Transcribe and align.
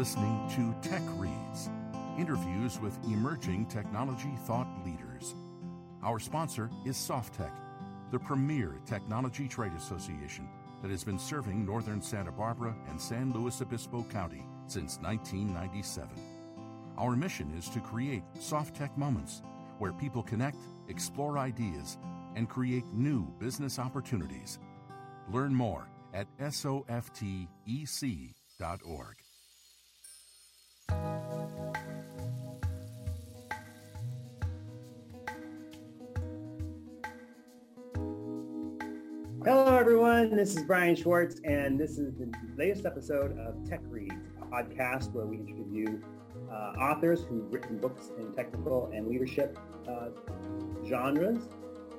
listening 0.00 0.40
to 0.48 0.74
Tech 0.80 1.02
Reads, 1.18 1.68
interviews 2.18 2.80
with 2.80 2.98
emerging 3.04 3.66
technology 3.66 4.32
thought 4.46 4.66
leaders. 4.82 5.34
Our 6.02 6.18
sponsor 6.18 6.70
is 6.86 6.96
Softec, 6.96 7.52
the 8.10 8.18
premier 8.18 8.80
technology 8.86 9.46
trade 9.46 9.74
association 9.76 10.48
that 10.80 10.90
has 10.90 11.04
been 11.04 11.18
serving 11.18 11.66
northern 11.66 12.00
Santa 12.00 12.32
Barbara 12.32 12.74
and 12.88 12.98
San 12.98 13.34
Luis 13.34 13.60
Obispo 13.60 14.02
County 14.04 14.42
since 14.68 14.96
1997. 15.02 16.08
Our 16.96 17.14
mission 17.14 17.52
is 17.58 17.68
to 17.68 17.80
create 17.80 18.22
Softec 18.38 18.96
moments 18.96 19.42
where 19.76 19.92
people 19.92 20.22
connect, 20.22 20.56
explore 20.88 21.36
ideas, 21.36 21.98
and 22.36 22.48
create 22.48 22.86
new 22.94 23.26
business 23.38 23.78
opportunities. 23.78 24.60
Learn 25.30 25.54
more 25.54 25.90
at 26.14 26.26
softec.org. 26.38 27.20
everyone. 39.80 40.36
This 40.36 40.54
is 40.58 40.62
Brian 40.64 40.94
Schwartz, 40.94 41.40
and 41.42 41.80
this 41.80 41.96
is 41.96 42.12
the 42.14 42.30
latest 42.58 42.84
episode 42.84 43.38
of 43.38 43.66
Tech 43.66 43.80
Reads, 43.84 44.14
podcast 44.52 45.10
where 45.14 45.24
we 45.24 45.38
interview 45.38 45.98
uh, 46.52 46.74
authors 46.78 47.24
who've 47.24 47.50
written 47.50 47.78
books 47.78 48.10
in 48.18 48.30
technical 48.34 48.90
and 48.92 49.08
leadership 49.08 49.58
uh, 49.88 50.08
genres. 50.86 51.48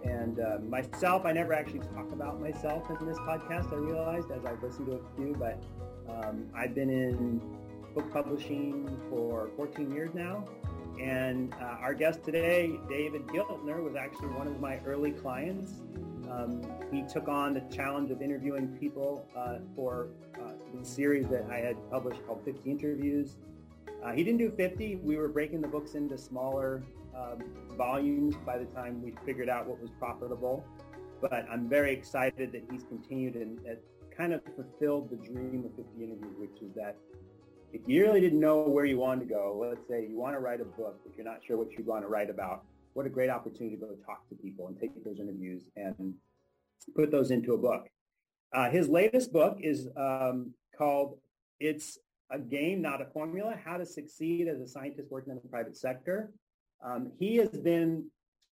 And 0.04 0.40
uh, 0.40 0.60
myself, 0.60 1.26
I 1.26 1.32
never 1.32 1.54
actually 1.54 1.80
talk 1.80 2.12
about 2.12 2.40
myself 2.40 2.88
in 2.92 3.08
this 3.08 3.18
podcast, 3.18 3.74
I 3.74 3.78
realized 3.78 4.30
as 4.30 4.46
I've 4.46 4.62
listened 4.62 4.86
to 4.86 4.98
a 4.98 5.16
few, 5.16 5.36
but 5.40 5.60
um, 6.08 6.52
I've 6.56 6.76
been 6.76 6.92
in 6.92 7.42
book 7.96 8.14
publishing 8.14 8.96
for 9.10 9.50
14 9.58 9.90
years 9.90 10.14
now. 10.14 10.48
And 11.02 11.52
uh, 11.56 11.80
our 11.82 11.96
guest 11.96 12.24
today, 12.24 12.78
David 12.88 13.26
Giltner, 13.26 13.84
was 13.84 13.96
actually 13.96 14.28
one 14.28 14.46
of 14.46 14.60
my 14.60 14.80
early 14.86 15.14
clients. 15.14 15.82
Um, 16.32 16.62
he 16.92 17.04
took 17.04 17.28
on 17.28 17.54
the 17.54 17.62
challenge 17.76 18.10
of 18.12 18.22
interviewing 18.22 18.68
people 18.80 19.28
uh, 19.36 19.58
for 19.76 20.10
uh, 20.40 20.54
the 20.74 20.86
series 20.86 21.28
that 21.28 21.46
I 21.52 21.58
had 21.58 21.76
published 21.90 22.26
called 22.26 22.44
50 22.46 22.70
Interviews. 22.70 23.36
Uh, 24.04 24.12
he 24.14 24.24
didn't 24.24 24.40
do 24.40 24.52
50. 24.52 24.96
We 24.98 25.18
were 25.18 25.28
breaking 25.28 25.62
the 25.62 25.68
books 25.68 25.94
into 25.94 26.18
smaller 26.18 26.84
um, 27.16 27.44
volumes 27.78 28.36
by 28.46 28.58
the 28.58 28.66
time 28.66 29.02
we 29.04 29.14
figured 29.26 29.50
out 29.50 29.68
what 29.68 29.82
was 29.82 29.92
profitable. 30.00 30.66
But 31.20 31.46
I'm 31.52 31.68
very 31.68 31.94
excited 31.94 32.52
that 32.54 32.64
he's 32.72 32.84
continued 32.84 33.36
and 33.36 33.60
kind 34.16 34.34
of 34.34 34.42
fulfilled 34.56 35.10
the 35.10 35.18
dream 35.18 35.66
of 35.66 35.76
50 35.76 36.04
Interviews, 36.04 36.36
which 36.38 36.62
is 36.62 36.74
that 36.76 36.96
if 37.74 37.82
you 37.88 38.04
really 38.04 38.22
didn't 38.22 38.40
know 38.40 38.62
where 38.62 38.86
you 38.86 38.98
wanted 38.98 39.28
to 39.28 39.34
go, 39.34 39.58
let's 39.60 39.88
say 39.88 40.06
you 40.10 40.18
want 40.18 40.36
to 40.36 40.40
write 40.40 40.62
a 40.62 40.66
book, 40.66 41.00
but 41.04 41.16
you're 41.16 41.26
not 41.26 41.40
sure 41.46 41.58
what 41.58 41.72
you 41.72 41.84
want 41.84 42.04
to 42.04 42.08
write 42.08 42.30
about, 42.30 42.64
what 42.94 43.06
a 43.06 43.10
great 43.10 43.30
opportunity 43.30 43.76
to 43.76 43.82
go 43.82 43.96
talk 44.06 44.28
to 44.30 44.36
people 44.36 44.68
and 44.68 44.80
take 44.80 44.92
those 45.04 45.20
interviews 45.20 45.64
and 45.76 46.14
put 46.96 47.12
those 47.12 47.32
into 47.32 47.54
a 47.54 47.58
book. 47.58 47.88
Uh, 48.54 48.70
his 48.70 48.90
latest 48.90 49.32
book 49.32 49.58
is 49.62 49.88
um, 49.96 50.54
called 50.78 51.18
It's 51.60 51.98
a 52.30 52.40
Game, 52.40 52.82
Not 52.82 53.02
a 53.02 53.06
Formula, 53.06 53.58
How 53.64 53.78
to 53.78 53.86
Succeed 53.86 54.48
as 54.48 54.60
a 54.60 54.68
Scientist 54.68 55.10
Working 55.12 55.32
in 55.32 55.40
the 55.42 55.48
Private 55.48 55.78
Sector. 55.78 56.32
Um, 56.84 57.12
he 57.18 57.38
has 57.38 57.50
been 57.50 58.06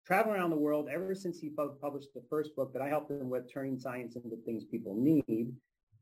traveling 0.07 0.37
around 0.37 0.51
the 0.51 0.57
world 0.57 0.89
ever 0.91 1.15
since 1.15 1.39
he 1.39 1.51
published 1.51 2.15
the 2.15 2.23
first 2.31 2.55
book 2.55 2.73
that 2.73 2.83
I 2.83 2.89
helped 2.89 3.11
him 3.11 3.29
with, 3.29 3.53
Turning 3.53 3.79
Science 3.79 4.17
into 4.17 4.37
Things 4.45 4.65
People 4.65 4.95
Need, 4.97 5.53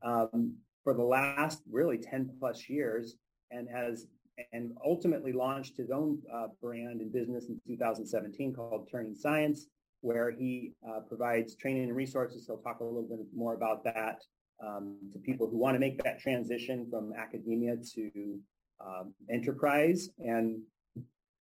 um, 0.03 0.55
for 0.84 0.95
the 0.95 1.03
last 1.03 1.62
really 1.70 1.98
10 1.98 2.37
plus 2.39 2.69
years 2.69 3.17
and 3.51 3.69
has 3.69 4.07
and 4.53 4.73
ultimately 4.84 5.33
launched 5.33 5.77
his 5.77 5.91
own 5.91 6.19
uh, 6.33 6.48
brand 6.63 7.01
and 7.01 7.13
business 7.13 7.48
in 7.48 7.61
2017 7.67 8.55
called 8.55 8.89
Turning 8.91 9.14
Science, 9.14 9.67
where 10.01 10.30
he 10.30 10.73
uh, 10.89 11.01
provides 11.01 11.55
training 11.57 11.85
and 11.85 11.97
resources. 11.97 12.46
He'll 12.46 12.58
talk 12.58 12.80
a 12.80 12.85
little 12.85 13.02
bit 13.02 13.27
more 13.35 13.55
about 13.55 13.85
that 13.85 14.23
um, 14.64 14.96
to 15.13 15.19
people 15.19 15.48
who 15.48 15.57
want 15.57 15.75
to 15.75 15.80
make 15.80 16.02
that 16.02 16.20
transition 16.20 16.86
from 16.91 17.13
academia 17.17 17.77
to 17.95 18.39
um, 18.85 19.14
enterprise. 19.30 20.11
And 20.19 20.61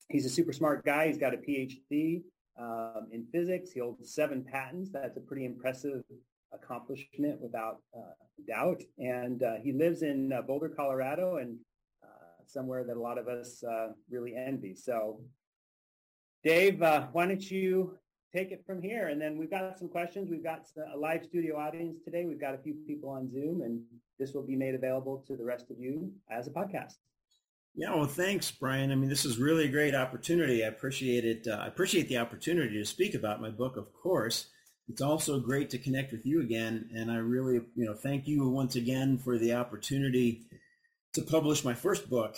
he's 0.09 0.27
a 0.27 0.31
super 0.31 0.53
smart 0.53 0.85
guy. 0.85 1.09
He's 1.09 1.19
got 1.19 1.35
a 1.35 1.39
PhD 1.39 2.23
um, 2.59 3.09
in 3.13 3.27
physics. 3.33 3.73
He 3.73 3.81
holds 3.81 4.15
seven 4.15 4.45
patents. 4.45 4.91
That's 4.93 5.17
a 5.17 5.21
pretty 5.21 5.45
impressive 5.45 6.03
accomplishment 6.53 7.41
without 7.41 7.81
uh, 7.97 8.13
doubt. 8.49 8.83
And 8.99 9.43
uh, 9.43 9.57
he 9.63 9.73
lives 9.73 10.03
in 10.03 10.33
uh, 10.33 10.43
Boulder, 10.43 10.69
Colorado, 10.69 11.39
and 11.39 11.59
somewhere 12.47 12.85
that 12.85 12.97
a 12.97 13.01
lot 13.01 13.19
of 13.19 13.29
us 13.29 13.63
uh, 13.65 13.89
really 14.11 14.35
envy. 14.37 14.75
So, 14.75 15.21
Dave, 16.43 16.83
uh, 16.83 17.07
why 17.13 17.27
don't 17.27 17.51
you 17.51 17.99
take 18.35 18.51
it 18.53 18.65
from 18.67 18.83
here? 18.83 19.09
And 19.09 19.21
then 19.21 19.37
we've 19.37 19.51
got 19.51 19.79
some 19.79 19.89
questions. 19.89 20.31
We've 20.31 20.45
got 20.45 20.67
a 20.95 20.97
live 20.97 21.25
studio 21.25 21.57
audience 21.57 21.99
today. 22.05 22.25
We've 22.25 22.41
got 22.41 22.55
a 22.55 22.59
few 22.59 22.75
people 22.87 23.11
on 23.11 23.31
Zoom, 23.31 23.63
and 23.63 23.81
this 24.19 24.33
will 24.33 24.47
be 24.47 24.57
made 24.57 24.75
available 24.75 25.25
to 25.27 25.37
the 25.37 25.45
rest 25.45 25.71
of 25.71 25.79
you 25.79 26.13
as 26.31 26.47
a 26.47 26.51
podcast. 26.51 26.95
Yeah, 27.75 27.95
well, 27.95 28.07
thanks, 28.07 28.51
Brian. 28.51 28.91
I 28.91 28.95
mean, 28.95 29.11
this 29.11 29.27
is 29.27 29.39
really 29.39 29.67
a 29.67 29.71
great 29.71 29.95
opportunity. 29.95 30.65
I 30.65 30.69
appreciate 30.69 31.25
it. 31.25 31.47
Uh, 31.47 31.57
I 31.57 31.67
appreciate 31.67 32.09
the 32.09 32.17
opportunity 32.17 32.79
to 32.79 32.85
speak 32.87 33.15
about 33.15 33.43
my 33.43 33.51
book, 33.51 33.77
of 33.77 33.93
course. 33.93 34.47
It's 34.89 35.03
also 35.03 35.41
great 35.41 35.69
to 35.71 35.79
connect 35.79 36.13
with 36.13 36.25
you 36.25 36.41
again, 36.41 36.89
and 36.95 37.11
I 37.11 37.17
really, 37.17 37.61
you 37.75 37.85
know, 37.85 37.95
thank 37.95 38.27
you 38.27 38.49
once 38.49 38.77
again 38.77 39.19
for 39.19 39.37
the 39.37 39.53
opportunity 39.53 40.47
to 41.17 41.23
publish 41.23 41.65
my 41.65 41.75
first 41.75 42.09
book, 42.09 42.37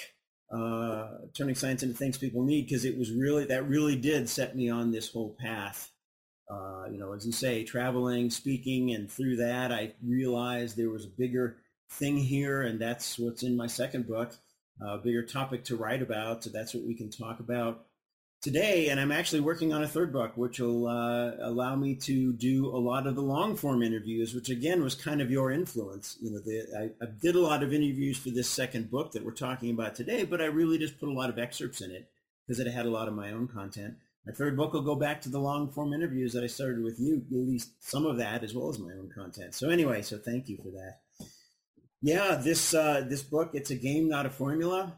uh, 0.51 1.09
Turning 1.37 1.55
Science 1.55 1.83
into 1.83 1.95
Things 1.95 2.17
People 2.17 2.43
Need, 2.43 2.67
because 2.67 2.85
it 2.85 2.97
was 2.97 3.13
really, 3.13 3.45
that 3.45 3.69
really 3.69 3.97
did 3.97 4.29
set 4.29 4.57
me 4.57 4.71
on 4.71 4.91
this 4.91 5.13
whole 5.13 5.37
path. 5.39 5.91
Uh, 6.51 6.87
you 6.91 6.99
know, 6.99 7.13
as 7.13 7.27
you 7.27 7.33
say, 7.33 7.63
traveling, 7.63 8.31
speaking, 8.31 8.93
and 8.93 9.11
through 9.11 9.37
that, 9.37 9.71
I 9.71 9.93
realized 10.03 10.77
there 10.77 10.91
was 10.91 11.05
a 11.05 11.19
bigger 11.19 11.57
thing 11.91 12.17
here, 12.17 12.63
and 12.63 12.81
that's 12.81 13.19
what's 13.19 13.43
in 13.43 13.57
my 13.57 13.67
second 13.67 14.07
book, 14.07 14.35
a 14.81 14.97
bigger 14.99 15.23
topic 15.23 15.65
to 15.65 15.77
write 15.77 16.01
about. 16.01 16.45
So 16.45 16.51
that's 16.51 16.73
what 16.73 16.87
we 16.87 16.95
can 16.95 17.11
talk 17.11 17.41
about 17.41 17.85
today, 18.41 18.89
and 18.89 19.01
I'm 19.01 19.13
actually 19.13 19.41
working 19.41 19.73
on 19.73 19.83
a 19.83 19.89
third 19.89 20.13
book, 20.13 20.37
which 20.37 20.61
will 20.61 20.87
uh, 20.87 21.33
allow 21.41 21.75
me 21.75 21.95
to 21.97 22.33
do 22.33 22.67
a 22.67 22.79
lot 22.79 23.07
of 23.07 23.15
the 23.15 23.23
long 23.23 23.57
form 23.57 23.83
interviews, 23.83 24.35
which 24.35 24.49
again 24.49 24.83
was 24.83 24.95
kind 24.95 25.21
of 25.21 25.31
your 25.31 25.51
influence. 25.51 26.17
You 26.21 26.33
know, 26.33 26.39
the, 26.39 26.93
I, 27.01 27.05
I, 27.05 27.09
did 27.21 27.35
a 27.35 27.41
lot 27.41 27.63
of 27.63 27.73
interviews 27.73 28.19
for 28.19 28.31
this 28.31 28.49
second 28.49 28.91
book 28.91 29.13
that 29.13 29.25
we're 29.25 29.33
talking 29.33 29.71
about 29.71 29.95
today, 29.95 30.25
but 30.25 30.41
I 30.41 30.47
really 30.47 30.79
just 30.79 30.99
put 31.01 31.09
a 31.09 31.13
lot 31.13 31.31
of 31.31 31.39
excerpts 31.39 31.81
in 31.81 31.91
it 31.91 32.09
because 32.47 32.61
it 32.61 32.71
had 32.71 32.87
a 32.87 32.91
lot 32.91 33.09
of 33.09 33.15
my 33.15 33.33
own 33.33 33.49
content. 33.49 33.95
My 34.27 34.33
third 34.33 34.57
book 34.57 34.73
will 34.73 34.83
go 34.83 34.95
back 34.95 35.23
to 35.23 35.29
the 35.29 35.41
long 35.41 35.71
form 35.71 35.93
interviews 35.93 36.33
that 36.35 36.45
I 36.45 36.49
started 36.49 36.83
with 36.83 37.01
you, 37.01 37.25
at 37.31 37.37
least 37.37 37.71
some 37.81 38.07
of 38.07 38.19
that 38.19 38.45
as 38.45 38.55
well 38.55 38.69
as 38.69 38.79
my 38.79 38.93
own 38.93 39.11
content. 39.15 39.55
So 39.55 39.71
anyway, 39.71 40.03
so 40.03 40.19
thank 40.19 40.49
you 40.49 40.59
for 40.59 40.71
that. 40.71 41.29
Yeah, 42.01 42.37
this 42.37 42.75
uh, 42.75 43.05
this 43.09 43.23
book, 43.23 43.51
it's 43.55 43.71
a 43.71 43.75
game, 43.75 44.09
not 44.09 44.27
a 44.27 44.31
formula 44.31 44.97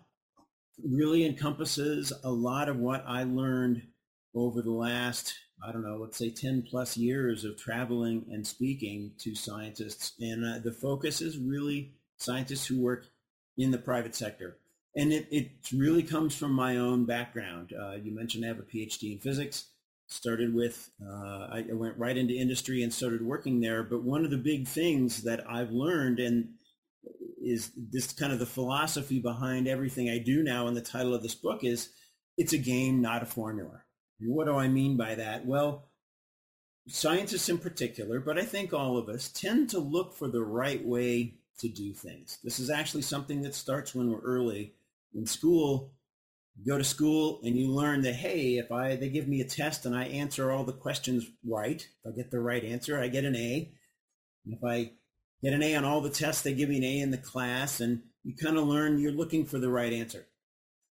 really 0.85 1.25
encompasses 1.25 2.13
a 2.25 2.31
lot 2.31 2.69
of 2.69 2.77
what 2.77 3.05
I 3.07 3.25
learned 3.25 3.83
over 4.35 4.63
the 4.63 4.71
last, 4.71 5.35
I 5.67 5.73
don't 5.73 5.83
know, 5.83 5.97
let's 5.97 6.17
say 6.17 6.31
10 6.31 6.63
plus 6.63 6.97
years 6.97 7.45
of 7.45 7.57
traveling 7.57 8.27
and 8.31 8.47
speaking 8.47 9.13
to 9.19 9.35
scientists. 9.35 10.13
And 10.21 10.45
uh, 10.45 10.59
the 10.63 10.73
focus 10.73 11.21
is 11.21 11.39
really 11.39 11.93
scientists 12.17 12.67
who 12.67 12.81
work 12.81 13.07
in 13.57 13.71
the 13.71 13.79
private 13.79 14.15
sector. 14.15 14.57
And 14.97 15.13
it, 15.13 15.29
it 15.31 15.51
really 15.73 16.03
comes 16.03 16.35
from 16.35 16.53
my 16.53 16.77
own 16.77 17.05
background. 17.05 17.73
Uh, 17.79 17.93
you 17.93 18.13
mentioned 18.13 18.45
I 18.45 18.49
have 18.49 18.59
a 18.59 18.63
PhD 18.63 19.13
in 19.13 19.19
physics. 19.19 19.67
Started 20.09 20.53
with, 20.53 20.91
uh, 21.01 21.47
I 21.53 21.65
went 21.71 21.97
right 21.97 22.17
into 22.17 22.35
industry 22.35 22.83
and 22.83 22.93
started 22.93 23.23
working 23.23 23.61
there. 23.61 23.85
But 23.85 24.03
one 24.03 24.25
of 24.25 24.33
the 24.33 24.37
big 24.37 24.67
things 24.67 25.23
that 25.23 25.49
I've 25.49 25.71
learned, 25.71 26.19
and 26.19 26.55
is 27.51 27.73
this 27.77 28.13
kind 28.13 28.33
of 28.33 28.39
the 28.39 28.47
philosophy 28.47 29.19
behind 29.19 29.67
everything 29.67 30.09
I 30.09 30.19
do 30.19 30.43
now. 30.43 30.67
And 30.67 30.77
the 30.77 30.81
title 30.81 31.15
of 31.15 31.23
this 31.23 31.35
book 31.35 31.65
is 31.65 31.91
It's 32.37 32.53
a 32.53 32.59
Game, 32.59 33.01
Not 33.01 33.23
a 33.23 33.27
Formula. 33.27 33.83
What 34.21 34.47
do 34.47 34.57
I 34.57 34.69
mean 34.69 34.97
by 34.97 35.17
that? 35.17 35.47
Well, 35.47 35.91
scientists 36.89 37.49
in 37.49 37.59
particular, 37.59 38.21
but 38.21 38.39
I 38.39 38.45
think 38.45 38.73
all 38.73 38.97
of 38.97 39.09
us 39.09 39.29
tend 39.29 39.71
to 39.71 39.79
look 39.79 40.15
for 40.15 40.29
the 40.29 40.43
right 40.43 40.85
way 40.85 41.35
to 41.59 41.69
do 41.69 41.93
things. 41.93 42.39
This 42.43 42.59
is 42.59 42.71
actually 42.71 43.03
something 43.03 43.43
that 43.43 43.55
starts 43.55 43.95
when 43.95 44.11
we're 44.11 44.21
early 44.21 44.75
in 45.15 45.27
school. 45.27 45.93
You 46.57 46.73
go 46.73 46.79
to 46.79 46.85
school 46.85 47.41
and 47.45 47.57
you 47.57 47.71
learn 47.71 48.03
that 48.03 48.15
hey, 48.15 48.57
if 48.57 48.71
I 48.73 48.97
they 48.97 49.09
give 49.09 49.29
me 49.29 49.41
a 49.41 49.45
test 49.45 49.87
and 49.87 49.97
I 49.97 50.05
answer 50.05 50.51
all 50.51 50.65
the 50.65 50.73
questions 50.73 51.27
right, 51.47 51.81
if 51.81 52.13
I 52.13 52.15
get 52.15 52.31
the 52.31 52.41
right 52.41 52.65
answer, 52.65 53.01
I 53.01 53.09
get 53.09 53.25
an 53.25 53.37
A. 53.37 53.71
If 54.47 54.65
I 54.65 54.93
get 55.43 55.53
an 55.53 55.63
A 55.63 55.75
on 55.75 55.85
all 55.85 56.01
the 56.01 56.11
tests. 56.11 56.43
They 56.43 56.55
give 56.55 56.71
you 56.71 56.79
an 56.79 56.85
A 56.85 57.01
in 57.01 57.11
the 57.11 57.19
class, 57.19 57.81
and 57.81 58.03
you 58.23 58.35
kind 58.35 58.57
of 58.57 58.67
learn 58.67 58.99
you're 58.99 59.13
looking 59.13 59.47
for 59.47 59.59
the 59.59 59.71
right 59.71 59.93
answer. 59.93 60.27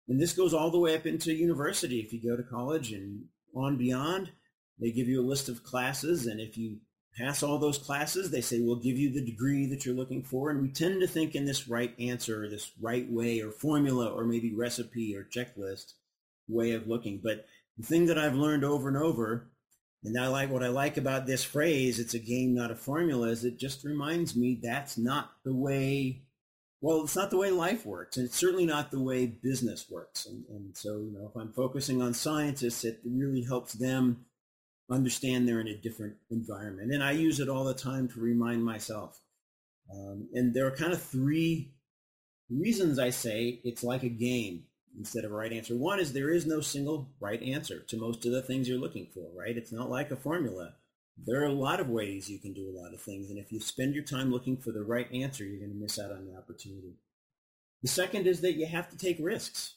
And 0.07 0.21
this 0.21 0.33
goes 0.33 0.53
all 0.53 0.69
the 0.69 0.79
way 0.79 0.95
up 0.95 1.05
into 1.05 1.33
university. 1.33 1.99
If 1.99 2.13
you 2.13 2.21
go 2.21 2.37
to 2.37 2.43
college 2.43 2.91
and 2.91 3.25
on 3.55 3.77
beyond, 3.77 4.31
they 4.79 4.91
give 4.91 5.07
you 5.07 5.21
a 5.21 5.25
list 5.25 5.49
of 5.49 5.63
classes, 5.63 6.27
and 6.27 6.39
if 6.39 6.57
you 6.57 6.77
pass 7.17 7.41
all 7.41 7.57
those 7.57 7.77
classes. 7.77 8.31
They 8.31 8.41
say, 8.41 8.59
we'll 8.59 8.75
give 8.75 8.97
you 8.97 9.11
the 9.11 9.25
degree 9.25 9.67
that 9.67 9.85
you're 9.85 9.95
looking 9.95 10.23
for. 10.23 10.49
And 10.49 10.61
we 10.61 10.69
tend 10.69 11.01
to 11.01 11.07
think 11.07 11.35
in 11.35 11.45
this 11.45 11.67
right 11.67 11.93
answer, 11.99 12.49
this 12.49 12.71
right 12.81 13.09
way 13.09 13.41
or 13.41 13.51
formula 13.51 14.07
or 14.07 14.25
maybe 14.25 14.53
recipe 14.53 15.15
or 15.15 15.23
checklist 15.23 15.93
way 16.47 16.71
of 16.71 16.87
looking. 16.87 17.21
But 17.23 17.45
the 17.77 17.85
thing 17.85 18.05
that 18.07 18.17
I've 18.17 18.35
learned 18.35 18.63
over 18.63 18.87
and 18.87 18.97
over, 18.97 19.47
and 20.05 20.19
I 20.19 20.27
like 20.27 20.51
what 20.51 20.63
I 20.63 20.67
like 20.67 20.97
about 20.97 21.25
this 21.25 21.43
phrase, 21.43 21.99
it's 21.99 22.13
a 22.13 22.19
game, 22.19 22.53
not 22.53 22.71
a 22.71 22.75
formula, 22.75 23.27
is 23.29 23.43
it 23.43 23.57
just 23.57 23.83
reminds 23.83 24.35
me 24.35 24.59
that's 24.61 24.97
not 24.97 25.31
the 25.43 25.53
way, 25.53 26.21
well, 26.81 27.03
it's 27.03 27.15
not 27.15 27.31
the 27.31 27.37
way 27.37 27.49
life 27.49 27.85
works. 27.85 28.17
And 28.17 28.27
it's 28.27 28.37
certainly 28.37 28.65
not 28.65 28.91
the 28.91 29.01
way 29.01 29.25
business 29.25 29.89
works. 29.89 30.25
And, 30.27 30.45
and 30.49 30.77
so, 30.77 30.97
you 30.97 31.11
know, 31.11 31.27
if 31.27 31.35
I'm 31.35 31.51
focusing 31.53 32.01
on 32.01 32.13
scientists, 32.13 32.83
it 32.83 32.99
really 33.03 33.43
helps 33.43 33.73
them 33.73 34.25
understand 34.91 35.47
they're 35.47 35.61
in 35.61 35.67
a 35.67 35.77
different 35.77 36.15
environment. 36.29 36.91
And 36.91 37.03
I 37.03 37.11
use 37.11 37.39
it 37.39 37.49
all 37.49 37.63
the 37.63 37.73
time 37.73 38.07
to 38.09 38.19
remind 38.19 38.63
myself. 38.63 39.19
Um, 39.91 40.27
and 40.33 40.53
there 40.53 40.67
are 40.67 40.75
kind 40.75 40.93
of 40.93 41.01
three 41.01 41.71
reasons 42.49 42.99
I 42.99 43.09
say 43.09 43.59
it's 43.63 43.83
like 43.83 44.03
a 44.03 44.09
game 44.09 44.65
instead 44.97 45.25
of 45.25 45.31
a 45.31 45.35
right 45.35 45.51
answer. 45.51 45.75
One 45.75 45.99
is 45.99 46.13
there 46.13 46.31
is 46.31 46.45
no 46.45 46.61
single 46.61 47.09
right 47.19 47.41
answer 47.41 47.79
to 47.79 47.97
most 47.97 48.25
of 48.25 48.31
the 48.31 48.41
things 48.41 48.67
you're 48.67 48.77
looking 48.77 49.07
for, 49.13 49.27
right? 49.35 49.57
It's 49.57 49.71
not 49.71 49.89
like 49.89 50.11
a 50.11 50.15
formula. 50.15 50.73
There 51.17 51.41
are 51.41 51.47
a 51.47 51.53
lot 51.53 51.79
of 51.79 51.89
ways 51.89 52.29
you 52.29 52.39
can 52.39 52.53
do 52.53 52.69
a 52.69 52.77
lot 52.77 52.93
of 52.93 53.01
things. 53.01 53.29
And 53.29 53.39
if 53.39 53.51
you 53.51 53.59
spend 53.59 53.95
your 53.95 54.03
time 54.03 54.31
looking 54.31 54.57
for 54.57 54.71
the 54.71 54.83
right 54.83 55.11
answer, 55.13 55.43
you're 55.43 55.59
going 55.59 55.71
to 55.71 55.77
miss 55.77 55.97
out 55.99 56.11
on 56.11 56.25
the 56.25 56.37
opportunity. 56.37 56.95
The 57.81 57.87
second 57.87 58.27
is 58.27 58.41
that 58.41 58.53
you 58.53 58.65
have 58.65 58.89
to 58.89 58.97
take 58.97 59.17
risks. 59.19 59.75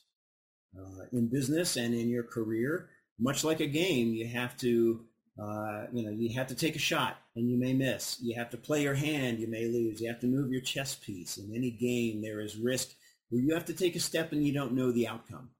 Uh, 0.79 1.07
in 1.13 1.29
business 1.29 1.77
and 1.77 1.95
in 1.95 2.11
your 2.11 2.23
career, 2.23 2.91
much 3.19 3.43
like 3.43 3.61
a 3.61 3.67
game, 3.67 4.13
you 4.13 4.27
have 4.27 4.57
to, 4.59 5.01
uh, 5.43 5.87
you 5.93 6.05
know, 6.05 6.11
you 6.11 6.35
have 6.35 6.47
to 6.47 6.55
take 6.55 6.77
a 6.77 6.79
shot 6.79 7.17
and 7.37 7.51
you 7.51 7.57
may 7.57 7.73
miss. 7.73 8.19
You 8.21 8.35
have 8.37 8.51
to 8.51 8.59
play 8.59 8.83
your 8.83 8.95
hand, 8.95 9.41
you 9.41 9.49
may 9.49 9.67
lose. 9.67 10.01
You 10.01 10.09
have 10.09 10.21
to 10.21 10.27
move 10.27 10.53
your 10.53 10.61
chess 10.61 10.95
piece. 10.95 11.39
In 11.39 11.53
any 11.55 11.71
game, 11.71 12.21
there 12.21 12.41
is 12.41 12.57
risk 12.57 12.91
where 13.31 13.43
you 13.43 13.55
have 13.55 13.65
to 13.67 13.75
take 13.75 13.97
a 13.97 14.01
step 14.01 14.33
and 14.33 14.47
you 14.47 14.53
don't 14.53 14.73
know 14.73 14.91
the 14.91 15.07
outcome. 15.07 15.51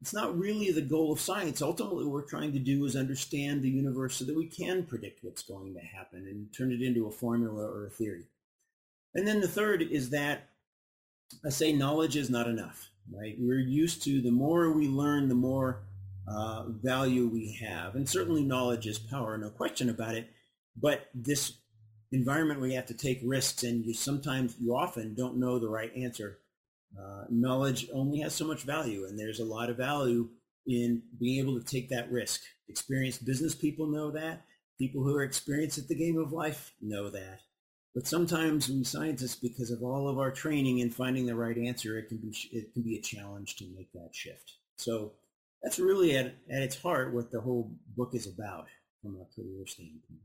It's 0.00 0.12
not 0.12 0.38
really 0.38 0.70
the 0.70 0.82
goal 0.82 1.12
of 1.12 1.20
science. 1.20 1.62
Ultimately, 1.62 2.04
what 2.04 2.12
we're 2.12 2.22
trying 2.22 2.52
to 2.52 2.58
do 2.58 2.84
is 2.84 2.94
understand 2.94 3.62
the 3.62 3.70
universe 3.70 4.16
so 4.16 4.24
that 4.26 4.36
we 4.36 4.46
can 4.46 4.84
predict 4.84 5.24
what's 5.24 5.42
going 5.42 5.74
to 5.74 5.80
happen 5.80 6.26
and 6.28 6.52
turn 6.52 6.72
it 6.72 6.82
into 6.82 7.06
a 7.06 7.10
formula 7.10 7.64
or 7.64 7.86
a 7.86 7.90
theory. 7.90 8.24
And 9.14 9.26
then 9.26 9.40
the 9.40 9.48
third 9.48 9.80
is 9.80 10.10
that 10.10 10.48
I 11.44 11.48
say 11.48 11.72
knowledge 11.72 12.16
is 12.16 12.28
not 12.28 12.48
enough, 12.48 12.90
right? 13.10 13.36
We're 13.38 13.58
used 13.58 14.02
to 14.04 14.20
the 14.20 14.30
more 14.30 14.72
we 14.72 14.88
learn, 14.88 15.28
the 15.28 15.34
more 15.34 15.84
uh, 16.28 16.64
value 16.68 17.26
we 17.26 17.58
have. 17.66 17.94
And 17.94 18.08
certainly 18.08 18.42
knowledge 18.42 18.86
is 18.86 18.98
power, 18.98 19.36
no 19.38 19.50
question 19.50 19.88
about 19.88 20.14
it. 20.14 20.28
But 20.76 21.08
this 21.14 21.54
environment 22.12 22.60
where 22.60 22.68
you 22.68 22.76
have 22.76 22.86
to 22.86 22.94
take 22.94 23.20
risks 23.24 23.62
and 23.62 23.84
you 23.84 23.94
sometimes, 23.94 24.56
you 24.60 24.76
often 24.76 25.14
don't 25.14 25.36
know 25.36 25.58
the 25.58 25.68
right 25.68 25.94
answer. 25.96 26.38
Uh, 26.98 27.24
knowledge 27.28 27.88
only 27.92 28.20
has 28.20 28.34
so 28.34 28.46
much 28.46 28.62
value 28.62 29.06
and 29.06 29.18
there's 29.18 29.40
a 29.40 29.44
lot 29.44 29.68
of 29.68 29.76
value 29.76 30.28
in 30.66 31.02
being 31.18 31.40
able 31.40 31.58
to 31.58 31.66
take 31.66 31.88
that 31.88 32.10
risk. 32.10 32.40
Experienced 32.68 33.24
business 33.24 33.54
people 33.54 33.86
know 33.86 34.10
that. 34.10 34.44
People 34.78 35.02
who 35.02 35.14
are 35.16 35.24
experienced 35.24 35.78
at 35.78 35.88
the 35.88 35.94
game 35.94 36.18
of 36.18 36.32
life 36.32 36.72
know 36.80 37.10
that. 37.10 37.40
But 37.94 38.08
sometimes 38.08 38.68
we 38.68 38.82
scientists, 38.82 39.36
because 39.36 39.70
of 39.70 39.82
all 39.82 40.08
of 40.08 40.18
our 40.18 40.32
training 40.32 40.78
in 40.78 40.90
finding 40.90 41.26
the 41.26 41.36
right 41.36 41.56
answer, 41.56 41.96
it 41.96 42.08
can 42.08 42.18
be 42.18 42.34
it 42.50 42.72
can 42.72 42.82
be 42.82 42.96
a 42.96 43.00
challenge 43.00 43.54
to 43.56 43.66
make 43.76 43.92
that 43.92 44.10
shift. 44.12 44.54
So 44.76 45.12
that's 45.62 45.78
really 45.78 46.16
at, 46.16 46.34
at 46.50 46.62
its 46.62 46.80
heart 46.80 47.14
what 47.14 47.30
the 47.30 47.40
whole 47.40 47.70
book 47.96 48.10
is 48.14 48.26
about 48.26 48.66
from 49.00 49.16
a 49.16 49.34
career 49.34 49.64
standpoint. 49.66 50.20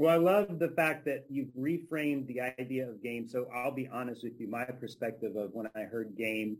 Well, 0.00 0.14
I 0.14 0.16
love 0.16 0.58
the 0.58 0.70
fact 0.70 1.04
that 1.04 1.26
you've 1.28 1.52
reframed 1.54 2.26
the 2.26 2.40
idea 2.40 2.88
of 2.88 3.02
game. 3.02 3.28
So 3.28 3.48
I'll 3.54 3.70
be 3.70 3.86
honest 3.92 4.24
with 4.24 4.40
you, 4.40 4.48
my 4.48 4.64
perspective 4.64 5.36
of 5.36 5.50
when 5.52 5.68
I 5.76 5.80
heard 5.80 6.16
game, 6.16 6.56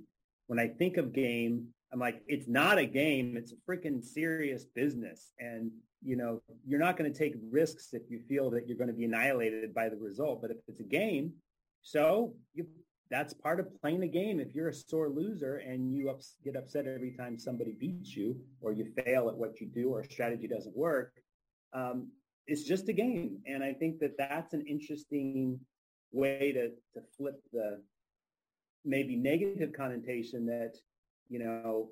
when 0.49 0.59
I 0.59 0.69
think 0.69 0.99
of 0.99 1.15
game, 1.15 1.69
I'm 1.91 1.99
like, 1.99 2.21
it's 2.27 2.49
not 2.49 2.77
a 2.77 2.85
game. 2.85 3.39
It's 3.39 3.53
a 3.53 3.57
freaking 3.67 4.05
serious 4.05 4.67
business. 4.67 5.33
And, 5.39 5.71
you 6.05 6.17
know, 6.17 6.43
you're 6.67 6.79
not 6.79 6.99
going 6.99 7.11
to 7.11 7.19
take 7.19 7.35
risks 7.51 7.95
if 7.95 8.03
you 8.11 8.21
feel 8.29 8.51
that 8.51 8.69
you're 8.69 8.77
going 8.77 8.89
to 8.89 8.95
be 8.95 9.07
annihilated 9.07 9.73
by 9.73 9.89
the 9.89 9.97
result. 9.97 10.43
But 10.43 10.51
if 10.51 10.59
it's 10.69 10.81
a 10.81 10.85
game, 10.85 11.33
so 11.81 12.35
you 12.53 12.67
that's 13.11 13.33
part 13.33 13.59
of 13.59 13.69
playing 13.81 14.03
a 14.03 14.07
game. 14.07 14.39
If 14.39 14.55
you're 14.55 14.69
a 14.69 14.75
sore 14.75 15.09
loser 15.09 15.57
and 15.67 15.95
you 15.97 16.11
ups, 16.11 16.35
get 16.45 16.57
upset 16.57 16.87
every 16.87 17.13
time 17.13 17.39
somebody 17.39 17.73
beats 17.73 18.15
you 18.15 18.37
or 18.61 18.75
you 18.75 18.93
fail 19.03 19.31
at 19.31 19.35
what 19.35 19.63
you 19.63 19.67
do 19.67 19.89
or 19.89 20.01
a 20.01 20.13
strategy 20.13 20.47
doesn't 20.47 20.77
work, 20.77 21.15
um, 21.73 22.09
it's 22.47 22.65
just 22.65 22.89
a 22.89 22.93
game. 22.93 23.39
And 23.47 23.63
I 23.63 23.73
think 23.73 23.99
that 24.01 24.17
that's 24.19 24.55
an 24.55 24.65
interesting 24.67 25.61
way 26.13 26.53
to, 26.53 26.69
to 26.69 27.07
flip 27.17 27.41
the 27.53 27.83
maybe 28.85 29.17
negative 29.17 29.73
connotation 29.73 30.47
that, 30.47 30.73
you 31.29 31.39
know, 31.39 31.91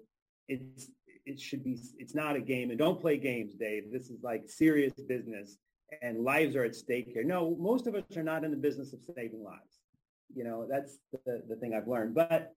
it's, 0.48 0.90
it 1.26 1.38
should 1.38 1.62
be, 1.62 1.78
it's 1.98 2.14
not 2.14 2.36
a 2.36 2.40
game. 2.40 2.70
And 2.70 2.78
don't 2.78 3.00
play 3.00 3.18
games, 3.18 3.54
Dave. 3.54 3.92
This 3.92 4.10
is 4.10 4.22
like 4.22 4.48
serious 4.48 4.94
business 5.08 5.58
and 6.02 6.24
lives 6.24 6.56
are 6.56 6.64
at 6.64 6.74
stake 6.74 7.08
here. 7.12 7.24
No, 7.24 7.56
most 7.58 7.86
of 7.86 7.94
us 7.94 8.04
are 8.16 8.22
not 8.22 8.44
in 8.44 8.50
the 8.50 8.56
business 8.56 8.92
of 8.92 9.00
saving 9.14 9.44
lives 9.44 9.78
you 10.34 10.44
know, 10.44 10.66
that's 10.68 10.98
the, 11.24 11.42
the 11.48 11.56
thing 11.56 11.74
I've 11.74 11.88
learned. 11.88 12.14
But 12.14 12.52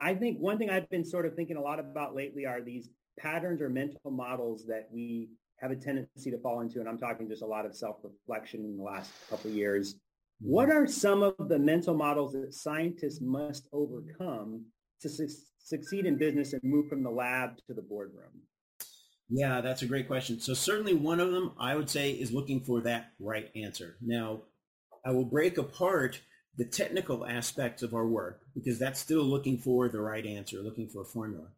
I 0.00 0.14
think 0.14 0.38
one 0.38 0.58
thing 0.58 0.70
I've 0.70 0.88
been 0.90 1.04
sort 1.04 1.26
of 1.26 1.34
thinking 1.34 1.56
a 1.56 1.60
lot 1.60 1.80
about 1.80 2.14
lately 2.14 2.46
are 2.46 2.60
these 2.60 2.88
patterns 3.18 3.60
or 3.60 3.68
mental 3.68 4.10
models 4.10 4.64
that 4.66 4.88
we 4.92 5.28
have 5.60 5.70
a 5.70 5.76
tendency 5.76 6.30
to 6.30 6.38
fall 6.38 6.60
into. 6.60 6.80
And 6.80 6.88
I'm 6.88 6.98
talking 6.98 7.28
just 7.28 7.42
a 7.42 7.46
lot 7.46 7.66
of 7.66 7.74
self-reflection 7.74 8.60
in 8.60 8.76
the 8.76 8.82
last 8.82 9.12
couple 9.28 9.50
of 9.50 9.56
years. 9.56 9.94
Mm-hmm. 9.94 10.52
What 10.52 10.70
are 10.70 10.86
some 10.86 11.22
of 11.22 11.34
the 11.48 11.58
mental 11.58 11.94
models 11.94 12.32
that 12.32 12.54
scientists 12.54 13.20
must 13.20 13.68
overcome 13.72 14.64
to 15.00 15.08
su- 15.08 15.28
succeed 15.58 16.06
in 16.06 16.16
business 16.16 16.52
and 16.52 16.62
move 16.64 16.88
from 16.88 17.02
the 17.02 17.10
lab 17.10 17.56
to 17.66 17.74
the 17.74 17.82
boardroom? 17.82 18.42
Yeah, 19.28 19.60
that's 19.60 19.82
a 19.82 19.86
great 19.86 20.06
question. 20.06 20.40
So 20.40 20.54
certainly 20.54 20.94
one 20.94 21.20
of 21.20 21.32
them 21.32 21.52
I 21.60 21.76
would 21.76 21.90
say 21.90 22.12
is 22.12 22.32
looking 22.32 22.64
for 22.64 22.80
that 22.82 23.12
right 23.20 23.50
answer. 23.54 23.96
Now, 24.00 24.42
I 25.04 25.10
will 25.10 25.26
break 25.26 25.58
apart 25.58 26.20
the 26.56 26.64
technical 26.64 27.24
aspects 27.24 27.82
of 27.82 27.94
our 27.94 28.06
work, 28.06 28.40
because 28.54 28.78
that's 28.80 28.98
still 28.98 29.22
looking 29.22 29.58
for 29.58 29.88
the 29.88 30.00
right 30.00 30.26
answer, 30.26 30.58
looking 30.60 30.88
for 30.88 31.02
a 31.02 31.04
formula, 31.04 31.48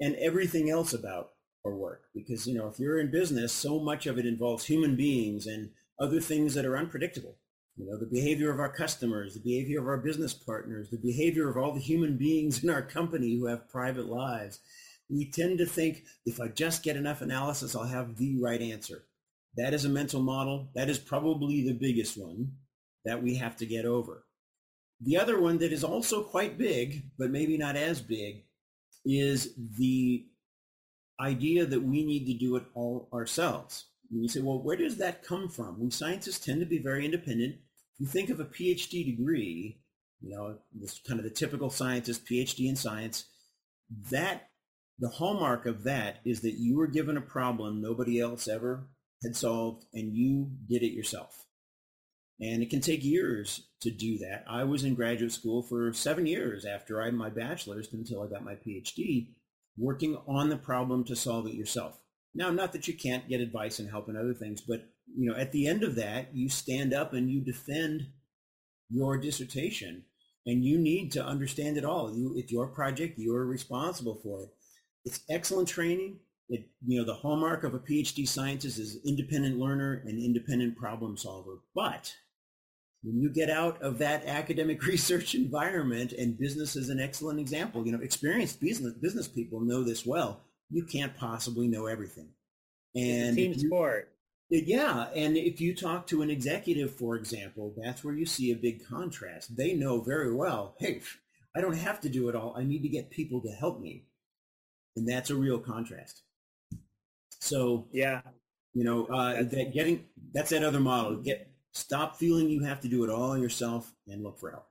and 0.00 0.16
everything 0.16 0.70
else 0.70 0.94
about 0.94 1.32
our 1.64 1.74
work. 1.74 2.02
Because, 2.14 2.46
you 2.46 2.54
know, 2.54 2.68
if 2.68 2.78
you're 2.78 3.00
in 3.00 3.10
business, 3.10 3.52
so 3.52 3.78
much 3.78 4.06
of 4.06 4.18
it 4.18 4.26
involves 4.26 4.64
human 4.64 4.96
beings 4.96 5.46
and 5.46 5.70
other 6.00 6.20
things 6.20 6.54
that 6.54 6.64
are 6.64 6.76
unpredictable. 6.76 7.36
You 7.76 7.86
know, 7.86 7.98
the 7.98 8.06
behavior 8.06 8.50
of 8.50 8.58
our 8.58 8.72
customers, 8.72 9.34
the 9.34 9.40
behavior 9.40 9.80
of 9.80 9.86
our 9.86 9.98
business 9.98 10.34
partners, 10.34 10.90
the 10.90 10.98
behavior 10.98 11.48
of 11.48 11.56
all 11.56 11.72
the 11.72 11.80
human 11.80 12.16
beings 12.16 12.62
in 12.64 12.70
our 12.70 12.82
company 12.82 13.36
who 13.36 13.46
have 13.46 13.68
private 13.68 14.06
lives. 14.06 14.60
We 15.08 15.30
tend 15.30 15.58
to 15.58 15.66
think 15.66 16.02
if 16.26 16.40
I 16.40 16.48
just 16.48 16.82
get 16.82 16.96
enough 16.96 17.22
analysis, 17.22 17.76
I'll 17.76 17.84
have 17.84 18.16
the 18.16 18.36
right 18.42 18.60
answer. 18.60 19.04
That 19.56 19.74
is 19.74 19.84
a 19.84 19.88
mental 19.88 20.20
model. 20.20 20.70
That 20.74 20.90
is 20.90 20.98
probably 20.98 21.64
the 21.64 21.72
biggest 21.72 22.20
one 22.20 22.52
that 23.04 23.22
we 23.22 23.36
have 23.36 23.56
to 23.56 23.66
get 23.66 23.84
over. 23.84 24.24
The 25.00 25.16
other 25.16 25.40
one 25.40 25.58
that 25.58 25.72
is 25.72 25.84
also 25.84 26.22
quite 26.22 26.58
big, 26.58 27.04
but 27.16 27.30
maybe 27.30 27.56
not 27.56 27.76
as 27.76 28.00
big, 28.00 28.44
is 29.04 29.54
the 29.78 30.26
idea 31.20 31.66
that 31.66 31.82
we 31.82 32.04
need 32.04 32.26
to 32.26 32.34
do 32.34 32.56
it 32.56 32.64
all 32.74 33.08
ourselves. 33.12 33.86
And 34.10 34.22
you 34.22 34.28
say, 34.28 34.40
well, 34.40 34.62
where 34.62 34.76
does 34.76 34.96
that 34.98 35.24
come 35.24 35.48
from? 35.48 35.80
We 35.80 35.90
scientists 35.90 36.44
tend 36.44 36.60
to 36.60 36.66
be 36.66 36.78
very 36.78 37.04
independent. 37.04 37.56
You 37.98 38.06
think 38.06 38.30
of 38.30 38.40
a 38.40 38.44
PhD 38.44 39.04
degree, 39.04 39.80
you 40.20 40.30
know, 40.30 40.58
this 40.72 41.00
kind 41.06 41.18
of 41.18 41.24
the 41.24 41.30
typical 41.30 41.70
scientist, 41.70 42.26
PhD 42.26 42.68
in 42.68 42.76
science, 42.76 43.26
that 44.10 44.50
the 44.98 45.08
hallmark 45.08 45.66
of 45.66 45.84
that 45.84 46.16
is 46.24 46.40
that 46.40 46.58
you 46.58 46.76
were 46.76 46.86
given 46.86 47.16
a 47.16 47.22
problem 47.22 47.80
nobody 47.80 48.20
else 48.20 48.48
ever 48.48 48.88
had 49.22 49.36
solved 49.36 49.84
and 49.92 50.14
you 50.14 50.50
did 50.68 50.82
it 50.82 50.92
yourself. 50.92 51.44
And 52.40 52.62
it 52.62 52.70
can 52.70 52.80
take 52.80 53.04
years 53.04 53.68
to 53.80 53.90
do 53.90 54.18
that. 54.18 54.44
I 54.48 54.64
was 54.64 54.84
in 54.84 54.94
graduate 54.94 55.32
school 55.32 55.62
for 55.62 55.92
seven 55.92 56.26
years 56.26 56.64
after 56.64 57.02
I 57.02 57.06
had 57.06 57.14
my 57.14 57.30
bachelor's 57.30 57.92
until 57.92 58.22
I 58.22 58.28
got 58.28 58.44
my 58.44 58.54
PhD, 58.54 59.28
working 59.78 60.16
on 60.26 60.48
the 60.48 60.56
problem 60.56 61.04
to 61.04 61.16
solve 61.16 61.46
it 61.46 61.54
yourself. 61.54 62.00
Now, 62.34 62.50
not 62.50 62.72
that 62.72 62.86
you 62.88 62.94
can't 62.94 63.28
get 63.28 63.40
advice 63.40 63.78
and 63.78 63.88
help 63.88 64.08
and 64.08 64.16
other 64.16 64.34
things, 64.34 64.60
but 64.60 64.88
you 65.16 65.30
know, 65.30 65.36
at 65.36 65.52
the 65.52 65.66
end 65.66 65.82
of 65.82 65.94
that, 65.94 66.34
you 66.34 66.48
stand 66.48 66.92
up 66.92 67.12
and 67.12 67.30
you 67.30 67.40
defend 67.40 68.08
your 68.90 69.18
dissertation, 69.18 70.04
and 70.46 70.64
you 70.64 70.78
need 70.78 71.12
to 71.12 71.24
understand 71.24 71.76
it 71.76 71.84
all. 71.84 72.14
You, 72.14 72.34
it's 72.36 72.52
your 72.52 72.68
project; 72.68 73.18
you're 73.18 73.44
responsible 73.44 74.20
for 74.22 74.42
it. 74.42 74.50
It's 75.04 75.20
excellent 75.30 75.68
training. 75.68 76.20
It, 76.48 76.68
you 76.86 76.98
know, 76.98 77.04
the 77.04 77.14
hallmark 77.14 77.64
of 77.64 77.74
a 77.74 77.78
PhD 77.78 78.26
scientist 78.26 78.78
is 78.78 79.00
independent 79.06 79.58
learner 79.58 80.02
and 80.06 80.18
independent 80.18 80.76
problem 80.76 81.16
solver. 81.16 81.58
But 81.74 82.14
when 83.02 83.20
you 83.20 83.30
get 83.30 83.50
out 83.50 83.80
of 83.82 83.98
that 83.98 84.24
academic 84.26 84.82
research 84.86 85.34
environment 85.34 86.12
and 86.12 86.38
business 86.38 86.76
is 86.76 86.88
an 86.88 87.00
excellent 87.00 87.40
example 87.40 87.84
you 87.86 87.92
know 87.92 88.00
experienced 88.02 88.60
business 88.60 88.94
business 88.94 89.28
people 89.28 89.60
know 89.60 89.82
this 89.82 90.04
well 90.06 90.40
you 90.70 90.84
can't 90.84 91.16
possibly 91.16 91.68
know 91.68 91.86
everything 91.86 92.28
and 92.94 93.36
team 93.36 93.54
sport 93.54 94.12
Yeah, 94.50 95.08
and 95.14 95.36
if 95.36 95.60
you 95.60 95.74
talk 95.74 96.06
to 96.06 96.22
an 96.22 96.30
executive, 96.30 96.94
for 96.94 97.16
example, 97.16 97.74
that's 97.76 98.02
where 98.02 98.14
you 98.14 98.24
see 98.24 98.50
a 98.50 98.56
big 98.56 98.86
contrast. 98.86 99.56
They 99.56 99.74
know 99.74 100.00
very 100.00 100.32
well, 100.34 100.74
hey, 100.78 101.02
I 101.56 101.60
don't 101.60 101.76
have 101.76 102.00
to 102.00 102.08
do 102.08 102.28
it 102.28 102.34
all. 102.34 102.54
I 102.56 102.62
need 102.64 102.82
to 102.82 102.88
get 102.88 103.10
people 103.10 103.40
to 103.42 103.50
help 103.50 103.80
me. 103.80 104.04
And 104.96 105.08
that's 105.08 105.30
a 105.30 105.34
real 105.34 105.58
contrast. 105.58 106.22
So 107.40 107.86
yeah, 107.92 108.22
you 108.74 108.84
know, 108.84 109.06
uh, 109.06 109.42
that 109.42 109.72
getting 109.72 110.06
that's 110.32 110.50
that 110.50 110.64
other 110.64 110.80
model. 110.80 111.16
Get 111.16 111.50
stop 111.78 112.16
feeling 112.16 112.48
you 112.48 112.62
have 112.64 112.80
to 112.80 112.88
do 112.88 113.04
it 113.04 113.10
all 113.10 113.36
yourself 113.36 113.92
and 114.06 114.22
look 114.22 114.38
for 114.38 114.50
help. 114.50 114.66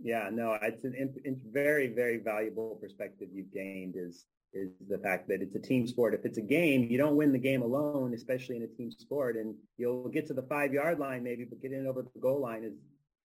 Yeah, 0.00 0.28
no, 0.32 0.58
it's 0.60 0.84
an 0.84 0.94
it's 1.24 1.40
very 1.50 1.88
very 1.88 2.18
valuable 2.18 2.78
perspective 2.80 3.28
you've 3.32 3.52
gained 3.52 3.94
is 3.96 4.26
is 4.52 4.70
the 4.88 4.98
fact 4.98 5.28
that 5.28 5.42
it's 5.42 5.54
a 5.56 5.60
team 5.60 5.86
sport. 5.86 6.14
If 6.14 6.24
it's 6.24 6.38
a 6.38 6.42
game, 6.42 6.86
you 6.88 6.98
don't 6.98 7.16
win 7.16 7.32
the 7.32 7.38
game 7.38 7.62
alone, 7.62 8.14
especially 8.14 8.56
in 8.56 8.62
a 8.62 8.66
team 8.68 8.90
sport, 8.90 9.36
and 9.36 9.54
you'll 9.76 10.08
get 10.08 10.26
to 10.28 10.34
the 10.34 10.42
five 10.42 10.72
yard 10.72 10.98
line 10.98 11.24
maybe, 11.24 11.44
but 11.44 11.60
getting 11.60 11.86
over 11.86 12.02
the 12.02 12.20
goal 12.20 12.40
line 12.40 12.64
is 12.64 12.74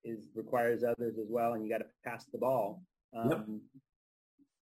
is 0.04 0.28
requires 0.36 0.84
others 0.84 1.18
as 1.20 1.28
well, 1.30 1.54
and 1.54 1.64
you 1.64 1.70
got 1.70 1.80
to 1.80 1.86
pass 2.06 2.26
the 2.32 2.38
ball. 2.38 2.84
Um, 3.16 3.30
yep. 3.30 3.46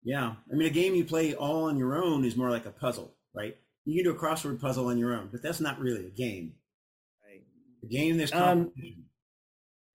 Yeah, 0.03 0.33
I 0.51 0.55
mean, 0.55 0.67
a 0.67 0.71
game 0.71 0.95
you 0.95 1.05
play 1.05 1.33
all 1.33 1.65
on 1.65 1.77
your 1.77 1.95
own 1.95 2.25
is 2.25 2.35
more 2.35 2.49
like 2.49 2.65
a 2.65 2.71
puzzle, 2.71 3.15
right? 3.33 3.55
You 3.85 4.03
can 4.03 4.11
do 4.11 4.17
a 4.17 4.21
crossword 4.21 4.59
puzzle 4.59 4.87
on 4.87 4.97
your 4.97 5.13
own, 5.13 5.29
but 5.31 5.41
that's 5.41 5.61
not 5.61 5.79
really 5.79 6.05
a 6.07 6.09
game. 6.09 6.53
Game 7.89 8.17
there's 8.17 8.31
um, 8.33 8.39
competition. 8.39 8.95
Um, 8.97 9.03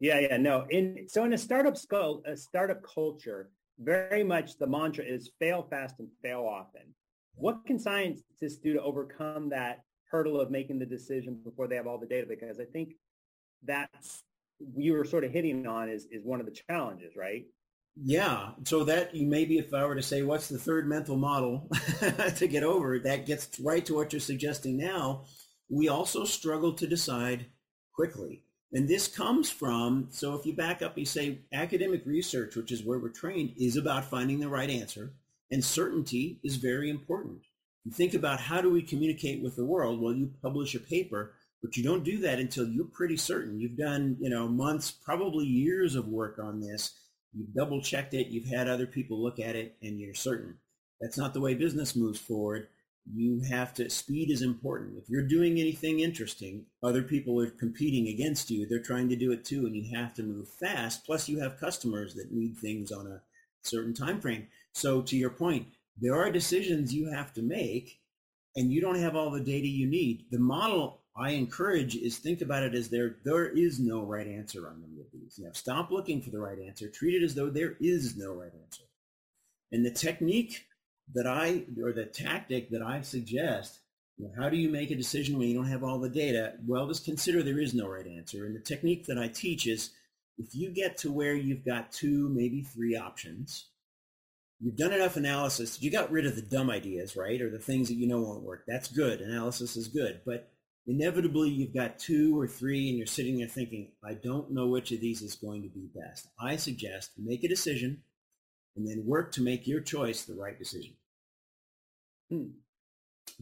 yeah, 0.01 0.21
yeah, 0.21 0.37
no. 0.37 0.67
In 0.71 1.07
so 1.09 1.25
in 1.25 1.33
a 1.33 1.39
startup 1.39 1.77
skull, 1.77 2.23
a 2.25 2.37
startup 2.37 2.83
culture, 2.83 3.51
very 3.79 4.23
much 4.23 4.57
the 4.59 4.67
mantra 4.67 5.05
is 5.05 5.31
fail 5.39 5.67
fast 5.69 5.97
and 5.99 6.09
fail 6.23 6.47
often. 6.49 6.95
What 7.35 7.65
can 7.67 7.79
scientists 7.79 8.59
do 8.63 8.75
to 8.75 8.83
overcome 8.83 9.51
that 9.51 9.81
hurdle 10.11 10.41
of 10.41 10.51
making 10.51 10.79
the 10.79 10.87
decision 10.87 11.41
before 11.45 11.69
they 11.69 11.77
have 11.77 11.87
all 11.87 11.99
the 11.99 12.07
data? 12.07 12.27
Because 12.29 12.61
I 12.61 12.65
think 12.65 12.95
that's 13.65 14.23
you 14.77 14.93
were 14.93 15.05
sort 15.05 15.25
of 15.25 15.33
hitting 15.33 15.67
on 15.67 15.89
is 15.89 16.07
is 16.11 16.25
one 16.25 16.41
of 16.41 16.47
the 16.47 16.57
challenges, 16.69 17.15
right? 17.17 17.45
Yeah. 18.01 18.51
So 18.65 18.85
that 18.85 19.15
you 19.15 19.27
maybe 19.27 19.59
if 19.59 19.75
I 19.75 19.85
were 19.85 19.97
to 19.97 20.03
say 20.03 20.23
what's 20.23 20.49
the 20.49 20.59
third 20.59 20.89
mental 20.89 21.17
model 21.17 21.69
to 22.37 22.47
get 22.49 22.63
over, 22.63 23.01
that 23.01 23.27
gets 23.27 23.59
right 23.61 23.85
to 23.87 23.95
what 23.95 24.13
you're 24.13 24.21
suggesting 24.21 24.77
now. 24.77 25.25
We 25.69 25.89
also 25.89 26.25
struggle 26.25 26.75
to 26.75 26.87
decide 26.87 27.47
quickly. 27.99 28.41
And 28.73 28.87
this 28.87 29.09
comes 29.09 29.51
from, 29.51 30.07
so 30.13 30.37
if 30.37 30.47
you 30.47 30.53
back 30.53 30.83
up, 30.83 30.97
you 30.97 31.05
say 31.05 31.41
academic 31.53 32.07
research, 32.07 32.55
which 32.55 32.71
is 32.71 32.85
where 32.85 33.01
we're 33.01 33.09
trained, 33.09 33.55
is 33.59 33.77
about 33.77 34.05
finding 34.05 34.39
the 34.39 34.49
right 34.49 34.71
answer. 34.71 35.11
And 35.51 35.65
certainty 35.65 36.39
is 36.45 36.57
very 36.57 36.91
important. 36.91 37.41
You 37.85 37.91
think 37.91 38.15
about 38.15 38.39
how 38.39 38.61
do 38.61 38.71
we 38.71 38.83
communicate 38.83 39.43
with 39.43 39.57
the 39.57 39.65
world? 39.65 40.01
Well, 40.01 40.15
you 40.15 40.31
publish 40.41 40.77
a 40.77 40.81
paper, 40.81 41.33
but 41.61 41.77
you 41.77 41.83
don't 41.83 42.05
do 42.05 42.19
that 42.19 42.39
until 42.39 42.69
you're 42.69 42.85
pretty 42.85 43.17
certain. 43.17 43.59
You've 43.59 43.77
done, 43.77 44.17
you 44.21 44.31
know, 44.31 44.47
months, 44.47 44.93
probably 44.93 45.47
years 45.47 45.97
of 45.97 46.07
work 46.07 46.39
on 46.39 46.61
this. 46.61 46.93
You've 47.33 47.53
double 47.53 47.83
checked 47.83 48.15
it. 48.15 48.29
You've 48.29 48.49
had 48.49 48.69
other 48.69 48.87
people 48.87 49.21
look 49.21 49.41
at 49.41 49.57
it 49.57 49.75
and 49.83 49.99
you're 49.99 50.15
certain. 50.15 50.59
That's 51.01 51.19
not 51.19 51.35
the 51.35 51.41
way 51.41 51.55
business 51.55 51.97
moves 51.97 52.21
forward 52.21 52.69
you 53.15 53.41
have 53.49 53.73
to 53.75 53.89
speed 53.89 54.31
is 54.31 54.43
important. 54.43 54.99
If 54.99 55.09
you're 55.09 55.27
doing 55.27 55.59
anything 55.59 56.01
interesting 56.01 56.67
other 56.83 57.03
people 57.03 57.41
are 57.41 57.51
competing 57.51 58.09
against 58.09 58.51
you. 58.51 58.67
They're 58.67 58.83
trying 58.83 59.09
to 59.09 59.17
do 59.17 59.33
it 59.33 59.45
too 59.45 59.67
and 59.67 59.75
you 59.75 59.97
have 59.97 60.15
to 60.15 60.23
move 60.23 60.49
fast. 60.49 61.05
Plus 61.05 61.29
you 61.29 61.41
have 61.41 61.61
customers 61.61 62.15
that 62.15 62.33
need 62.33 62.57
things 62.57 62.93
on 62.93 63.07
a 63.07 63.23
certain 63.63 63.95
time 63.95 64.21
frame 64.21 64.47
so 64.73 65.03
to 65.03 65.17
your 65.17 65.31
point 65.31 65.67
there 66.01 66.15
are 66.15 66.31
decisions 66.31 66.95
you 66.95 67.11
have 67.11 67.33
to 67.35 67.43
make 67.43 68.01
and 68.55 68.73
you 68.73 68.81
don't 68.81 69.01
have 69.01 69.17
all 69.17 69.31
the 69.31 69.41
data 69.41 69.67
you 69.67 69.87
need. 69.87 70.27
The 70.31 70.39
model 70.39 71.01
i 71.17 71.31
encourage 71.31 71.97
is 71.97 72.19
think 72.19 72.43
about 72.43 72.63
it 72.63 72.75
as 72.77 72.89
there 72.89 73.17
there 73.25 73.49
is 73.49 73.81
no 73.81 74.03
right 74.03 74.27
answer 74.27 74.69
on 74.69 74.85
any 74.87 75.01
of 75.01 75.07
these. 75.13 75.39
Now 75.39 75.51
stop 75.53 75.91
looking 75.91 76.23
for 76.23 76.31
the 76.31 76.41
right 76.41 76.59
answer. 76.59 76.89
Treat 76.89 77.21
it 77.21 77.25
as 77.25 77.35
though 77.35 77.51
there 77.51 77.77
is 77.81 78.17
no 78.17 78.33
right 78.33 78.53
answer. 78.55 78.85
And 79.73 79.85
the 79.85 79.91
technique 79.91 80.65
that 81.15 81.27
I, 81.27 81.65
or 81.83 81.93
the 81.93 82.05
tactic 82.05 82.71
that 82.71 82.83
I 82.83 83.03
suggest, 83.03 83.81
how 84.37 84.49
do 84.49 84.57
you 84.57 84.69
make 84.69 84.91
a 84.91 84.97
decision 84.97 85.39
when 85.39 85.49
you 85.49 85.55
don't 85.55 85.69
have 85.69 85.85
all 85.85 85.99
the 85.99 86.09
data? 86.09 86.55
Well, 86.67 86.89
just 86.89 87.05
consider 87.05 87.43
there 87.43 87.61
is 87.61 87.75
no 87.75 87.89
right 87.89 88.07
answer. 88.07 88.47
And 88.47 88.55
the 88.55 88.61
technique 88.61 89.07
that 89.07 89.19
I 89.19 89.29
teach 89.29 89.67
is 89.67 89.91
if 90.39 90.55
you 90.55 90.71
get 90.71 90.99
to 90.99 91.13
where 91.13 91.35
you've 91.35 91.65
got 91.65 91.93
two, 91.93 92.29
maybe 92.29 92.63
three 92.63 92.97
options, 92.97 93.67
you've 94.61 94.77
done 94.77 94.93
enough 94.93 95.17
analysis, 95.17 95.81
you 95.81 95.91
got 95.91 96.11
rid 96.11 96.27
of 96.27 96.35
the 96.35 96.43
dumb 96.43 96.69
ideas, 96.71 97.17
right? 97.17 97.41
Or 97.41 97.51
the 97.51 97.59
things 97.59 97.89
that 97.89 97.95
you 97.95 98.09
know 98.09 98.21
won't 98.21 98.43
work. 98.43 98.65
That's 98.67 98.89
good. 98.89 99.21
Analysis 99.21 99.77
is 99.77 99.89
good. 99.89 100.21
But 100.27 100.51
inevitably 100.87 101.51
you've 101.51 101.75
got 101.75 101.99
two 101.99 102.39
or 102.39 102.49
three 102.49 102.89
and 102.89 102.99
you're 102.99 103.07
sitting 103.07 103.39
there 103.39 103.49
thinking, 103.49 103.93
I 104.05 104.15
don't 104.15 104.51
know 104.51 104.67
which 104.67 104.91
of 104.91 105.01
these 105.01 105.23
is 105.23 105.37
going 105.37 105.63
to 105.63 105.69
be 105.69 105.91
best. 105.95 106.29
I 106.41 106.57
suggest 106.57 107.13
make 107.19 107.45
a 107.45 107.49
decision 107.49 108.03
and 108.79 108.89
then 108.89 109.05
work 109.05 109.33
to 109.33 109.43
make 109.43 109.67
your 109.67 109.81
choice 109.81 110.23
the 110.23 110.35
right 110.35 110.57
decision. 110.57 110.95
Hmm. 112.31 112.47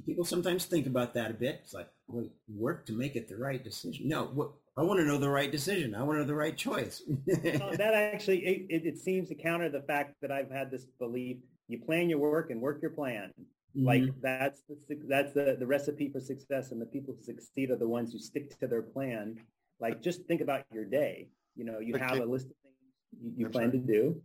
People 0.04 0.24
sometimes 0.24 0.64
think 0.64 0.86
about 0.86 1.14
that 1.14 1.30
a 1.30 1.34
bit. 1.34 1.60
It's 1.62 1.74
like, 1.74 1.88
well, 2.08 2.26
work 2.48 2.86
to 2.86 2.92
make 2.92 3.16
it 3.16 3.28
the 3.28 3.36
right 3.36 3.62
decision. 3.62 4.08
No, 4.08 4.24
what, 4.24 4.50
I 4.76 4.82
want 4.82 4.98
to 5.00 5.06
know 5.06 5.18
the 5.18 5.28
right 5.28 5.52
decision. 5.52 5.94
I 5.94 6.02
want 6.02 6.16
to 6.16 6.20
know 6.22 6.26
the 6.26 6.34
right 6.34 6.56
choice. 6.56 7.02
that 7.26 7.92
actually, 7.94 8.44
it, 8.46 8.66
it, 8.68 8.86
it, 8.86 8.98
seems 8.98 9.28
to 9.28 9.34
counter 9.34 9.68
the 9.68 9.82
fact 9.82 10.14
that 10.22 10.30
I've 10.32 10.50
had 10.50 10.70
this 10.70 10.86
belief: 10.98 11.36
you 11.68 11.80
plan 11.80 12.08
your 12.10 12.18
work 12.18 12.50
and 12.50 12.60
work 12.60 12.80
your 12.82 12.90
plan. 12.90 13.32
Mm-hmm. 13.76 13.86
Like 13.86 14.02
that's 14.22 14.62
the 14.68 14.76
that's 15.08 15.32
the, 15.32 15.56
the 15.58 15.66
recipe 15.66 16.10
for 16.10 16.20
success, 16.20 16.72
and 16.72 16.80
the 16.80 16.86
people 16.86 17.14
who 17.14 17.22
succeed 17.22 17.70
are 17.70 17.76
the 17.76 17.88
ones 17.88 18.12
who 18.12 18.18
stick 18.18 18.58
to 18.60 18.66
their 18.66 18.82
plan. 18.82 19.38
Like 19.80 20.02
just 20.02 20.24
think 20.24 20.40
about 20.40 20.64
your 20.72 20.84
day. 20.84 21.28
You 21.54 21.64
know, 21.64 21.78
you 21.78 21.94
okay. 21.94 22.04
have 22.04 22.18
a 22.18 22.24
list 22.24 22.46
of 22.46 22.56
things 22.62 22.76
you, 23.22 23.32
you 23.36 23.48
plan 23.48 23.70
right. 23.70 23.72
to 23.72 23.78
do, 23.78 24.22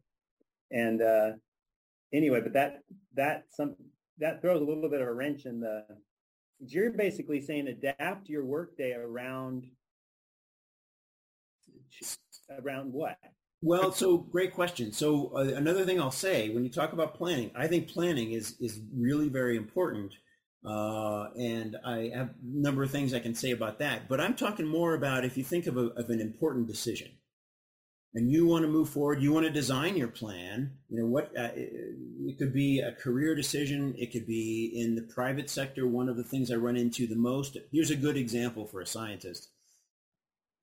and 0.72 1.02
uh, 1.02 1.32
anyway, 2.14 2.42
but 2.42 2.54
that 2.54 2.84
that 3.16 3.46
some 3.52 3.76
that 4.20 4.42
throws 4.42 4.62
a 4.62 4.66
little 4.66 4.90
bit 4.90 5.02
of 5.02 5.08
a 5.08 5.14
wrench 5.14 5.46
in 5.46 5.60
the. 5.60 5.86
You're 6.60 6.92
basically 6.92 7.42
saying 7.42 7.68
adapt 7.68 8.30
your 8.30 8.46
workday 8.46 8.94
around 8.94 9.66
around 12.64 12.94
what? 12.94 13.18
Well, 13.64 13.92
so 13.92 14.18
great 14.18 14.54
question. 14.54 14.92
So 14.92 15.32
uh, 15.36 15.56
another 15.56 15.86
thing 15.86 16.02
I'll 16.02 16.12
say 16.12 16.50
when 16.50 16.64
you 16.64 16.70
talk 16.70 16.94
about 16.94 17.16
planning, 17.16 17.52
I 17.56 17.68
think 17.68 17.88
planning 17.88 18.32
is 18.32 18.56
is 18.60 18.80
really 18.96 19.30
very 19.30 19.56
important, 19.58 20.14
uh, 20.66 21.28
and 21.38 21.78
I 21.86 22.12
have 22.14 22.30
a 22.30 22.34
number 22.44 22.84
of 22.84 22.92
things 22.92 23.14
I 23.14 23.20
can 23.20 23.36
say 23.36 23.52
about 23.52 23.80
that. 23.80 24.08
But 24.08 24.20
I'm 24.20 24.36
talking 24.36 24.68
more 24.68 24.96
about 24.96 25.26
if 25.26 25.38
you 25.38 25.44
think 25.44 25.68
of, 25.68 25.78
a, 25.78 25.88
of 25.90 26.10
an 26.10 26.22
important 26.22 26.68
decision 26.68 27.10
and 28.14 28.30
you 28.30 28.46
want 28.46 28.64
to 28.64 28.72
move 28.72 28.90
forward, 28.90 29.22
you 29.22 29.32
want 29.32 29.46
to 29.46 29.52
design 29.52 29.96
your 29.96 30.10
plan. 30.10 30.72
You 30.90 31.00
know 31.00 31.08
what? 31.08 31.32
Uh, 31.38 31.50
it 31.56 32.38
could 32.38 32.54
be 32.54 32.80
a 32.80 32.92
career 32.92 33.36
decision. 33.36 33.96
It 33.98 34.12
could 34.12 34.28
be 34.28 34.72
in 34.76 34.96
the 34.96 35.02
private 35.02 35.50
sector. 35.50 35.88
One 35.88 36.10
of 36.10 36.18
the 36.18 36.24
things 36.24 36.52
I 36.52 36.56
run 36.56 36.76
into 36.76 37.08
the 37.08 37.16
most. 37.16 37.58
Here's 37.72 37.92
a 37.92 37.96
good 37.96 38.18
example 38.18 38.68
for 38.68 38.82
a 38.82 38.86
scientist. 38.86 39.50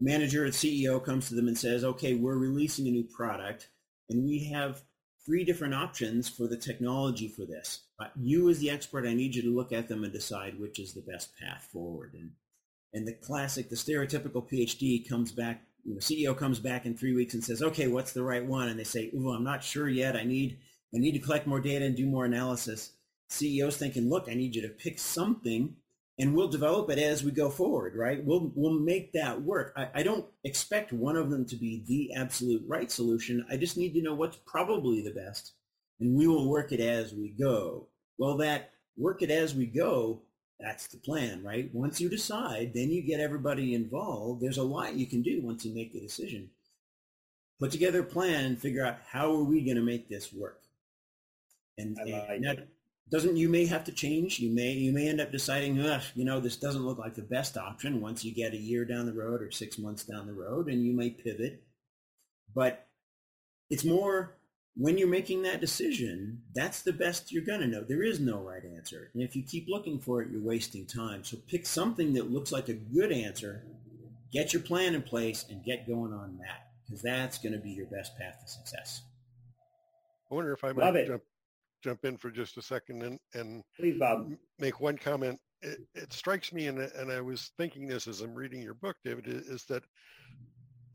Manager 0.01 0.45
and 0.45 0.53
CEO 0.53 1.03
comes 1.03 1.29
to 1.29 1.35
them 1.35 1.49
and 1.49 1.57
says, 1.57 1.85
"Okay, 1.85 2.15
we're 2.15 2.37
releasing 2.37 2.87
a 2.87 2.91
new 2.91 3.05
product, 3.05 3.71
and 4.11 4.25
we 4.25 4.45
have 4.53 4.83
three 5.25 5.43
different 5.43 5.75
options 5.75 6.29
for 6.29 6.47
the 6.47 6.57
technology 6.57 7.29
for 7.29 7.47
this. 7.47 7.81
Uh, 7.99 8.09
you, 8.15 8.49
as 8.51 8.59
the 8.59 8.71
expert, 8.71 9.07
I 9.07 9.15
need 9.15 9.35
you 9.35 9.43
to 9.43 9.55
look 9.55 9.73
at 9.73 9.89
them 9.89 10.05
and 10.05 10.13
decide 10.13 10.61
which 10.61 10.79
is 10.79 10.93
the 10.93 11.01
best 11.01 11.35
path 11.37 11.67
forward." 11.73 12.13
And 12.13 12.33
and 12.93 13.07
the 13.09 13.15
classic, 13.15 13.71
the 13.71 13.77
stereotypical 13.77 14.49
PhD 14.49 15.09
comes 15.09 15.33
back 15.33 15.68
you 15.89 15.95
know, 15.95 16.01
CEO 16.01 16.37
comes 16.37 16.59
back 16.59 16.85
in 16.85 16.95
three 16.95 17.15
weeks 17.15 17.33
and 17.33 17.43
says, 17.43 17.63
okay, 17.63 17.89
what's 17.89 18.13
the 18.13 18.23
right 18.23 18.45
one? 18.45 18.69
And 18.69 18.79
they 18.79 18.85
say, 18.85 19.11
oh, 19.17 19.31
I'm 19.31 19.43
not 19.43 19.65
sure 19.65 19.89
yet. 19.89 20.17
I 20.17 20.25
need, 20.25 20.59
I 20.95 20.99
need 20.99 21.13
to 21.13 21.19
collect 21.19 21.47
more 21.47 21.61
data 21.61 21.87
and 21.87 21.97
do 21.97 22.05
more 22.05 22.27
analysis. 22.27 22.93
CEO's 23.31 23.79
thinking, 23.79 24.11
look, 24.11 24.29
I 24.29 24.35
need 24.35 24.55
you 24.55 24.61
to 24.63 24.69
pick 24.69 24.99
something 24.99 25.77
and 26.19 26.35
we'll 26.35 26.49
develop 26.49 26.91
it 26.91 26.99
as 26.99 27.25
we 27.25 27.31
go 27.31 27.49
forward, 27.49 27.97
right? 27.97 28.23
We'll, 28.23 28.53
we'll 28.55 28.79
make 28.79 29.15
that 29.15 29.41
work. 29.41 29.73
I, 29.77 29.89
I 29.95 30.03
don't 30.03 30.27
expect 30.45 30.93
one 30.93 31.17
of 31.17 31.31
them 31.31 31.47
to 31.47 31.57
be 31.57 31.85
the 31.87 32.21
absolute 32.21 32.65
right 32.67 32.91
solution. 32.91 33.47
I 33.51 33.57
just 33.57 33.79
need 33.79 33.95
to 33.95 34.03
know 34.03 34.15
what's 34.15 34.37
probably 34.45 35.01
the 35.01 35.15
best 35.15 35.55
and 36.01 36.15
we 36.15 36.27
will 36.27 36.51
work 36.51 36.71
it 36.71 36.81
as 36.81 37.15
we 37.15 37.31
go. 37.31 37.89
Well, 38.19 38.37
that 38.39 38.73
work 38.99 39.23
it 39.23 39.31
as 39.31 39.55
we 39.55 39.65
go 39.65 40.21
that's 40.61 40.89
the 40.89 40.99
plan, 40.99 41.45
right? 41.45 41.71
Once 41.73 42.01
you 42.01 42.09
decide, 42.09 42.73
then 42.75 42.91
you 42.91 43.03
get 43.03 43.21
everybody 43.21 43.75
involved. 43.75 44.41
There's 44.41 44.59
a 44.59 44.63
lot 44.63 44.95
you 44.95 45.07
can 45.07 45.23
do 45.23 45.41
once 45.43 45.65
you 45.65 45.75
make 45.75 45.93
the 45.93 46.01
decision. 46.01 46.51
Put 47.61 47.71
together 47.71 48.01
a 48.01 48.05
plan 48.05 48.45
and 48.45 48.59
figure 48.59 48.85
out 48.85 48.99
how 49.11 49.33
are 49.33 49.45
we 49.45 49.65
going 49.65 49.77
to 49.77 49.83
make 49.83 50.09
this 50.09 50.33
work. 50.33 50.61
And, 51.77 51.97
and 51.99 52.45
that 52.45 52.69
doesn't 53.11 53.37
you 53.37 53.49
may 53.49 53.67
have 53.67 53.85
to 53.85 53.93
change. 53.93 54.39
You 54.39 54.51
may 54.51 54.73
you 54.73 54.93
may 54.93 55.09
end 55.09 55.21
up 55.21 55.33
deciding, 55.33 55.77
you 55.77 56.25
know, 56.25 56.41
this 56.41 56.57
doesn't 56.57 56.85
look 56.85 56.99
like 56.99 57.15
the 57.15 57.23
best 57.23 57.57
option 57.57 58.01
once 58.01 58.25
you 58.25 58.35
get 58.35 58.53
a 58.53 58.59
year 58.59 58.85
down 58.85 59.07
the 59.07 59.13
road 59.13 59.43
or 59.43 59.51
six 59.51 59.79
months 59.79 60.05
down 60.05 60.27
the 60.27 60.33
road, 60.33 60.69
and 60.69 60.85
you 60.85 60.93
may 60.93 61.11
pivot. 61.11 61.63
But 62.55 62.87
it's 63.71 63.85
more 63.85 64.38
when 64.79 64.97
you're 64.97 65.09
making 65.09 65.43
that 65.43 65.61
decision, 65.61 66.41
that's 66.55 66.83
the 66.83 66.93
best 66.93 67.33
you're 67.33 67.43
going 67.43 67.61
to 67.61 67.67
know. 67.67 67.83
There 67.83 68.05
is 68.05 68.21
no 68.21 68.39
right 68.39 68.63
answer. 68.77 69.11
And 69.13 69.25
if 69.25 69.35
you 69.35 69.43
keep 69.43 69.67
looking 69.69 69.99
for 69.99 70.23
it, 70.23 70.31
you're 70.31 70.41
wasting 70.41 70.87
time. 70.87 71.25
So 71.25 71.37
pick 71.49 71.67
something 71.67 72.15
that 72.15 72.31
looks 72.31 72.53
like 72.53 72.69
a 72.69 72.75
good 72.75 73.11
answer, 73.11 73.65
get 74.33 74.53
your 74.53 74.63
plan 74.63 74.95
in 74.95 75.03
place, 75.03 75.45
and 75.51 75.65
get 75.65 75.89
going 75.89 76.13
on 76.13 76.39
that 76.39 76.69
because 76.87 77.03
that's 77.03 77.39
going 77.39 77.55
to 77.55 77.59
be 77.59 77.71
your 77.71 77.87
best 77.87 78.17
path 78.17 78.41
to 78.41 78.49
success. 78.49 79.03
I 80.31 80.35
wonder 80.37 80.53
if 80.53 80.63
I 80.63 80.71
might 80.71 81.07
jump, 81.09 81.23
jump 81.83 82.05
in 82.05 82.17
for 82.17 82.31
just 82.31 82.57
a 82.57 82.63
second 82.63 83.03
and, 83.03 83.19
and 83.35 83.65
Please, 83.77 83.99
Bob. 83.99 84.31
make 84.61 84.81
one 84.81 84.97
comment. 84.97 85.41
It, 85.61 85.81
it 85.97 86.13
strikes 86.13 86.53
me, 86.53 86.69
and, 86.69 86.79
and 86.79 87.11
I 87.11 87.21
was 87.21 87.51
thinking 87.59 87.89
this 87.89 88.07
as 88.07 88.21
I'm 88.21 88.33
reading 88.33 88.63
your 88.63 88.75
book, 88.75 88.97
David, 89.05 89.27
is, 89.27 89.49
is 89.49 89.65
that 89.65 89.83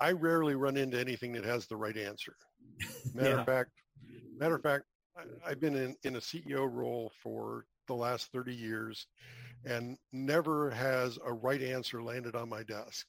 I 0.04 0.12
rarely 0.12 0.56
run 0.56 0.76
into 0.76 1.00
anything 1.00 1.32
that 1.32 1.46
has 1.46 1.66
the 1.66 1.78
right 1.78 1.96
answer. 1.96 2.36
Matter 3.14 3.30
yeah. 3.30 3.40
of 3.40 3.46
fact, 3.46 3.70
matter 4.38 4.56
of 4.56 4.62
fact, 4.62 4.84
I've 5.46 5.62
been 5.62 5.76
in, 5.76 5.96
in 6.04 6.18
a 6.18 6.20
CEO 6.20 6.70
role 6.70 7.14
for 7.22 7.64
the 7.88 7.94
last 7.94 8.30
30 8.34 8.54
years 8.54 9.08
and 9.64 9.98
never 10.12 10.72
has 10.72 11.18
a 11.26 11.32
right 11.32 11.62
answer 11.62 12.04
landed 12.04 12.36
on 12.36 12.50
my 12.50 12.64
desk. 12.64 13.06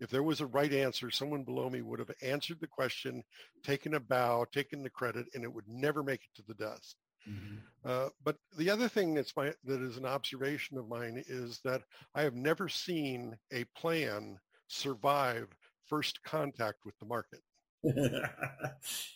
If 0.00 0.08
there 0.08 0.22
was 0.22 0.40
a 0.40 0.46
right 0.46 0.72
answer, 0.72 1.10
someone 1.10 1.44
below 1.44 1.68
me 1.68 1.82
would 1.82 1.98
have 1.98 2.10
answered 2.22 2.60
the 2.60 2.66
question, 2.66 3.22
taken 3.62 3.92
a 3.92 4.00
bow, 4.00 4.46
taken 4.50 4.82
the 4.82 4.88
credit, 4.88 5.26
and 5.34 5.44
it 5.44 5.52
would 5.52 5.68
never 5.68 6.02
make 6.02 6.22
it 6.22 6.34
to 6.36 6.42
the 6.48 6.54
desk. 6.54 6.96
Mm-hmm. 7.28 7.56
Uh, 7.84 8.08
but 8.24 8.36
the 8.56 8.70
other 8.70 8.88
thing 8.88 9.12
that's 9.12 9.36
my, 9.36 9.52
that 9.64 9.82
is 9.82 9.98
an 9.98 10.06
observation 10.06 10.78
of 10.78 10.88
mine 10.88 11.22
is 11.28 11.60
that 11.64 11.82
I 12.14 12.22
have 12.22 12.34
never 12.34 12.70
seen 12.70 13.36
a 13.52 13.64
plan 13.76 14.38
survive 14.68 15.48
first 15.92 16.22
contact 16.22 16.86
with 16.86 16.98
the 17.00 17.04
market. 17.04 17.40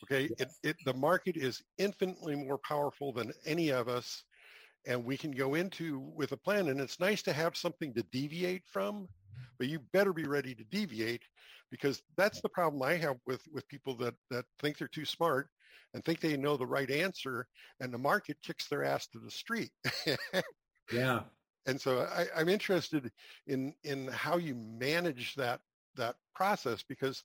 okay, 0.04 0.28
it, 0.38 0.52
it, 0.62 0.76
the 0.85 0.92
market 0.92 1.35
is 1.35 1.62
infinitely 1.78 2.35
more 2.35 2.59
powerful 2.59 3.14
than 3.14 3.33
any 3.47 3.71
of 3.71 3.88
us, 3.88 4.25
and 4.87 5.02
we 5.02 5.16
can 5.16 5.30
go 5.30 5.54
into 5.54 6.00
with 6.14 6.33
a 6.33 6.37
plan. 6.37 6.68
And 6.68 6.78
it's 6.78 7.00
nice 7.00 7.23
to 7.23 7.33
have 7.33 7.56
something 7.56 7.95
to 7.95 8.02
deviate 8.12 8.66
from, 8.66 9.09
but 9.59 9.68
you 9.68 9.78
better 9.95 10.12
be 10.12 10.25
ready 10.25 10.54
to 10.54 10.64
deviate 10.64 11.23
because 11.71 12.02
that's 12.18 12.42
the 12.42 12.50
problem 12.50 12.83
I 12.83 12.97
have 12.97 13.16
with 13.26 13.40
with 13.50 13.66
people 13.68 13.97
that 13.97 14.14
that 14.30 14.45
think 14.61 14.76
they're 14.76 14.88
too 14.88 15.06
smart 15.06 15.49
and 15.95 16.04
think 16.04 16.21
they 16.21 16.37
know 16.37 16.59
the 16.59 16.66
right 16.66 16.90
answer, 16.90 17.47
and 17.80 17.90
the 17.90 17.99
market 17.99 18.37
kicks 18.42 18.68
their 18.68 18.85
ass 18.85 19.06
to 19.09 19.18
the 19.18 19.30
street. 19.30 19.71
yeah. 20.92 21.21
And 21.64 21.80
so 21.80 22.02
I, 22.02 22.26
I'm 22.37 22.50
interested 22.50 23.11
in 23.47 23.73
in 23.83 24.09
how 24.09 24.37
you 24.37 24.54
manage 24.54 25.37
that 25.37 25.61
that 25.96 26.16
process 26.34 26.82
because 26.82 27.24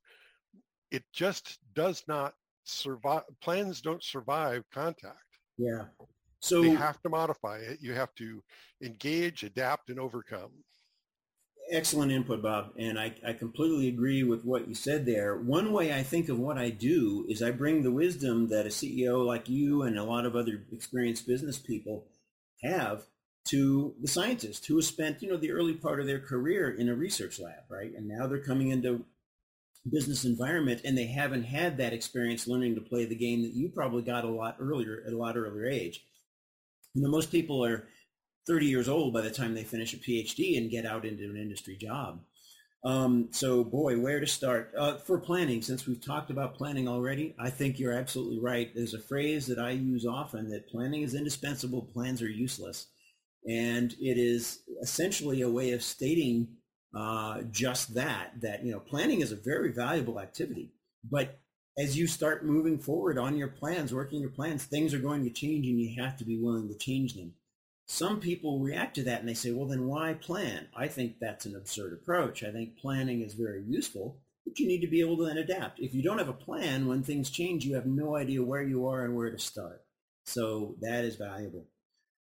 it 0.92 1.04
just 1.14 1.60
does 1.74 2.04
not 2.08 2.34
survive. 2.64 3.24
Plans 3.42 3.82
don't 3.82 4.04
survive 4.04 4.64
contact. 4.72 5.18
Yeah. 5.58 5.86
So 6.40 6.64
you 6.64 6.76
have 6.76 7.02
to 7.04 7.10
modify 7.10 7.58
it. 7.58 7.80
You 7.82 7.94
have 7.94 8.14
to 8.16 8.42
engage, 8.82 9.44
adapt, 9.44 9.90
and 9.90 10.00
overcome. 10.00 10.52
Excellent 11.70 12.12
input, 12.12 12.42
Bob. 12.42 12.72
And 12.78 13.00
I, 13.00 13.14
I 13.26 13.34
completely 13.34 13.88
agree 13.88 14.24
with 14.24 14.44
what 14.44 14.68
you 14.68 14.74
said 14.74 15.06
there. 15.06 15.38
One 15.38 15.72
way 15.72 15.94
I 15.94 16.04
think 16.04 16.28
of 16.28 16.40
what 16.40 16.58
I 16.58 16.70
do 16.72 17.26
is 17.30 17.42
I 17.42 17.52
bring 17.52 17.84
the 17.84 17.92
wisdom 17.92 18.50
that 18.50 18.66
a 18.66 18.70
CEO 18.70 19.26
like 19.26 19.48
you 19.48 19.84
and 19.84 19.98
a 19.98 20.04
lot 20.04 20.26
of 20.26 20.36
other 20.36 20.64
experienced 20.72 21.28
business 21.28 21.60
people 21.60 22.08
have 22.64 23.06
to 23.46 23.96
the 24.02 24.08
scientist 24.08 24.66
who 24.68 24.76
has 24.76 24.88
spent, 24.88 25.22
you 25.22 25.30
know, 25.30 25.38
the 25.38 25.52
early 25.52 25.74
part 25.74 26.00
of 26.00 26.06
their 26.06 26.20
career 26.20 26.70
in 26.70 26.90
a 26.90 26.96
research 26.96 27.40
lab, 27.40 27.64
right? 27.70 27.92
And 27.96 28.08
now 28.08 28.28
they're 28.28 28.40
coming 28.40 28.70
into 28.70 29.06
business 29.90 30.26
environment 30.26 30.82
and 30.86 30.98
they 30.98 31.08
haven't 31.08 31.44
had 31.44 31.78
that 31.78 31.94
experience 31.94 32.48
learning 32.48 32.76
to 32.76 32.82
play 32.82 33.06
the 33.06 33.16
game 33.16 33.42
that 33.42 33.54
you 33.54 33.70
probably 33.70 34.04
got 34.04 34.26
a 34.26 34.30
lot 34.30 34.58
earlier 34.60 35.04
at 35.06 35.14
a 35.14 35.18
lot 35.18 35.38
earlier 35.38 35.66
age. 35.66 36.06
You 36.94 37.02
know, 37.02 37.10
most 37.10 37.32
people 37.32 37.66
are 37.66 37.88
30 38.48 38.68
years 38.68 38.88
old 38.88 39.14
by 39.14 39.22
the 39.22 39.32
time 39.32 39.54
they 39.54 39.64
finish 39.64 39.94
a 39.94 39.98
PhD 39.98 40.58
and 40.58 40.70
get 40.70 40.86
out 40.86 41.06
into 41.06 41.24
an 41.24 41.38
industry 41.38 41.78
job. 41.78 42.22
Um, 42.84 43.30
so 43.32 43.64
boy, 43.64 44.00
where 44.00 44.20
to 44.20 44.28
start? 44.28 44.74
Uh, 44.78 44.98
for 44.98 45.20
planning, 45.20 45.62
since 45.62 45.86
we've 45.86 46.04
talked 46.04 46.32
about 46.32 46.56
planning 46.56 46.88
already, 46.88 47.36
I 47.40 47.50
think 47.50 47.80
you're 47.80 47.94
absolutely 47.94 48.40
right. 48.40 48.72
There's 48.74 48.96
a 48.96 49.00
phrase 49.00 49.46
that 49.48 49.60
I 49.60 49.72
use 49.72 50.06
often 50.06 50.50
that 50.50 50.70
planning 50.70 51.04
is 51.04 51.14
indispensable, 51.14 51.84
plans 51.94 52.22
are 52.22 52.30
useless. 52.30 52.88
And 53.48 53.94
it 53.94 54.18
is 54.18 54.60
essentially 54.82 55.42
a 55.42 55.50
way 55.50 55.72
of 55.72 55.84
stating 55.84 56.48
uh, 56.96 57.42
just 57.52 57.94
that, 57.96 58.42
that, 58.42 58.64
you 58.64 58.72
know, 58.72 58.80
planning 58.80 59.22
is 59.22 59.32
a 59.32 59.38
very 59.38 59.72
valuable 59.72 60.20
activity. 60.20 60.74
But 61.10 61.40
as 61.78 61.98
you 61.98 62.06
start 62.06 62.46
moving 62.46 62.78
forward 62.78 63.18
on 63.18 63.38
your 63.38 63.48
plans, 63.48 63.94
working 63.94 64.22
your 64.22 64.30
plans, 64.30 64.66
things 64.66 64.94
are 64.94 65.00
going 65.00 65.24
to 65.24 65.30
change 65.30 65.68
and 65.68 65.80
you 65.80 66.02
have 66.02 66.18
to 66.18 66.26
be 66.26 66.38
willing 66.38 66.68
to 66.68 66.78
change 66.78 67.16
them. 67.16 67.34
Some 67.88 68.20
people 68.20 68.60
react 68.60 68.96
to 68.96 69.04
that 69.04 69.20
and 69.20 69.28
they 69.28 69.34
say, 69.34 69.52
well, 69.52 69.68
then 69.68 69.88
why 69.88 70.14
plan? 70.14 70.68
I 70.76 70.88
think 70.88 71.16
that's 71.20 71.46
an 71.46 71.56
absurd 71.56 71.94
approach. 71.94 72.44
I 72.44 72.52
think 72.52 72.78
planning 72.78 73.22
is 73.22 73.34
very 73.34 73.64
useful, 73.64 74.18
but 74.46 74.60
you 74.60 74.68
need 74.68 74.82
to 74.82 74.88
be 74.88 75.02
able 75.02 75.18
to 75.18 75.26
then 75.26 75.38
adapt. 75.38 75.80
If 75.80 75.94
you 75.94 76.04
don't 76.04 76.20
have 76.20 76.30
a 76.30 76.34
plan, 76.34 76.88
when 76.88 77.04
things 77.04 77.30
change, 77.30 77.66
you 77.66 77.76
have 77.76 77.86
no 77.86 78.16
idea 78.16 78.44
where 78.44 78.62
you 78.62 78.88
are 78.88 79.04
and 79.04 79.16
where 79.16 79.32
to 79.32 79.40
start. 79.40 79.84
So 80.26 80.76
that 80.82 81.04
is 81.04 81.16
valuable. 81.16 81.68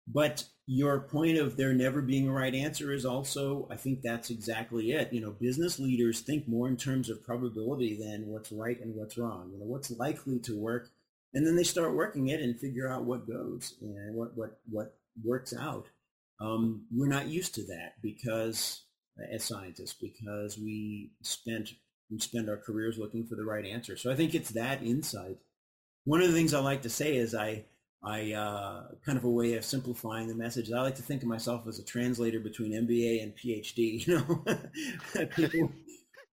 But 0.07 0.45
your 0.67 1.01
point 1.01 1.37
of 1.37 1.57
there 1.57 1.75
never 1.75 2.01
being 2.01 2.29
a 2.29 2.33
right 2.33 2.55
answer 2.55 2.93
is 2.93 3.05
also, 3.05 3.69
I 3.71 3.77
think 3.77 4.01
that's 4.01 4.31
exactly 4.31 4.93
it. 4.93 5.13
You 5.13 5.21
know, 5.21 5.31
business 5.31 5.79
leaders 5.79 6.21
think 6.21 6.49
more 6.49 6.69
in 6.69 6.77
terms 6.77 7.11
of 7.11 7.25
probability 7.25 7.99
than 8.01 8.29
what's 8.29 8.51
right 8.51 8.81
and 8.81 8.95
what's 8.95 9.19
wrong. 9.19 9.51
You 9.53 9.59
know, 9.59 9.67
what's 9.67 9.91
likely 9.91 10.39
to 10.41 10.59
work, 10.59 10.91
and 11.35 11.47
then 11.47 11.57
they 11.57 11.65
start 11.65 11.95
working 11.95 12.29
it 12.29 12.41
and 12.41 12.59
figure 12.59 12.91
out 12.91 13.05
what 13.05 13.27
goes 13.27 13.75
and 13.83 14.15
what 14.15 14.37
what 14.37 14.59
what 14.71 14.97
works 15.23 15.55
out. 15.59 15.87
Um, 16.41 16.87
we're 16.91 17.09
not 17.09 17.29
used 17.29 17.55
to 17.57 17.67
that 17.67 17.95
because, 18.03 18.85
as 19.31 19.45
scientists, 19.45 19.95
because 20.01 20.59
we 20.59 21.11
spent 21.23 21.75
we 22.11 22.19
spend 22.19 22.49
our 22.49 22.57
careers 22.57 22.99
looking 22.99 23.27
for 23.27 23.35
the 23.35 23.45
right 23.45 23.67
answer. 23.67 23.97
So 23.99 24.11
I 24.11 24.17
think 24.17 24.35
it's 24.35 24.51
that 24.51 24.83
insight. 24.83 25.39
One 26.05 26.23
of 26.23 26.29
the 26.29 26.35
things 26.35 26.55
I 26.55 26.61
like 26.61 26.83
to 26.83 26.91
say 26.91 27.17
is 27.17 27.35
I 27.35 27.67
I 28.05 28.33
uh, 28.33 28.83
kind 29.07 29.17
of 29.17 29.25
a 29.25 29.31
way 29.31 29.55
of 29.55 29.65
simplifying 29.65 30.29
the 30.29 30.35
message. 30.35 30.71
I 30.71 30.83
like 30.83 30.97
to 30.97 31.03
think 31.03 31.23
of 31.23 31.29
myself 31.29 31.67
as 31.67 31.79
a 31.79 31.85
translator 31.85 32.39
between 32.39 32.73
MBA 32.73 33.23
and 33.23 33.33
PhD. 33.35 34.07
You 34.07 34.19
know, 34.19 35.27
people, 35.37 35.73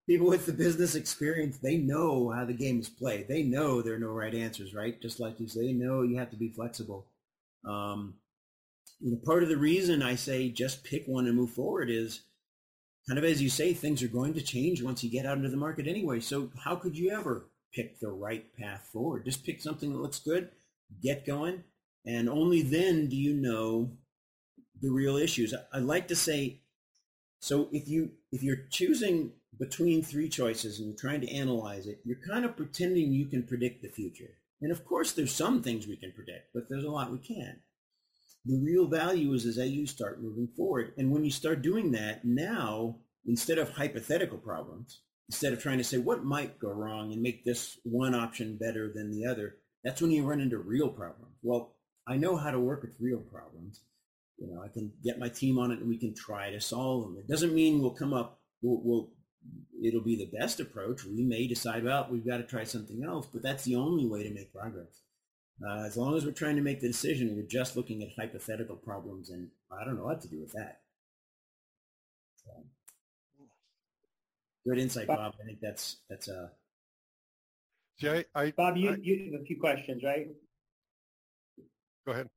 people 0.06 0.26
with 0.26 0.44
the 0.44 0.52
business 0.52 0.94
experience, 0.94 1.58
they 1.58 1.78
know 1.78 2.30
how 2.30 2.44
the 2.44 2.52
game 2.52 2.78
is 2.78 2.90
played. 2.90 3.26
They 3.26 3.42
know 3.42 3.80
there 3.80 3.94
are 3.94 3.98
no 3.98 4.08
right 4.08 4.34
answers, 4.34 4.74
right? 4.74 5.00
Just 5.00 5.18
like 5.18 5.40
you 5.40 5.48
say, 5.48 5.66
they 5.66 5.72
know 5.72 6.02
you 6.02 6.18
have 6.18 6.30
to 6.30 6.36
be 6.36 6.50
flexible. 6.50 7.06
Um, 7.66 8.14
part 9.24 9.42
of 9.42 9.48
the 9.48 9.56
reason 9.56 10.02
I 10.02 10.16
say 10.16 10.50
just 10.50 10.84
pick 10.84 11.06
one 11.06 11.26
and 11.26 11.36
move 11.36 11.52
forward 11.52 11.88
is 11.88 12.20
kind 13.08 13.18
of 13.18 13.24
as 13.24 13.40
you 13.40 13.48
say, 13.48 13.72
things 13.72 14.02
are 14.02 14.08
going 14.08 14.34
to 14.34 14.42
change 14.42 14.82
once 14.82 15.02
you 15.02 15.10
get 15.10 15.24
out 15.24 15.38
into 15.38 15.48
the 15.48 15.56
market 15.56 15.88
anyway. 15.88 16.20
So 16.20 16.50
how 16.62 16.76
could 16.76 16.98
you 16.98 17.10
ever 17.12 17.46
pick 17.72 17.98
the 17.98 18.10
right 18.10 18.44
path 18.58 18.90
forward? 18.92 19.24
Just 19.24 19.46
pick 19.46 19.62
something 19.62 19.90
that 19.90 20.02
looks 20.02 20.20
good 20.20 20.50
get 21.02 21.26
going. 21.26 21.64
And 22.04 22.28
only 22.28 22.62
then 22.62 23.08
do 23.08 23.16
you 23.16 23.34
know 23.34 23.92
the 24.82 24.90
real 24.90 25.16
issues. 25.16 25.54
I, 25.72 25.78
like 25.78 26.08
to 26.08 26.16
say, 26.16 26.60
so 27.40 27.68
if 27.72 27.88
you 27.88 28.10
if 28.32 28.42
you're 28.42 28.66
choosing 28.70 29.32
between 29.58 30.02
three 30.02 30.28
choices 30.28 30.78
and 30.78 30.88
you're 30.88 30.96
trying 30.96 31.20
to 31.20 31.32
analyze 31.32 31.86
it, 31.86 32.00
you're 32.04 32.18
kind 32.28 32.44
of 32.44 32.56
pretending 32.56 33.12
you 33.12 33.26
can 33.26 33.44
predict 33.44 33.82
the 33.82 33.88
future. 33.88 34.38
And 34.60 34.72
of 34.72 34.84
course, 34.84 35.12
there's 35.12 35.34
some 35.34 35.62
things 35.62 35.86
we 35.86 35.96
can 35.96 36.12
predict, 36.12 36.52
but 36.52 36.64
there's 36.68 36.84
a 36.84 36.90
lot 36.90 37.12
we 37.12 37.18
can't. 37.18 37.58
The 38.44 38.60
real 38.60 38.86
value 38.86 39.32
is, 39.34 39.44
is 39.44 39.58
as 39.58 39.70
you 39.70 39.86
start 39.86 40.22
moving 40.22 40.48
forward. 40.56 40.92
And 40.98 41.12
when 41.12 41.24
you 41.24 41.30
start 41.30 41.62
doing 41.62 41.92
that, 41.92 42.24
now, 42.24 42.96
instead 43.24 43.58
of 43.58 43.70
hypothetical 43.70 44.38
problems, 44.38 45.00
instead 45.28 45.52
of 45.52 45.62
trying 45.62 45.78
to 45.78 45.84
say 45.84 45.98
what 45.98 46.24
might 46.24 46.58
go 46.58 46.70
wrong 46.70 47.12
and 47.12 47.22
make 47.22 47.44
this 47.44 47.78
one 47.84 48.14
option 48.14 48.56
better 48.56 48.92
than 48.92 49.12
the 49.12 49.26
other, 49.26 49.56
that's 49.84 50.00
when 50.00 50.10
you 50.10 50.24
run 50.24 50.40
into 50.40 50.58
real 50.58 50.88
problems. 50.88 51.36
Well, 51.42 51.74
I 52.06 52.16
know 52.16 52.36
how 52.36 52.50
to 52.50 52.60
work 52.60 52.82
with 52.82 52.92
real 53.00 53.18
problems. 53.18 53.80
You 54.38 54.52
know, 54.52 54.62
I 54.62 54.68
can 54.68 54.92
get 55.04 55.18
my 55.18 55.28
team 55.28 55.58
on 55.58 55.70
it 55.70 55.78
and 55.78 55.88
we 55.88 55.98
can 55.98 56.14
try 56.14 56.50
to 56.50 56.60
solve 56.60 57.04
them. 57.04 57.16
It 57.18 57.28
doesn't 57.28 57.54
mean 57.54 57.80
we'll 57.80 57.90
come 57.90 58.12
up, 58.12 58.40
we'll, 58.60 58.80
we'll 58.82 59.10
it'll 59.82 60.00
be 60.00 60.16
the 60.16 60.36
best 60.38 60.60
approach. 60.60 61.04
We 61.04 61.22
may 61.22 61.46
decide, 61.46 61.84
well, 61.84 62.06
we've 62.10 62.26
got 62.26 62.38
to 62.38 62.44
try 62.44 62.64
something 62.64 63.02
else, 63.04 63.26
but 63.32 63.42
that's 63.42 63.64
the 63.64 63.76
only 63.76 64.06
way 64.06 64.22
to 64.22 64.30
make 64.30 64.52
progress. 64.52 65.02
Uh, 65.64 65.84
as 65.84 65.96
long 65.96 66.16
as 66.16 66.24
we're 66.24 66.32
trying 66.32 66.56
to 66.56 66.62
make 66.62 66.80
the 66.80 66.88
decision, 66.88 67.36
we're 67.36 67.42
just 67.46 67.76
looking 67.76 68.02
at 68.02 68.08
hypothetical 68.16 68.76
problems, 68.76 69.30
and 69.30 69.48
I 69.70 69.84
don't 69.84 69.96
know 69.96 70.04
what 70.04 70.20
to 70.22 70.28
do 70.28 70.40
with 70.40 70.52
that. 70.52 70.80
So, 72.44 72.50
good 74.66 74.78
insight, 74.78 75.06
Bob. 75.06 75.34
I 75.40 75.44
think 75.44 75.58
that's 75.60 75.98
that's 76.08 76.28
a 76.28 76.50
See, 78.00 78.08
I, 78.08 78.24
I 78.34 78.50
Bob, 78.56 78.76
you, 78.76 78.90
I, 78.90 78.96
you 79.00 79.30
have 79.32 79.40
a 79.40 79.44
few 79.44 79.58
questions, 79.60 80.02
right? 80.02 80.26
Go 82.06 82.12
ahead. 82.12 82.28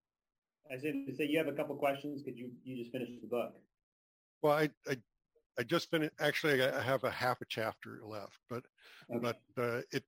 I 0.72 0.78
said 0.78 0.94
to 1.08 1.16
say 1.16 1.26
you 1.26 1.38
have 1.38 1.48
a 1.48 1.54
couple 1.54 1.76
questions 1.76 2.22
because 2.22 2.40
you 2.40 2.52
you 2.64 2.78
just 2.78 2.92
finished 2.92 3.14
the 3.22 3.28
book. 3.28 3.54
Well, 4.42 4.54
I 4.54 4.70
I, 4.90 4.98
I 5.60 5.64
just 5.64 5.90
finished. 5.90 6.14
Actually, 6.20 6.64
I 6.64 6.82
have 6.82 7.04
a 7.04 7.12
half 7.12 7.42
a 7.42 7.46
chapter 7.46 8.00
left, 8.04 8.40
but 8.50 8.64
okay. 9.14 9.34
but 9.56 9.64
uh, 9.64 9.82
it 9.92 10.04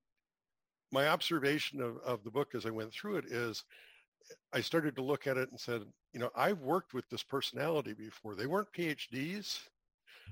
my 0.90 1.08
observation 1.08 1.80
of, 1.80 1.98
of 1.98 2.24
the 2.24 2.30
book 2.30 2.54
as 2.54 2.66
I 2.66 2.70
went 2.70 2.92
through 2.92 3.16
it 3.16 3.26
is 3.26 3.64
I 4.52 4.60
started 4.60 4.96
to 4.96 5.02
look 5.02 5.26
at 5.26 5.36
it 5.36 5.50
and 5.50 5.60
said, 5.60 5.82
you 6.12 6.20
know, 6.20 6.30
I've 6.34 6.60
worked 6.60 6.94
with 6.94 7.08
this 7.08 7.22
personality 7.22 7.92
before. 7.92 8.34
They 8.34 8.46
weren't 8.46 8.72
PhDs. 8.72 9.60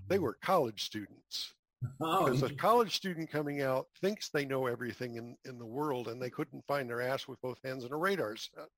They 0.09 0.17
mm-hmm. 0.17 0.25
were 0.25 0.39
college 0.43 0.83
students. 0.83 1.55
Oh, 2.01 2.25
because 2.25 2.43
a 2.43 2.55
college 2.55 2.97
student 2.97 3.31
coming 3.31 3.63
out 3.63 3.87
thinks 4.01 4.29
they 4.29 4.45
know 4.45 4.67
everything 4.67 5.17
in, 5.17 5.37
in 5.45 5.59
the 5.59 5.67
world 5.67 6.09
and 6.09 6.21
they 6.21 6.31
couldn't 6.31 6.67
find 6.67 6.89
their 6.89 7.01
ass 7.01 7.27
with 7.29 7.41
both 7.41 7.59
hands 7.65 7.85
in 7.85 7.93
a 7.93 7.97
radar 7.97 8.37
set. 8.37 8.69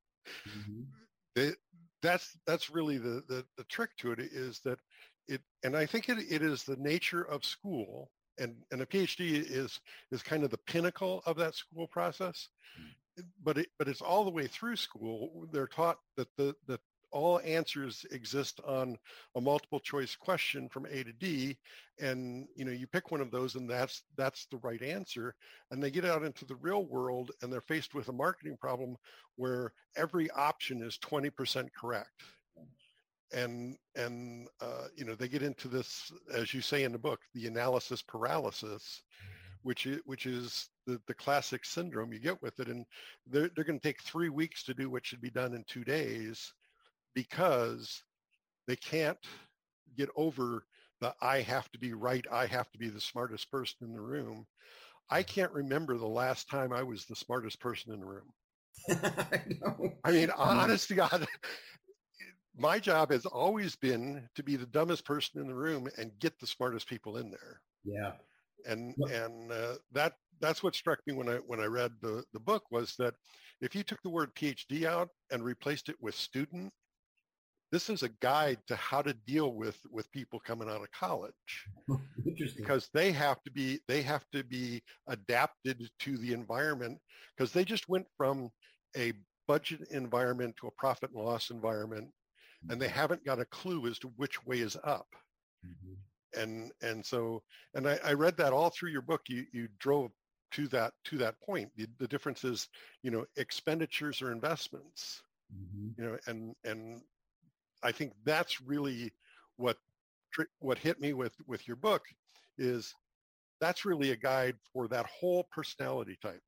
Mm-hmm. 0.49 0.83
They, 1.35 1.53
that's 2.03 2.37
that's 2.47 2.71
really 2.71 2.99
the, 2.99 3.23
the, 3.29 3.45
the 3.57 3.65
trick 3.65 3.91
to 3.99 4.13
it 4.13 4.21
is 4.21 4.61
that 4.65 4.79
it 5.27 5.41
and 5.65 5.77
I 5.77 5.87
think 5.87 6.09
it, 6.09 6.19
it 6.31 6.43
is 6.43 6.63
the 6.63 6.77
nature 6.77 7.23
of 7.23 7.45
school 7.45 8.11
and, 8.39 8.55
and 8.71 8.81
a 8.81 8.87
PhD 8.87 9.45
is 9.51 9.81
is 10.11 10.23
kind 10.23 10.45
of 10.45 10.51
the 10.51 10.59
pinnacle 10.59 11.23
of 11.27 11.37
that 11.37 11.55
school 11.55 11.87
process. 11.89 12.49
Mm. 12.81 13.25
But 13.43 13.59
it, 13.59 13.69
but 13.79 13.89
it's 13.89 14.01
all 14.01 14.25
the 14.25 14.31
way 14.31 14.47
through 14.47 14.77
school. 14.77 15.49
They're 15.51 15.67
taught 15.67 15.99
that 16.17 16.29
the 16.37 16.55
that 16.69 16.81
all 17.19 17.41
answers 17.45 18.07
exist 18.11 18.61
on 18.67 18.97
a 19.35 19.41
multiple 19.41 19.81
choice 19.81 20.15
question 20.15 20.69
from 20.69 20.87
A 20.87 21.03
to 21.03 21.13
D 21.13 21.57
and 22.01 22.47
you 22.55 22.65
know 22.65 22.71
you 22.71 22.87
pick 22.87 23.11
one 23.11 23.21
of 23.21 23.31
those 23.31 23.57
and 23.57 23.69
that's 23.69 24.03
that's 24.17 24.47
the 24.47 24.59
right 24.59 24.83
answer 24.83 25.35
and 25.71 25.83
they 25.83 25.91
get 25.91 26.05
out 26.05 26.23
into 26.23 26.45
the 26.45 26.57
real 26.57 26.85
world 26.85 27.33
and 27.43 27.53
they're 27.53 27.61
faced 27.61 27.95
with 27.95 28.09
a 28.09 28.13
marketing 28.13 28.57
problem 28.61 28.97
where 29.37 29.73
every 29.97 30.31
option 30.31 30.83
is 30.83 30.99
20% 30.99 31.69
correct. 31.79 32.23
And 33.33 33.77
and 33.95 34.49
uh, 34.61 34.87
you 34.97 35.05
know 35.05 35.15
they 35.15 35.29
get 35.29 35.43
into 35.43 35.69
this 35.69 36.11
as 36.33 36.55
you 36.55 36.63
say 36.63 36.85
in 36.85 36.93
the 36.93 36.99
book 36.99 37.21
the 37.35 37.47
analysis 37.47 38.01
paralysis 38.01 39.03
which 39.63 39.87
is, 39.87 40.01
which 40.07 40.25
is 40.25 40.71
the, 40.87 40.99
the 41.07 41.15
classic 41.15 41.65
syndrome 41.65 42.13
you 42.13 42.21
get 42.21 42.41
with 42.41 42.59
it 42.61 42.69
and 42.69 42.87
they're, 43.27 43.51
they're 43.55 43.65
going 43.65 43.79
to 43.79 43.87
take 43.87 44.01
three 44.03 44.31
weeks 44.31 44.63
to 44.63 44.73
do 44.73 44.89
what 44.89 45.05
should 45.05 45.21
be 45.21 45.31
done 45.31 45.53
in 45.53 45.65
two 45.65 45.85
days 45.85 46.55
because 47.19 48.05
they 48.69 48.77
can't 48.77 49.19
get 49.97 50.09
over 50.15 50.63
the 51.01 51.13
I 51.21 51.41
have 51.41 51.69
to 51.73 51.79
be 51.79 51.93
right, 51.93 52.25
I 52.31 52.47
have 52.47 52.71
to 52.71 52.79
be 52.79 52.91
the 52.91 53.01
smartest 53.01 53.51
person 53.51 53.79
in 53.83 53.93
the 53.93 54.01
room. 54.01 54.47
I 55.11 55.25
can't 55.25 55.51
remember 55.51 55.99
the 55.99 56.07
last 56.07 56.49
time 56.49 56.73
I 56.73 56.85
was 56.85 57.07
the 57.07 57.17
smartest 57.17 57.59
person 57.59 57.93
in 57.93 57.99
the 57.99 58.07
room. 58.07 58.31
I, 58.89 60.09
I 60.09 60.13
mean, 60.13 60.31
honest 60.37 60.87
to 60.89 60.95
God, 60.95 61.27
my 62.57 62.79
job 62.79 63.11
has 63.11 63.27
always 63.27 63.75
been 63.75 64.29
to 64.37 64.45
be 64.45 64.55
the 64.55 64.67
dumbest 64.67 65.05
person 65.05 65.41
in 65.41 65.49
the 65.49 65.55
room 65.57 65.89
and 65.97 66.17
get 66.21 66.39
the 66.39 66.47
smartest 66.47 66.89
people 66.89 67.17
in 67.17 67.31
there. 67.31 67.61
Yeah. 67.85 68.13
And 68.65 68.95
and 69.11 69.51
uh, 69.51 69.75
that 69.91 70.13
that's 70.41 70.63
what 70.63 70.77
struck 70.77 71.01
me 71.07 71.15
when 71.15 71.29
I 71.29 71.37
when 71.47 71.59
I 71.59 71.67
read 71.67 71.93
the 72.01 72.23
the 72.33 72.41
book 72.41 72.63
was 72.71 72.95
that 72.99 73.15
if 73.61 73.75
you 73.75 73.83
took 73.83 74.03
the 74.03 74.11
word 74.11 74.35
PhD 74.37 74.85
out 74.85 75.09
and 75.33 75.43
replaced 75.43 75.89
it 75.89 75.97
with 76.01 76.15
student, 76.15 76.73
this 77.71 77.91
is 77.91 78.03
a 78.03 78.09
guide 78.21 78.59
to 78.67 78.77
how 78.77 79.03
to 79.03 79.13
deal 79.27 79.53
with 79.53 79.79
with 79.91 80.11
people 80.11 80.41
coming 80.41 80.69
out 80.69 80.83
of 80.83 80.91
college 80.93 81.67
because 82.57 82.89
they 82.95 83.13
have 83.13 83.43
to 83.43 83.51
be 83.51 83.81
they 83.89 84.03
have 84.03 84.25
to 84.33 84.43
be 84.45 84.83
adapted 85.09 85.89
to 85.99 86.17
the 86.19 86.33
environment 86.33 86.99
because 87.37 87.53
they 87.53 87.65
just 87.65 87.89
went 87.89 88.07
from 88.17 88.51
a 88.97 89.13
budget 89.47 89.81
environment 89.91 90.55
to 90.57 90.67
a 90.67 90.73
profit 90.73 91.11
and 91.15 91.25
loss 91.25 91.51
environment 91.51 92.09
and 92.69 92.81
they 92.81 92.89
haven't 92.89 93.25
got 93.25 93.41
a 93.41 93.45
clue 93.47 93.87
as 93.87 93.99
to 94.01 94.09
which 94.17 94.45
way 94.45 94.59
is 94.59 94.77
up. 94.85 95.07
Mm-hmm. 95.67 96.41
and 96.41 96.73
and 96.83 97.05
so 97.05 97.43
and 97.75 97.89
I, 97.89 97.99
I 98.05 98.13
read 98.13 98.37
that 98.37 98.53
all 98.53 98.71
through 98.71 98.91
your 98.91 99.03
book. 99.03 99.23
You 99.29 99.45
you 99.53 99.67
drove 99.81 100.13
to 100.53 100.69
that 100.69 100.93
to 101.07 101.19
that 101.19 101.41
point. 101.41 101.71
The, 101.77 101.89
the 101.99 102.07
difference 102.07 102.45
is 102.45 102.69
you 103.03 103.11
know 103.11 103.25
expenditures 103.37 104.23
or 104.23 104.31
investments 104.31 105.21
mm-hmm. 105.53 106.01
you 106.01 106.09
know 106.09 106.19
and 106.27 106.55
and 106.65 107.03
I 107.83 107.93
think 107.93 108.13
that's 108.25 108.61
really 108.61 109.13
what 109.57 109.77
what 110.61 110.79
hit 110.79 111.01
me 111.01 111.15
with 111.15 111.35
with 111.47 111.67
your 111.67 111.77
book 111.77 112.03
is 112.59 112.95
that's 113.61 113.85
really 113.85 114.11
a 114.13 114.17
guide 114.17 114.57
for 114.73 114.89
that 114.89 115.07
whole 115.07 115.45
personality 115.51 116.17
type. 116.23 116.43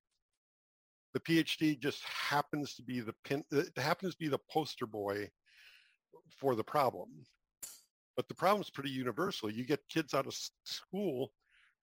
The 1.13 1.21
PhD 1.21 1.79
just 1.81 2.03
happens 2.05 2.75
to 2.75 2.83
be 2.83 3.01
the 3.01 3.15
pin, 3.25 3.45
uh, 3.53 3.59
it 3.59 3.79
happens 3.79 4.15
to 4.15 4.19
be 4.19 4.29
the 4.29 4.39
poster 4.51 4.87
boy 4.87 5.29
for 6.39 6.55
the 6.55 6.65
problem. 6.65 7.09
But 8.17 8.29
the 8.29 8.35
problem 8.35 8.61
is 8.61 8.71
pretty 8.71 8.91
universal. 8.91 9.51
You 9.51 9.65
get 9.65 9.81
kids 9.89 10.15
out 10.15 10.27
of 10.27 10.37
school 10.65 11.33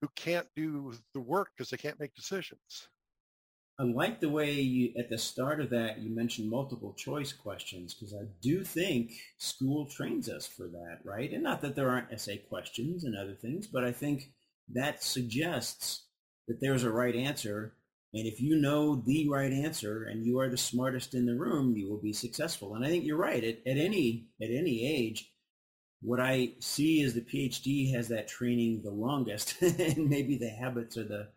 who 0.01 0.07
can't 0.15 0.47
do 0.55 0.93
the 1.13 1.19
work 1.19 1.49
because 1.55 1.69
they 1.69 1.77
can't 1.77 1.99
make 1.99 2.13
decisions. 2.13 2.87
I 3.79 3.83
like 3.83 4.19
the 4.19 4.29
way 4.29 4.53
you, 4.53 4.93
at 4.97 5.09
the 5.09 5.19
start 5.19 5.61
of 5.61 5.69
that, 5.69 5.99
you 5.99 6.09
mentioned 6.09 6.49
multiple 6.49 6.93
choice 6.93 7.31
questions 7.31 7.93
because 7.93 8.13
I 8.13 8.25
do 8.41 8.63
think 8.63 9.11
school 9.37 9.85
trains 9.85 10.29
us 10.29 10.47
for 10.47 10.67
that, 10.67 10.99
right? 11.03 11.31
And 11.31 11.43
not 11.43 11.61
that 11.61 11.75
there 11.75 11.89
aren't 11.89 12.11
essay 12.11 12.37
questions 12.37 13.03
and 13.03 13.15
other 13.15 13.35
things, 13.35 13.67
but 13.67 13.83
I 13.83 13.91
think 13.91 14.31
that 14.73 15.03
suggests 15.03 16.05
that 16.47 16.59
there's 16.59 16.83
a 16.83 16.89
right 16.89 17.15
answer. 17.15 17.75
And 18.15 18.25
if 18.25 18.41
you 18.41 18.55
know 18.55 18.95
the 18.95 19.29
right 19.29 19.53
answer 19.53 20.05
and 20.05 20.25
you 20.25 20.39
are 20.39 20.49
the 20.49 20.57
smartest 20.57 21.13
in 21.13 21.27
the 21.27 21.35
room, 21.35 21.77
you 21.77 21.87
will 21.87 22.01
be 22.01 22.13
successful. 22.13 22.73
And 22.73 22.83
I 22.83 22.89
think 22.89 23.05
you're 23.05 23.15
right. 23.15 23.43
At, 23.43 23.59
at 23.67 23.77
any 23.77 24.29
at 24.41 24.49
any 24.49 24.87
age, 24.87 25.31
what 26.01 26.19
I 26.19 26.53
see 26.59 27.01
is 27.01 27.13
the 27.13 27.21
PhD 27.21 27.93
has 27.93 28.07
that 28.07 28.27
training 28.27 28.81
the 28.83 28.91
longest, 28.91 29.55
and 29.61 30.09
maybe 30.09 30.37
the 30.37 30.49
habits 30.49 30.97
are 30.97 31.03
the 31.03 31.27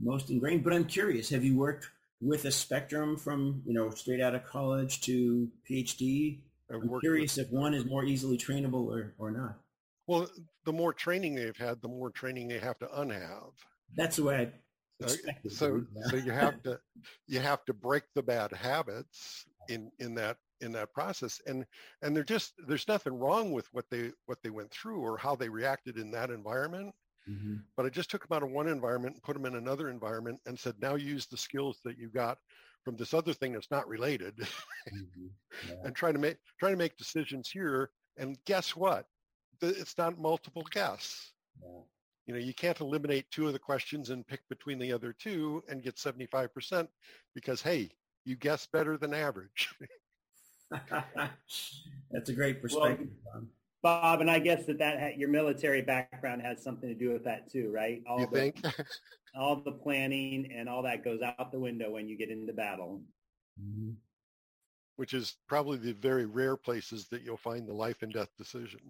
most 0.00 0.30
ingrained. 0.30 0.64
But 0.64 0.72
I'm 0.72 0.84
curious, 0.84 1.30
have 1.30 1.44
you 1.44 1.56
worked 1.56 1.88
with 2.20 2.44
a 2.44 2.50
spectrum 2.50 3.16
from, 3.16 3.62
you 3.64 3.74
know, 3.74 3.90
straight 3.90 4.20
out 4.20 4.34
of 4.34 4.44
college 4.44 5.00
to 5.02 5.48
PhD? 5.68 6.40
I'm 6.70 7.00
curious 7.00 7.36
with, 7.36 7.46
if 7.46 7.52
one 7.52 7.74
is 7.74 7.84
more 7.86 8.04
easily 8.04 8.36
trainable 8.36 8.86
or, 8.86 9.14
or 9.18 9.30
not. 9.30 9.58
Well, 10.06 10.28
the 10.64 10.72
more 10.72 10.92
training 10.92 11.34
they've 11.34 11.56
had, 11.56 11.80
the 11.80 11.88
more 11.88 12.10
training 12.10 12.48
they 12.48 12.58
have 12.58 12.78
to 12.80 13.00
unhave. 13.00 13.52
That's 13.96 14.16
the 14.16 14.24
way 14.24 14.36
I 14.36 15.04
expected. 15.04 15.52
So, 15.52 15.82
so 16.10 16.16
you 16.16 16.32
have 16.32 16.62
to 16.64 16.80
you 17.26 17.40
have 17.40 17.64
to 17.66 17.72
break 17.72 18.02
the 18.14 18.22
bad 18.22 18.52
habits 18.52 19.46
in 19.68 19.90
in 19.98 20.14
that 20.16 20.36
in 20.60 20.72
that 20.72 20.92
process 20.92 21.40
and 21.46 21.64
and 22.02 22.16
they're 22.16 22.24
just 22.24 22.52
there's 22.66 22.88
nothing 22.88 23.16
wrong 23.16 23.52
with 23.52 23.66
what 23.72 23.84
they 23.90 24.10
what 24.26 24.38
they 24.42 24.50
went 24.50 24.70
through 24.72 25.00
or 25.00 25.16
how 25.16 25.36
they 25.36 25.48
reacted 25.48 25.96
in 25.98 26.10
that 26.10 26.30
environment 26.30 26.92
Mm-hmm. 27.28 27.56
But 27.76 27.86
I 27.86 27.88
just 27.90 28.10
took 28.10 28.26
them 28.26 28.34
out 28.34 28.42
of 28.42 28.50
one 28.50 28.68
environment 28.68 29.14
and 29.14 29.22
put 29.22 29.34
them 29.34 29.46
in 29.46 29.56
another 29.56 29.90
environment 29.90 30.40
and 30.46 30.58
said, 30.58 30.74
now 30.80 30.94
use 30.94 31.26
the 31.26 31.36
skills 31.36 31.78
that 31.84 31.98
you 31.98 32.08
got 32.08 32.38
from 32.84 32.96
this 32.96 33.12
other 33.12 33.32
thing 33.32 33.52
that's 33.52 33.70
not 33.70 33.88
related 33.88 34.36
mm-hmm. 34.36 35.26
yeah. 35.68 35.74
and 35.84 35.94
try 35.94 36.12
to 36.12 36.18
make 36.18 36.36
try 36.58 36.70
to 36.70 36.76
make 36.76 36.96
decisions 36.96 37.50
here. 37.50 37.90
And 38.16 38.38
guess 38.46 38.74
what? 38.74 39.06
It's 39.60 39.98
not 39.98 40.18
multiple 40.18 40.66
guess. 40.70 41.32
Yeah. 41.62 41.80
You 42.26 42.34
know, 42.34 42.40
you 42.40 42.52
can't 42.52 42.80
eliminate 42.80 43.30
two 43.30 43.46
of 43.46 43.54
the 43.54 43.58
questions 43.58 44.10
and 44.10 44.26
pick 44.26 44.40
between 44.50 44.78
the 44.78 44.92
other 44.92 45.14
two 45.18 45.62
and 45.68 45.82
get 45.82 45.96
75% 45.96 46.86
because, 47.34 47.62
hey, 47.62 47.90
you 48.26 48.36
guess 48.36 48.66
better 48.70 48.98
than 48.98 49.14
average. 49.14 49.70
That's 52.10 52.28
a 52.28 52.32
great 52.34 52.60
perspective. 52.60 53.08
Well, 53.34 53.44
Bob, 53.82 54.20
and 54.20 54.30
I 54.30 54.38
guess 54.38 54.66
that 54.66 54.78
that 54.78 55.18
your 55.18 55.28
military 55.28 55.82
background 55.82 56.42
has 56.42 56.62
something 56.62 56.88
to 56.88 56.94
do 56.94 57.12
with 57.12 57.24
that 57.24 57.50
too, 57.50 57.70
right? 57.72 58.02
All 58.08 58.20
you 58.20 58.26
the, 58.26 58.36
think? 58.36 58.62
all 59.34 59.56
the 59.56 59.72
planning 59.72 60.52
and 60.52 60.68
all 60.68 60.82
that 60.82 61.04
goes 61.04 61.20
out 61.22 61.52
the 61.52 61.60
window 61.60 61.90
when 61.90 62.08
you 62.08 62.16
get 62.16 62.30
into 62.30 62.52
battle. 62.52 63.02
Mm-hmm. 63.60 63.92
Which 64.96 65.14
is 65.14 65.36
probably 65.46 65.78
the 65.78 65.92
very 65.92 66.26
rare 66.26 66.56
places 66.56 67.06
that 67.08 67.22
you'll 67.22 67.36
find 67.36 67.68
the 67.68 67.72
life 67.72 68.02
and 68.02 68.12
death 68.12 68.30
decision. 68.36 68.80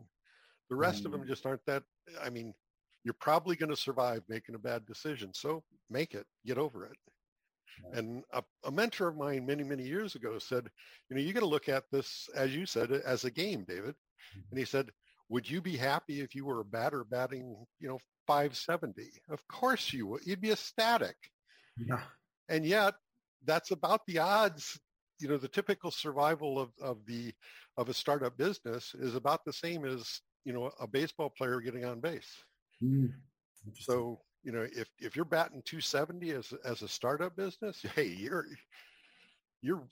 The 0.71 0.77
rest 0.77 1.05
mm-hmm. 1.05 1.13
of 1.13 1.21
them 1.21 1.29
just 1.29 1.45
aren't 1.45 1.65
that. 1.67 1.83
I 2.23 2.31
mean, 2.31 2.55
you're 3.05 3.15
probably 3.15 3.57
going 3.57 3.71
to 3.71 3.77
survive 3.77 4.23
making 4.29 4.55
a 4.55 4.59
bad 4.59 4.87
decision, 4.87 5.33
so 5.35 5.63
make 5.91 6.15
it, 6.15 6.27
get 6.47 6.59
over 6.59 6.87
it. 6.87 6.97
And 7.93 8.25
a, 8.33 8.43
a, 8.65 8.71
mentor 8.71 9.09
of 9.09 9.17
mine 9.17 9.47
many, 9.47 9.63
many 9.63 9.85
years 9.85 10.15
ago 10.15 10.39
said, 10.39 10.69
you 11.09 11.17
know, 11.17 11.23
you 11.23 11.33
got 11.33 11.41
to 11.41 11.47
look 11.47 11.69
at 11.69 11.85
this, 11.93 12.29
as 12.35 12.55
you 12.55 12.67
said, 12.67 12.91
as 12.91 13.25
a 13.25 13.31
game, 13.31 13.65
David. 13.69 13.95
And 14.51 14.59
he 14.59 14.65
said, 14.65 14.91
would 15.29 15.49
you 15.49 15.61
be 15.61 15.77
happy 15.77 16.21
if 16.21 16.35
you 16.35 16.45
were 16.45 16.61
a 16.61 16.65
batter 16.65 17.05
batting, 17.05 17.57
you 17.81 17.89
know, 17.89 17.99
570? 18.27 19.03
Of 19.31 19.47
course 19.49 19.93
you 19.93 20.07
would. 20.07 20.23
You'd 20.25 20.41
be 20.41 20.53
ecstatic. 20.53 21.17
Yeah. 21.77 22.01
And 22.49 22.65
yet 22.65 22.95
that's 23.45 23.71
about 23.71 24.01
the 24.07 24.19
odds. 24.19 24.79
You 25.21 25.29
know, 25.29 25.37
the 25.37 25.49
typical 25.49 25.91
survival 25.91 26.59
of, 26.59 26.71
of 26.81 27.05
the 27.07 27.33
of 27.77 27.89
a 27.89 27.95
startup 27.95 28.37
business 28.37 28.95
is 28.99 29.15
about 29.15 29.45
the 29.45 29.53
same 29.53 29.85
as, 29.85 30.21
you 30.45 30.53
know, 30.53 30.71
a 30.81 30.87
baseball 30.87 31.31
player 31.37 31.61
getting 31.61 31.85
on 31.85 32.01
base. 32.01 32.31
Mm. 32.83 33.13
So, 33.75 34.21
you 34.43 34.53
know, 34.53 34.67
if, 34.73 34.89
if 34.99 35.15
you're 35.15 35.25
batting 35.25 35.63
270 35.65 36.31
as, 36.31 36.53
as 36.65 36.83
a 36.83 36.89
startup 36.89 37.37
business, 37.37 37.85
hey, 37.95 38.07
you're, 38.07 38.47
you're, 39.61 39.83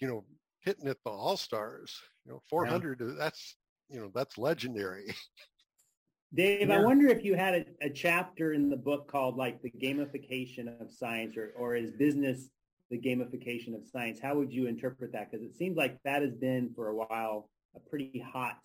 you 0.00 0.08
know, 0.08 0.24
hitting 0.60 0.88
at 0.88 0.98
the 1.04 1.10
all 1.10 1.36
stars, 1.36 1.94
you 2.24 2.32
know, 2.32 2.42
400, 2.48 3.00
yeah. 3.00 3.14
that's, 3.18 3.56
you 3.90 4.00
know, 4.00 4.10
that's 4.14 4.38
legendary. 4.38 5.14
Dave, 6.34 6.68
yeah. 6.68 6.76
I 6.76 6.84
wonder 6.84 7.08
if 7.08 7.24
you 7.24 7.34
had 7.34 7.54
a, 7.54 7.86
a, 7.86 7.90
chapter 7.90 8.52
in 8.52 8.70
the 8.70 8.76
book 8.76 9.10
called 9.10 9.36
like 9.36 9.60
the 9.62 9.70
gamification 9.70 10.80
of 10.80 10.92
science 10.92 11.36
or, 11.36 11.52
or 11.56 11.74
is 11.74 11.90
business 11.90 12.50
the 12.90 12.98
gamification 12.98 13.74
of 13.74 13.86
science? 13.86 14.20
How 14.20 14.34
would 14.36 14.52
you 14.52 14.66
interpret 14.66 15.12
that? 15.12 15.30
Because 15.30 15.44
it 15.44 15.56
seems 15.56 15.76
like 15.76 15.98
that 16.04 16.22
has 16.22 16.34
been 16.34 16.70
for 16.74 16.88
a 16.88 16.94
while 16.94 17.48
a 17.74 17.80
pretty 17.80 18.22
hot 18.32 18.58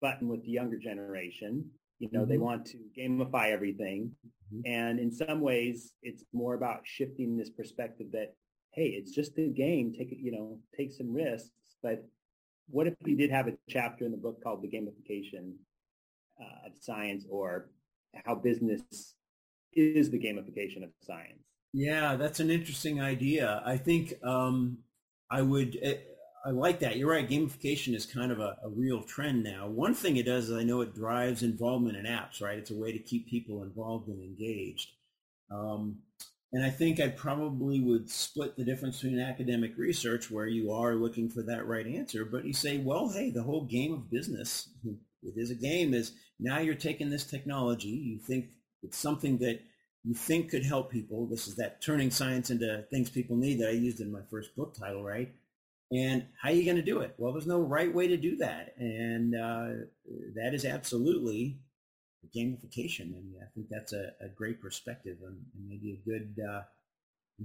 button 0.00 0.28
with 0.28 0.42
the 0.42 0.50
younger 0.50 0.78
generation. 0.78 1.70
You 1.98 2.08
know, 2.12 2.20
mm-hmm. 2.20 2.30
they 2.30 2.38
want 2.38 2.66
to 2.66 2.78
gamify 2.96 3.50
everything. 3.50 4.12
Mm-hmm. 4.52 4.72
And 4.72 4.98
in 4.98 5.10
some 5.10 5.40
ways, 5.40 5.92
it's 6.02 6.24
more 6.32 6.54
about 6.54 6.80
shifting 6.84 7.36
this 7.36 7.50
perspective 7.50 8.08
that, 8.12 8.34
hey, 8.72 8.88
it's 8.88 9.12
just 9.12 9.38
a 9.38 9.48
game. 9.48 9.92
Take 9.92 10.12
it, 10.12 10.18
you 10.18 10.32
know, 10.32 10.58
take 10.76 10.92
some 10.92 11.12
risks. 11.12 11.50
But 11.82 12.04
what 12.68 12.86
if 12.86 12.94
we 13.02 13.14
did 13.14 13.30
have 13.30 13.48
a 13.48 13.52
chapter 13.68 14.04
in 14.04 14.10
the 14.10 14.16
book 14.16 14.42
called 14.42 14.62
The 14.62 14.68
Gamification 14.68 15.54
uh, 16.40 16.68
of 16.68 16.72
Science 16.80 17.24
or 17.30 17.70
how 18.24 18.34
business 18.34 18.82
is 19.72 20.10
the 20.10 20.18
gamification 20.18 20.82
of 20.84 20.90
science? 21.02 21.42
Yeah, 21.72 22.14
that's 22.16 22.40
an 22.40 22.50
interesting 22.50 23.00
idea. 23.00 23.60
I 23.64 23.76
think 23.76 24.14
um, 24.22 24.78
I 25.30 25.42
would. 25.42 25.76
Eh, 25.82 25.96
I 26.46 26.50
like 26.50 26.78
that. 26.80 26.98
You're 26.98 27.10
right. 27.10 27.28
Gamification 27.28 27.94
is 27.94 28.04
kind 28.04 28.30
of 28.30 28.38
a, 28.38 28.56
a, 28.62 28.68
real 28.68 29.02
trend 29.02 29.42
now. 29.42 29.66
One 29.66 29.94
thing 29.94 30.18
it 30.18 30.26
does 30.26 30.50
is 30.50 30.56
I 30.56 30.62
know 30.62 30.82
it 30.82 30.94
drives 30.94 31.42
involvement 31.42 31.96
in 31.96 32.04
apps, 32.04 32.42
right? 32.42 32.58
It's 32.58 32.70
a 32.70 32.76
way 32.76 32.92
to 32.92 32.98
keep 32.98 33.26
people 33.30 33.62
involved 33.62 34.08
and 34.08 34.22
engaged. 34.22 34.90
Um, 35.50 36.00
and 36.54 36.64
I 36.64 36.70
think 36.70 37.00
I 37.00 37.08
probably 37.08 37.80
would 37.80 38.08
split 38.08 38.56
the 38.56 38.64
difference 38.64 39.02
between 39.02 39.18
academic 39.18 39.76
research 39.76 40.30
where 40.30 40.46
you 40.46 40.70
are 40.70 40.94
looking 40.94 41.28
for 41.28 41.42
that 41.42 41.66
right 41.66 41.84
answer, 41.84 42.24
but 42.24 42.44
you 42.44 42.52
say, 42.52 42.78
well, 42.78 43.08
hey, 43.08 43.30
the 43.30 43.42
whole 43.42 43.64
game 43.64 43.92
of 43.92 44.08
business, 44.08 44.68
it 44.84 45.34
is 45.36 45.50
a 45.50 45.56
game, 45.56 45.92
is 45.94 46.12
now 46.38 46.60
you're 46.60 46.76
taking 46.76 47.10
this 47.10 47.24
technology, 47.24 47.88
you 47.88 48.20
think 48.20 48.50
it's 48.84 48.96
something 48.96 49.38
that 49.38 49.62
you 50.04 50.14
think 50.14 50.48
could 50.48 50.64
help 50.64 50.92
people. 50.92 51.26
This 51.26 51.48
is 51.48 51.56
that 51.56 51.82
turning 51.82 52.12
science 52.12 52.50
into 52.50 52.84
things 52.88 53.10
people 53.10 53.36
need 53.36 53.58
that 53.58 53.70
I 53.70 53.72
used 53.72 53.98
in 53.98 54.12
my 54.12 54.22
first 54.30 54.54
book 54.54 54.76
title, 54.78 55.02
right? 55.02 55.34
And 55.90 56.24
how 56.40 56.50
are 56.50 56.52
you 56.52 56.64
going 56.64 56.76
to 56.76 56.82
do 56.82 57.00
it? 57.00 57.16
Well, 57.18 57.32
there's 57.32 57.48
no 57.48 57.62
right 57.62 57.92
way 57.92 58.06
to 58.06 58.16
do 58.16 58.36
that. 58.36 58.74
And 58.78 59.34
uh, 59.34 59.86
that 60.36 60.54
is 60.54 60.64
absolutely 60.64 61.58
gamification. 62.36 63.14
And 63.14 63.34
I 63.40 63.46
think 63.54 63.68
that's 63.70 63.92
a, 63.92 64.12
a 64.20 64.28
great 64.36 64.60
perspective 64.60 65.18
and, 65.22 65.38
and, 65.54 65.68
maybe 65.68 66.00
a 66.00 66.08
good 66.08 66.34
uh, 66.48 66.62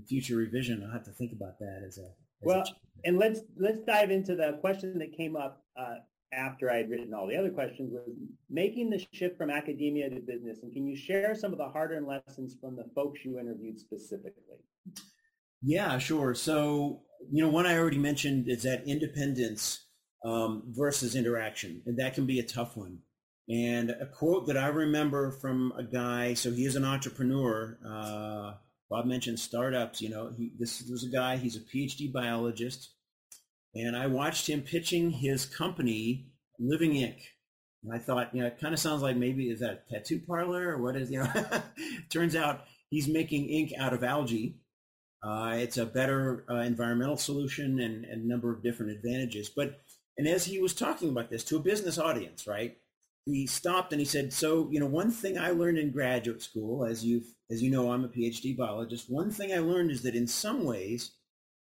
future 0.07 0.35
revision. 0.35 0.83
I'll 0.83 0.91
have 0.91 1.05
to 1.05 1.11
think 1.11 1.33
about 1.33 1.59
that 1.59 1.83
as 1.87 1.97
a 1.97 2.09
as 2.41 2.45
well. 2.45 2.59
A 2.59 3.07
and 3.07 3.17
let's 3.17 3.41
let's 3.57 3.79
dive 3.79 4.11
into 4.11 4.35
the 4.35 4.57
question 4.61 4.97
that 4.99 5.15
came 5.15 5.35
up 5.35 5.63
uh, 5.79 5.95
after 6.33 6.71
I 6.71 6.77
had 6.77 6.89
written 6.89 7.13
all 7.13 7.27
the 7.27 7.35
other 7.35 7.49
questions 7.49 7.91
was 7.91 8.15
making 8.49 8.89
the 8.89 9.03
shift 9.13 9.37
from 9.37 9.49
academia 9.49 10.09
to 10.09 10.19
business. 10.19 10.59
And 10.61 10.71
can 10.71 10.85
you 10.85 10.95
share 10.95 11.33
some 11.35 11.51
of 11.51 11.57
the 11.57 11.67
hard-earned 11.67 12.07
lessons 12.07 12.55
from 12.61 12.75
the 12.75 12.85
folks 12.93 13.21
you 13.25 13.39
interviewed 13.39 13.79
specifically? 13.79 14.57
Yeah, 15.61 15.97
sure. 15.97 16.35
So, 16.35 17.01
you 17.31 17.43
know, 17.43 17.49
one 17.49 17.65
I 17.65 17.77
already 17.77 17.97
mentioned 17.97 18.47
is 18.47 18.63
that 18.63 18.87
independence 18.87 19.85
um, 20.23 20.63
versus 20.67 21.15
interaction, 21.15 21.81
and 21.85 21.97
that 21.99 22.13
can 22.13 22.25
be 22.25 22.39
a 22.39 22.43
tough 22.43 22.77
one. 22.77 22.99
And 23.49 23.89
a 23.89 24.05
quote 24.05 24.47
that 24.47 24.57
I 24.57 24.67
remember 24.67 25.31
from 25.31 25.73
a 25.75 25.83
guy, 25.83 26.35
so 26.35 26.51
he 26.51 26.65
is 26.65 26.75
an 26.75 26.85
entrepreneur. 26.85 27.77
Uh, 27.85 28.53
Bob 28.89 29.05
mentioned 29.05 29.39
startups. 29.39 30.01
You 30.01 30.09
know, 30.09 30.31
he, 30.37 30.51
this 30.57 30.83
was 30.89 31.03
a 31.03 31.09
guy. 31.09 31.37
He's 31.37 31.55
a 31.55 31.61
PhD 31.61 32.11
biologist, 32.11 32.91
and 33.73 33.97
I 33.97 34.07
watched 34.07 34.47
him 34.47 34.61
pitching 34.61 35.09
his 35.11 35.45
company, 35.45 36.27
Living 36.59 36.95
Ink. 36.95 37.17
And 37.83 37.93
I 37.93 37.97
thought, 37.97 38.35
you 38.35 38.41
know, 38.41 38.47
it 38.47 38.59
kind 38.59 38.73
of 38.73 38.79
sounds 38.79 39.01
like 39.01 39.15
maybe 39.15 39.49
is 39.49 39.61
that 39.61 39.85
a 39.89 39.93
tattoo 39.93 40.19
parlor 40.27 40.69
or 40.69 40.81
what 40.81 40.95
is, 40.95 41.09
you 41.09 41.19
know? 41.19 41.61
Turns 42.09 42.35
out 42.35 42.65
he's 42.89 43.07
making 43.07 43.47
ink 43.49 43.71
out 43.79 43.93
of 43.93 44.03
algae 44.03 44.59
uh, 45.21 45.55
it's 45.57 45.77
a 45.77 45.85
better 45.85 46.45
uh, 46.49 46.55
environmental 46.55 47.17
solution 47.17 47.79
and, 47.79 48.05
a 48.05 48.15
number 48.15 48.51
of 48.51 48.63
different 48.63 48.91
advantages. 48.91 49.49
But 49.49 49.81
and 50.17 50.27
as 50.27 50.45
he 50.45 50.59
was 50.59 50.73
talking 50.73 51.09
about 51.09 51.29
this 51.29 51.43
to 51.45 51.57
a 51.57 51.61
business 51.61 51.97
audience, 51.97 52.47
right? 52.47 52.77
He 53.25 53.45
stopped 53.47 53.91
and 53.91 53.99
he 53.99 54.05
said, 54.05 54.33
"So 54.33 54.69
you 54.71 54.79
know, 54.79 54.87
one 54.87 55.11
thing 55.11 55.37
I 55.37 55.51
learned 55.51 55.77
in 55.77 55.91
graduate 55.91 56.41
school, 56.41 56.85
as 56.85 57.05
you 57.05 57.23
as 57.51 57.61
you 57.61 57.69
know, 57.69 57.91
I'm 57.91 58.05
a 58.05 58.09
PhD 58.09 58.55
biologist. 58.55 59.09
One 59.09 59.31
thing 59.31 59.53
I 59.53 59.59
learned 59.59 59.91
is 59.91 60.03
that 60.03 60.15
in 60.15 60.27
some 60.27 60.63
ways, 60.63 61.11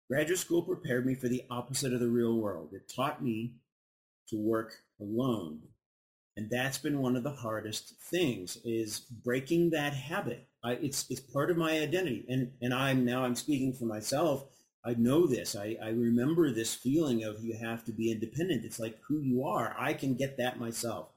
graduate 0.10 0.39
school 0.39 0.63
prepared 0.63 1.06
me 1.06 1.15
for 1.15 1.28
the 1.28 1.44
opposite 1.50 1.94
of 1.94 2.00
the 2.00 2.10
real 2.10 2.36
world. 2.36 2.74
It 2.74 2.91
taught 2.94 3.24
me 3.24 3.56
to 4.30 4.38
work 4.38 4.74
alone." 5.00 5.62
And 6.38 6.50
that's 6.50 6.78
been 6.78 7.00
one 7.00 7.15
of 7.15 7.24
the 7.24 7.32
hardest 7.32 7.94
things 8.12 8.58
is 8.65 9.00
breaking 9.00 9.70
that 9.70 9.94
habit 9.94 10.50
I, 10.65 10.74
it's 10.82 11.06
it's 11.12 11.20
part 11.20 11.52
of 11.52 11.58
my 11.58 11.80
identity, 11.80 12.26
and 12.28 12.52
and 12.60 12.74
I'm 12.74 13.06
now 13.06 13.24
I'm 13.24 13.36
speaking 13.36 13.72
for 13.72 13.86
myself. 13.86 14.46
I 14.84 14.96
know 14.96 15.28
this. 15.28 15.56
I, 15.56 15.78
I 15.82 15.89
remember 15.89 16.52
this 16.52 16.74
feeling 16.74 17.24
of 17.24 17.44
you 17.44 17.58
have 17.58 17.84
to 17.86 17.91
be 17.91 18.12
independent. 18.12 18.65
It's 18.65 18.80
like 18.80 19.00
who 19.08 19.20
you 19.20 19.44
are. 19.46 19.76
I 19.80 19.94
can 19.94 20.15
get 20.15 20.38
that 20.38 20.60
myself. 20.60 21.10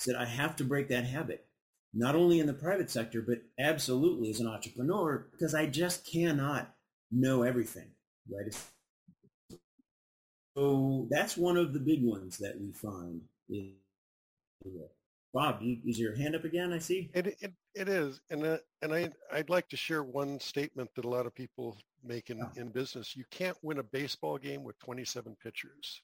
Said 0.00 0.16
I 0.16 0.24
have 0.24 0.56
to 0.56 0.64
break 0.64 0.88
that 0.88 1.04
habit, 1.04 1.46
not 1.92 2.16
only 2.16 2.40
in 2.40 2.46
the 2.46 2.54
private 2.54 2.90
sector, 2.90 3.20
but 3.20 3.42
absolutely 3.58 4.30
as 4.30 4.40
an 4.40 4.46
entrepreneur, 4.46 5.26
because 5.30 5.54
I 5.54 5.66
just 5.66 6.10
cannot 6.10 6.74
know 7.12 7.42
everything. 7.42 7.90
Right. 8.30 8.56
So 10.56 11.06
that's 11.10 11.36
one 11.36 11.58
of 11.58 11.74
the 11.74 11.80
big 11.80 12.02
ones 12.02 12.38
that 12.38 12.58
we 12.58 12.72
find. 12.72 13.20
Bob, 15.34 15.60
is 15.62 15.98
your 15.98 16.16
hand 16.16 16.34
up 16.34 16.44
again? 16.44 16.72
I 16.72 16.78
see. 16.78 17.10
It 17.14 17.26
it, 17.40 17.52
it 17.74 17.88
is, 17.88 18.20
and 18.30 18.44
uh, 18.44 18.58
and 18.82 18.92
I 18.92 19.10
I'd 19.30 19.50
like 19.50 19.68
to 19.68 19.76
share 19.76 20.02
one 20.02 20.40
statement 20.40 20.90
that 20.96 21.04
a 21.04 21.08
lot 21.08 21.26
of 21.26 21.34
people 21.34 21.76
make 22.02 22.30
in, 22.30 22.40
oh. 22.42 22.50
in 22.56 22.68
business. 22.68 23.14
You 23.14 23.24
can't 23.30 23.56
win 23.62 23.78
a 23.78 23.82
baseball 23.82 24.38
game 24.38 24.64
with 24.64 24.78
27 24.80 25.36
pitchers, 25.42 26.02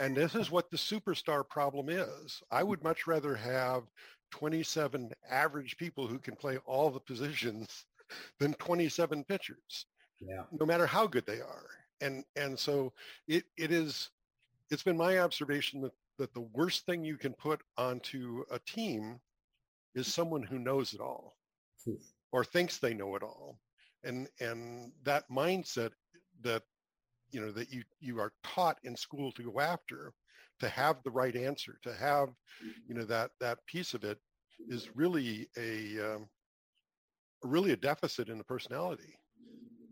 and 0.00 0.16
this 0.16 0.34
is 0.34 0.50
what 0.50 0.70
the 0.70 0.76
superstar 0.76 1.48
problem 1.48 1.88
is. 1.88 2.42
I 2.50 2.62
would 2.62 2.82
much 2.82 3.06
rather 3.06 3.34
have 3.34 3.84
27 4.30 5.12
average 5.30 5.76
people 5.76 6.06
who 6.06 6.18
can 6.18 6.36
play 6.36 6.58
all 6.64 6.90
the 6.90 7.00
positions 7.00 7.84
than 8.38 8.54
27 8.54 9.24
pitchers. 9.24 9.86
Yeah. 10.20 10.44
No 10.52 10.66
matter 10.66 10.86
how 10.86 11.06
good 11.06 11.26
they 11.26 11.40
are, 11.40 11.66
and 12.00 12.24
and 12.36 12.58
so 12.58 12.92
it 13.26 13.44
it 13.56 13.72
is. 13.72 14.10
It's 14.70 14.84
been 14.84 14.96
my 14.96 15.18
observation 15.18 15.80
that 15.82 15.92
that 16.18 16.32
the 16.34 16.48
worst 16.52 16.86
thing 16.86 17.04
you 17.04 17.16
can 17.16 17.32
put 17.32 17.60
onto 17.76 18.44
a 18.50 18.58
team 18.60 19.20
is 19.94 20.06
someone 20.06 20.42
who 20.42 20.58
knows 20.58 20.94
it 20.94 21.00
all 21.00 21.36
or 22.30 22.44
thinks 22.44 22.78
they 22.78 22.94
know 22.94 23.16
it 23.16 23.22
all. 23.22 23.58
And 24.04 24.28
and 24.40 24.92
that 25.04 25.28
mindset 25.28 25.90
that 26.42 26.62
you 27.32 27.40
know 27.40 27.52
that 27.52 27.70
you 27.70 27.82
you 28.00 28.20
are 28.20 28.32
taught 28.42 28.78
in 28.84 28.96
school 28.96 29.32
to 29.32 29.42
go 29.42 29.60
after 29.60 30.12
to 30.60 30.68
have 30.68 30.96
the 31.04 31.10
right 31.10 31.36
answer 31.36 31.78
to 31.82 31.92
have 31.94 32.28
you 32.88 32.94
know 32.94 33.04
that 33.04 33.30
that 33.40 33.58
piece 33.66 33.94
of 33.94 34.04
it 34.04 34.18
is 34.68 34.88
really 34.94 35.48
a 35.56 36.14
um, 36.14 36.28
really 37.42 37.72
a 37.72 37.76
deficit 37.76 38.28
in 38.28 38.38
the 38.38 38.44
personality 38.44 39.16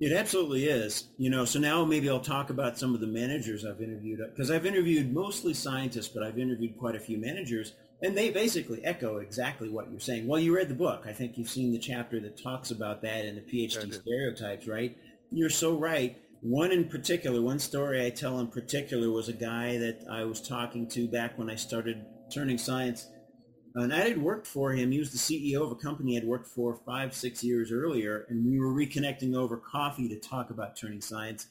it 0.01 0.13
absolutely 0.13 0.65
is. 0.65 1.09
You 1.19 1.29
know, 1.29 1.45
so 1.45 1.59
now 1.59 1.85
maybe 1.85 2.09
I'll 2.09 2.21
talk 2.21 2.49
about 2.49 2.79
some 2.79 2.95
of 2.95 3.01
the 3.01 3.07
managers 3.07 3.67
I've 3.67 3.83
interviewed 3.83 4.21
because 4.31 4.51
I've 4.51 4.65
interviewed 4.65 5.13
mostly 5.13 5.53
scientists, 5.53 6.09
but 6.09 6.23
I've 6.23 6.39
interviewed 6.39 6.79
quite 6.79 6.97
a 6.97 7.01
few 7.01 7.19
managers 7.19 7.75
and 8.03 8.17
they 8.17 8.31
basically 8.31 8.83
echo 8.83 9.19
exactly 9.19 9.69
what 9.69 9.91
you're 9.91 10.01
saying. 10.01 10.27
Well, 10.27 10.41
you 10.41 10.57
read 10.57 10.69
the 10.69 10.75
book. 10.75 11.05
I 11.07 11.13
think 11.13 11.37
you've 11.37 11.51
seen 11.51 11.71
the 11.73 11.79
chapter 11.79 12.19
that 12.21 12.43
talks 12.43 12.71
about 12.71 13.03
that 13.03 13.27
and 13.27 13.37
the 13.37 13.43
PhD 13.43 13.93
stereotypes, 13.93 14.67
right? 14.67 14.97
You're 15.31 15.51
so 15.51 15.77
right. 15.77 16.17
One 16.43 16.73
in 16.73 16.89
particular, 16.89 17.43
one 17.43 17.59
story 17.59 18.05
I 18.05 18.11
tell 18.11 18.41
in 18.41 18.47
particular 18.49 19.11
was 19.11 19.29
a 19.29 19.35
guy 19.35 19.77
that 19.79 20.07
I 20.11 20.25
was 20.25 20.41
talking 20.41 20.89
to 20.89 21.07
back 21.07 21.39
when 21.39 21.51
I 21.51 21.55
started 21.55 22.07
turning 22.33 22.57
science 22.57 23.09
and 23.75 23.93
I 23.93 23.99
had 23.99 24.21
worked 24.21 24.47
for 24.47 24.73
him. 24.73 24.91
He 24.91 24.99
was 24.99 25.13
the 25.13 25.19
CEO 25.19 25.63
of 25.63 25.71
a 25.71 25.77
company 25.77 26.17
I'd 26.17 26.25
worked 26.25 26.49
for 26.49 26.81
five, 26.87 27.15
six 27.15 27.45
years 27.45 27.71
earlier, 27.71 28.27
and 28.29 28.45
we 28.45 28.59
were 28.59 28.73
reconnecting 28.73 29.35
over 29.37 29.57
coffee 29.57 30.09
to 30.09 30.19
talk 30.19 30.51
about 30.51 30.77
turning 30.77 31.01
science. 31.01 31.47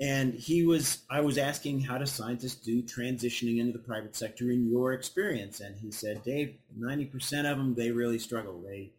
And 0.00 0.34
he 0.34 0.64
was, 0.64 0.98
I 1.10 1.20
was 1.20 1.38
asking, 1.38 1.80
how 1.80 1.98
do 1.98 2.06
scientists 2.06 2.56
do 2.56 2.82
transitioning 2.82 3.58
into 3.58 3.72
the 3.72 3.78
private 3.78 4.14
sector 4.14 4.50
in 4.50 4.70
your 4.70 4.92
experience? 4.92 5.60
And 5.60 5.76
he 5.76 5.90
said, 5.90 6.22
Dave, 6.22 6.56
90% 6.78 7.50
of 7.50 7.56
them, 7.56 7.74
they 7.74 7.90
really 7.90 8.18
struggle. 8.18 8.60
They, 8.60 8.92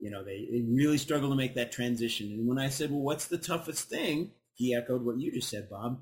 you 0.00 0.10
know, 0.10 0.24
they, 0.24 0.48
they 0.50 0.62
really 0.62 0.98
struggle 0.98 1.28
to 1.30 1.36
make 1.36 1.54
that 1.56 1.72
transition. 1.72 2.30
And 2.32 2.46
when 2.46 2.58
I 2.58 2.68
said, 2.68 2.90
well, 2.90 3.00
what's 3.00 3.26
the 3.26 3.38
toughest 3.38 3.90
thing? 3.90 4.30
He 4.54 4.74
echoed 4.74 5.04
what 5.04 5.18
you 5.18 5.32
just 5.32 5.48
said, 5.48 5.68
Bob. 5.70 6.00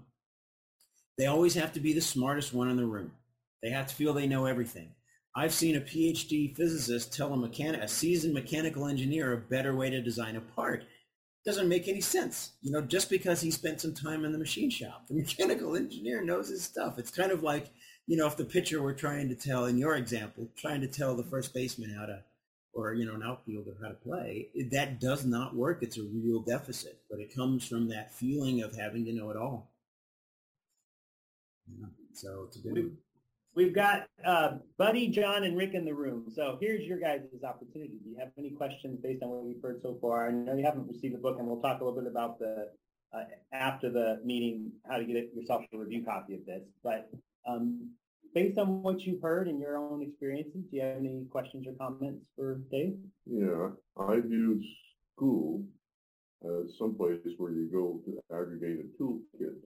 They 1.17 1.27
always 1.27 1.55
have 1.55 1.73
to 1.75 1.81
be 1.81 1.93
the 1.93 2.01
smartest 2.01 2.55
one 2.55 2.69
in 2.71 2.77
the 2.77 2.87
room. 2.87 3.13
They 3.63 3.71
have 3.71 3.87
to 3.89 3.95
feel 3.95 4.13
they 4.13 4.27
know 4.27 4.47
everything. 4.47 4.95
I've 5.37 5.53
seen 5.53 5.77
a 5.77 5.81
PhD 5.81 6.57
physicist 6.57 7.13
tell 7.13 7.33
a, 7.33 7.37
mechanic, 7.37 7.81
a 7.83 7.89
seasoned 7.89 8.35
mechanical 8.35 8.87
engineer 8.87 9.33
a 9.33 9.37
better 9.37 9.77
way 9.77 9.91
to 9.91 10.03
design 10.03 10.37
a 10.37 10.41
part. 10.41 10.85
Doesn't 11.45 11.69
make 11.69 11.89
any 11.89 12.01
sense. 12.01 12.53
You 12.63 12.73
know, 12.73 12.83
just 12.83 13.09
because 13.09 13.41
he 13.41 13.51
spent 13.51 13.81
some 13.81 13.95
time 13.95 14.25
in 14.25 14.33
the 14.33 14.39
machine 14.39 14.71
shop. 14.71 15.07
The 15.09 15.15
mechanical 15.21 15.77
engineer 15.77 16.25
knows 16.25 16.49
his 16.49 16.65
stuff. 16.65 16.99
It's 16.99 17.11
kind 17.11 17.31
of 17.31 17.43
like, 17.43 17.71
you 18.07 18.17
know, 18.17 18.27
if 18.27 18.37
the 18.37 18.45
pitcher 18.45 18.83
were 18.83 18.93
trying 18.93 19.29
to 19.29 19.37
tell, 19.37 19.67
in 19.67 19.79
your 19.79 19.95
example, 19.95 20.49
trying 20.57 20.81
to 20.81 20.89
tell 20.89 21.15
the 21.17 21.25
first 21.25 21.55
baseman 21.55 21.95
how 21.95 22.07
to, 22.07 22.23
or, 22.73 22.95
you 22.95 23.05
know, 23.05 23.15
an 23.15 23.23
outfielder 23.23 23.77
how 23.83 23.89
to 23.89 23.95
play, 23.95 24.49
that 24.71 25.01
does 25.01 25.25
not 25.25 25.57
work. 25.57 25.83
It's 25.83 25.99
a 25.99 26.03
real 26.03 26.41
deficit, 26.41 27.01
but 27.11 27.21
it 27.21 27.35
comes 27.35 27.67
from 27.67 27.89
that 27.89 28.13
feeling 28.13 28.63
of 28.63 28.77
having 28.77 29.05
to 29.07 29.13
know 29.13 29.31
it 29.31 29.37
all. 29.37 29.71
Yeah. 31.69 31.87
So 32.13 32.45
it's 32.47 32.57
a 32.57 32.61
good 32.61 32.73
we've, 32.75 32.93
we've 33.55 33.75
got 33.75 34.07
uh, 34.25 34.53
Buddy, 34.79 35.09
John, 35.09 35.45
and 35.45 35.57
Rick 35.57 35.75
in 35.75 35.85
the 35.85 35.95
room. 35.95 36.27
So 36.35 36.59
here's 36.61 36.85
your 36.87 36.99
guys' 36.99 37.23
opportunity. 37.45 37.99
Do 38.03 38.11
you 38.11 38.17
have 38.19 38.31
any 38.39 38.51
questions 38.51 38.99
based 39.03 39.23
on 39.23 39.31
what 39.31 39.45
we've 39.45 39.63
heard 39.63 39.81
so 39.83 39.99
far? 40.01 40.29
I 40.29 40.33
know 40.33 40.55
you 40.55 40.65
haven't 40.65 40.89
received 40.89 41.15
the 41.15 41.19
book, 41.19 41.37
and 41.39 41.47
we'll 41.47 41.61
talk 41.61 41.81
a 41.81 41.85
little 41.85 42.01
bit 42.01 42.11
about 42.11 42.39
the 42.39 42.69
uh, 43.13 43.25
after 43.53 43.91
the 43.91 44.21
meeting 44.25 44.71
how 44.89 44.99
to 44.99 45.05
get 45.05 45.35
yourself 45.35 45.65
a 45.73 45.79
review 45.79 46.05
copy 46.05 46.35
of 46.35 46.47
this. 46.47 46.63
But 46.83 47.11
um, 47.49 47.91
based 48.35 48.59
on 48.59 48.83
what 48.83 49.01
you've 49.01 49.23
heard 49.23 49.49
and 49.49 49.61
your 49.61 49.77
own 49.77 50.03
experiences, 50.03 50.63
do 50.71 50.77
you 50.77 50.83
have 50.83 50.97
any 50.97 51.25
questions 51.31 51.67
or 51.67 51.73
comments 51.75 52.25
for 52.37 52.61
Dave? 52.71 52.97
Yeah, 53.27 53.71
I 53.97 54.21
view 54.21 54.61
school 55.15 55.65
as 56.45 56.77
someplace 56.79 57.19
where 57.37 57.53
you 57.53 57.69
go 57.71 58.01
to 58.07 58.21
aggregate 58.35 58.79
a 58.81 59.03
toolkit, 59.03 59.57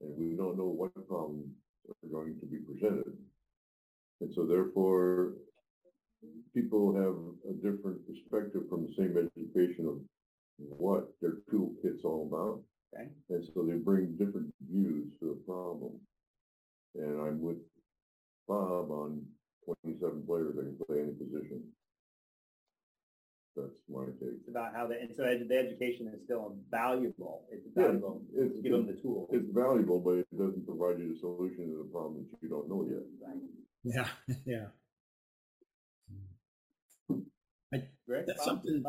and 0.00 0.16
we 0.18 0.36
don't 0.36 0.58
know 0.58 0.64
what 0.64 0.92
problems 1.08 1.46
are 1.88 2.08
going 2.08 2.38
to 2.40 2.46
be 2.46 2.58
presented. 2.58 3.16
And 4.20 4.32
so 4.34 4.46
therefore, 4.46 5.34
people 6.54 6.94
have 6.94 7.50
a 7.50 7.54
different 7.54 7.98
perspective 8.06 8.62
from 8.68 8.86
the 8.86 8.94
same 8.96 9.16
education 9.16 9.86
of 9.86 9.98
what 10.58 11.08
their 11.20 11.38
toolkit's 11.52 12.04
all 12.04 12.28
about. 12.30 12.62
Okay. 12.94 13.10
And 13.30 13.44
so 13.54 13.64
they 13.64 13.74
bring 13.74 14.16
different 14.16 14.52
views 14.70 15.12
to 15.20 15.26
the 15.26 15.40
problem. 15.46 16.00
And 16.94 17.20
I'm 17.20 17.40
with 17.40 17.58
Bob 18.46 18.90
on 18.90 19.22
27 19.64 20.22
players 20.26 20.54
that 20.56 20.62
can 20.62 20.78
play 20.86 21.00
any 21.00 21.12
position. 21.12 21.62
That's 23.56 23.68
my 23.88 24.06
take. 24.18 24.34
It's 24.40 24.48
about 24.48 24.74
how 24.74 24.88
the, 24.88 24.98
and 24.98 25.10
so 25.16 25.22
the 25.22 25.56
education 25.56 26.10
is 26.12 26.20
still 26.24 26.56
valuable. 26.70 27.46
It's 27.52 27.66
valuable 27.74 28.22
yeah, 28.34 28.46
it's, 28.46 28.56
to 28.56 28.62
give 28.62 28.72
them 28.72 28.86
the 28.86 29.00
tool. 29.00 29.28
It's 29.32 29.46
valuable, 29.54 30.00
but 30.00 30.18
it 30.18 30.26
doesn't 30.36 30.66
provide 30.66 30.98
you 30.98 31.14
the 31.14 31.20
solution 31.20 31.70
to 31.70 31.78
the 31.78 31.90
problem 31.92 32.26
that 32.32 32.42
you 32.42 32.48
don't 32.48 32.68
know 32.68 32.84
yet. 32.90 33.06
Yeah, 33.84 34.08
yeah. 34.44 34.66
I, 37.72 37.82
that's 38.26 38.44
something. 38.44 38.82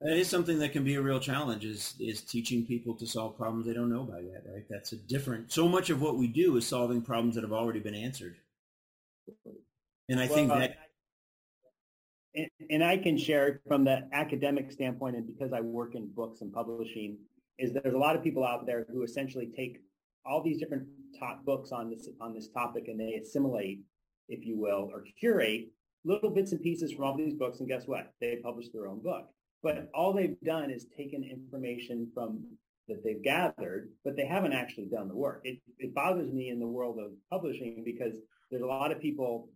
That 0.00 0.16
is 0.16 0.28
something 0.28 0.60
that 0.60 0.72
can 0.72 0.84
be 0.84 0.94
a 0.94 1.02
real 1.02 1.18
challenge 1.18 1.64
is 1.64 1.94
is 1.98 2.20
teaching 2.20 2.64
people 2.64 2.94
to 2.94 3.06
solve 3.06 3.36
problems 3.36 3.66
they 3.66 3.72
don't 3.72 3.90
know 3.90 4.02
about 4.02 4.22
yet, 4.22 4.44
right? 4.46 4.64
That's 4.70 4.92
a 4.92 4.96
different 4.96 5.50
so 5.50 5.68
much 5.68 5.90
of 5.90 6.00
what 6.00 6.16
we 6.16 6.28
do 6.28 6.56
is 6.56 6.66
solving 6.66 7.02
problems 7.02 7.34
that 7.34 7.42
have 7.42 7.52
already 7.52 7.80
been 7.80 7.96
answered. 7.96 8.36
And 10.08 10.20
I 10.20 10.26
well, 10.26 10.34
think 10.34 10.52
uh, 10.52 10.58
that 10.58 10.76
and, 12.34 12.48
and 12.70 12.84
I 12.84 12.96
can 12.96 13.18
share 13.18 13.60
from 13.66 13.84
the 13.84 14.08
academic 14.12 14.70
standpoint 14.70 15.16
and 15.16 15.26
because 15.26 15.52
I 15.52 15.60
work 15.60 15.94
in 15.94 16.08
books 16.08 16.40
and 16.42 16.52
publishing 16.52 17.18
is 17.58 17.72
there's 17.72 17.94
a 17.94 17.98
lot 17.98 18.14
of 18.14 18.22
people 18.22 18.44
out 18.44 18.66
there 18.66 18.86
who 18.92 19.02
essentially 19.02 19.50
take 19.56 19.80
all 20.24 20.42
these 20.42 20.58
different 20.58 20.86
top 21.18 21.44
books 21.44 21.72
on 21.72 21.90
this 21.90 22.08
on 22.20 22.34
this 22.34 22.48
topic 22.48 22.84
and 22.86 23.00
they 23.00 23.14
assimilate, 23.14 23.80
if 24.28 24.46
you 24.46 24.56
will, 24.56 24.90
or 24.92 25.04
curate 25.18 25.70
little 26.04 26.30
bits 26.30 26.52
and 26.52 26.62
pieces 26.62 26.92
from 26.92 27.04
all 27.04 27.16
these 27.16 27.34
books 27.34 27.58
and 27.58 27.68
guess 27.68 27.86
what? 27.86 28.12
They 28.20 28.36
publish 28.36 28.68
their 28.72 28.86
own 28.86 29.02
book. 29.02 29.28
But 29.62 29.88
all 29.94 30.12
they've 30.12 30.40
done 30.44 30.70
is 30.70 30.86
taken 30.96 31.24
information 31.24 32.10
from 32.14 32.44
that 32.88 33.04
they've 33.04 33.22
gathered, 33.22 33.90
but 34.04 34.16
they 34.16 34.24
haven't 34.24 34.54
actually 34.54 34.86
done 34.86 35.08
the 35.08 35.16
work. 35.16 35.42
It, 35.44 35.58
it 35.78 35.94
bothers 35.94 36.32
me 36.32 36.48
in 36.48 36.58
the 36.58 36.66
world 36.66 36.98
of 36.98 37.12
publishing 37.30 37.82
because 37.84 38.16
there's 38.50 38.62
a 38.62 38.66
lot 38.66 38.92
of 38.92 39.00
people 39.00 39.50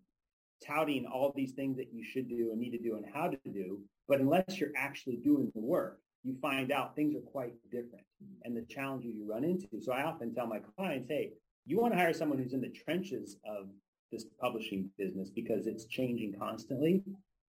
touting 0.65 1.07
all 1.07 1.33
these 1.35 1.53
things 1.53 1.77
that 1.77 1.93
you 1.93 2.05
should 2.05 2.29
do 2.29 2.51
and 2.53 2.61
need 2.61 2.71
to 2.71 2.79
do 2.79 2.97
and 2.97 3.07
how 3.13 3.29
to 3.29 3.39
do, 3.53 3.81
but 4.07 4.21
unless 4.21 4.59
you're 4.59 4.77
actually 4.77 5.17
doing 5.17 5.51
the 5.55 5.61
work, 5.61 5.99
you 6.23 6.37
find 6.41 6.71
out 6.71 6.95
things 6.95 7.17
are 7.17 7.31
quite 7.33 7.55
different 7.71 8.05
and 8.45 8.57
the 8.57 8.65
challenges 8.73 9.15
you 9.17 9.27
run 9.29 9.45
into. 9.45 9.81
So 9.81 9.93
I 9.93 10.05
often 10.05 10.35
tell 10.35 10.47
my 10.47 10.61
clients, 10.77 11.09
hey, 11.09 11.33
you 11.67 11.81
want 11.81 11.95
to 11.95 11.99
hire 11.99 12.13
someone 12.13 12.39
who's 12.39 12.53
in 12.53 12.61
the 12.61 12.73
trenches 12.85 13.37
of 13.45 13.67
this 14.13 14.27
publishing 14.41 14.91
business 14.99 15.31
because 15.31 15.67
it's 15.67 15.87
changing 15.87 16.35
constantly. 16.39 17.03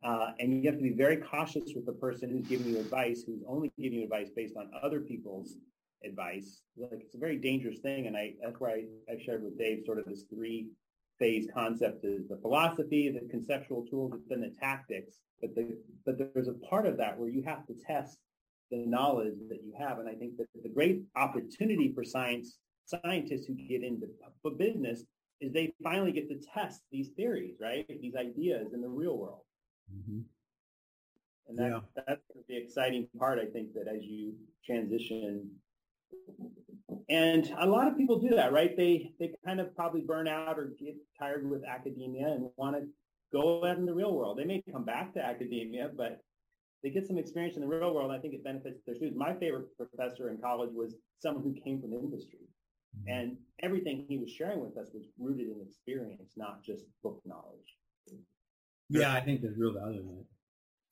Uh, 0.03 0.31
and 0.39 0.53
you 0.53 0.69
have 0.69 0.77
to 0.77 0.83
be 0.83 0.93
very 0.93 1.17
cautious 1.17 1.71
with 1.75 1.85
the 1.85 1.93
person 1.93 2.29
who's 2.29 2.45
giving 2.45 2.67
you 2.67 2.79
advice, 2.79 3.23
who's 3.25 3.43
only 3.47 3.71
giving 3.79 3.99
you 3.99 4.03
advice 4.03 4.29
based 4.35 4.55
on 4.57 4.69
other 4.81 4.99
people's 4.99 5.55
advice. 6.03 6.61
Like 6.77 6.99
it's 7.01 7.15
a 7.15 7.19
very 7.19 7.37
dangerous 7.37 7.79
thing. 7.79 8.07
And 8.07 8.17
I, 8.17 8.33
that's 8.43 8.59
where 8.59 8.71
I, 8.71 8.83
I 9.09 9.17
shared 9.23 9.43
with 9.43 9.57
Dave 9.57 9.83
sort 9.85 9.99
of 9.99 10.05
this 10.05 10.23
three 10.33 10.67
phase 11.19 11.47
concept 11.53 12.03
is 12.03 12.27
the 12.27 12.37
philosophy, 12.37 13.09
the 13.09 13.27
conceptual 13.29 13.85
tools, 13.85 14.11
and 14.13 14.21
then 14.27 14.41
the 14.41 14.53
tactics. 14.59 15.19
But 15.39 15.55
the, 15.55 15.77
but 16.05 16.17
there's 16.17 16.49
a 16.49 16.53
part 16.53 16.85
of 16.85 16.97
that 16.97 17.17
where 17.17 17.29
you 17.29 17.43
have 17.43 17.65
to 17.67 17.73
test 17.73 18.17
the 18.71 18.77
knowledge 18.77 19.35
that 19.49 19.63
you 19.63 19.73
have. 19.77 19.99
And 19.99 20.09
I 20.09 20.13
think 20.13 20.37
that 20.37 20.47
the 20.61 20.69
great 20.69 21.03
opportunity 21.15 21.93
for 21.93 22.03
science 22.03 22.57
scientists 22.85 23.45
who 23.45 23.53
get 23.53 23.83
into 23.83 24.07
business 24.57 25.05
is 25.39 25.51
they 25.53 25.73
finally 25.83 26.11
get 26.11 26.29
to 26.29 26.39
test 26.53 26.81
these 26.91 27.09
theories, 27.15 27.55
right? 27.59 27.85
These 28.01 28.15
ideas 28.15 28.73
in 28.73 28.81
the 28.81 28.89
real 28.89 29.17
world. 29.17 29.41
Mm-hmm. 29.91 30.19
And 31.49 31.57
that, 31.57 31.71
yeah. 31.71 32.03
that's 32.07 32.21
the 32.47 32.57
exciting 32.57 33.07
part, 33.17 33.39
I 33.39 33.45
think, 33.45 33.73
that 33.73 33.87
as 33.87 34.03
you 34.03 34.33
transition. 34.65 35.49
And 37.09 37.53
a 37.59 37.67
lot 37.67 37.87
of 37.87 37.97
people 37.97 38.19
do 38.19 38.29
that, 38.29 38.53
right? 38.53 38.75
They 38.77 39.11
they 39.19 39.33
kind 39.45 39.59
of 39.59 39.75
probably 39.75 40.01
burn 40.01 40.27
out 40.27 40.57
or 40.57 40.73
get 40.79 40.95
tired 41.19 41.49
with 41.49 41.63
academia 41.65 42.27
and 42.27 42.49
want 42.55 42.75
to 42.77 42.87
go 43.31 43.65
out 43.65 43.77
in 43.77 43.85
the 43.85 43.93
real 43.93 44.13
world. 44.13 44.37
They 44.37 44.45
may 44.45 44.63
come 44.71 44.85
back 44.85 45.13
to 45.13 45.25
academia, 45.25 45.89
but 45.95 46.19
they 46.83 46.89
get 46.89 47.07
some 47.07 47.17
experience 47.17 47.55
in 47.55 47.61
the 47.61 47.67
real 47.67 47.93
world. 47.93 48.11
I 48.11 48.19
think 48.19 48.33
it 48.33 48.43
benefits 48.43 48.81
their 48.85 48.95
students. 48.95 49.17
My 49.17 49.33
favorite 49.33 49.67
professor 49.77 50.29
in 50.29 50.37
college 50.37 50.71
was 50.73 50.95
someone 51.19 51.43
who 51.43 51.55
came 51.63 51.81
from 51.81 51.93
industry. 51.93 52.39
Mm-hmm. 52.95 53.11
And 53.11 53.37
everything 53.61 54.05
he 54.07 54.17
was 54.17 54.29
sharing 54.29 54.59
with 54.59 54.77
us 54.77 54.89
was 54.93 55.05
rooted 55.17 55.47
in 55.47 55.61
experience, 55.65 56.33
not 56.37 56.63
just 56.63 56.85
book 57.01 57.21
knowledge. 57.25 57.77
Yeah, 58.93 59.13
I 59.13 59.21
think 59.21 59.41
there's 59.41 59.57
real 59.57 59.73
value 59.73 60.01
in 60.01 60.19
it. 60.19 60.25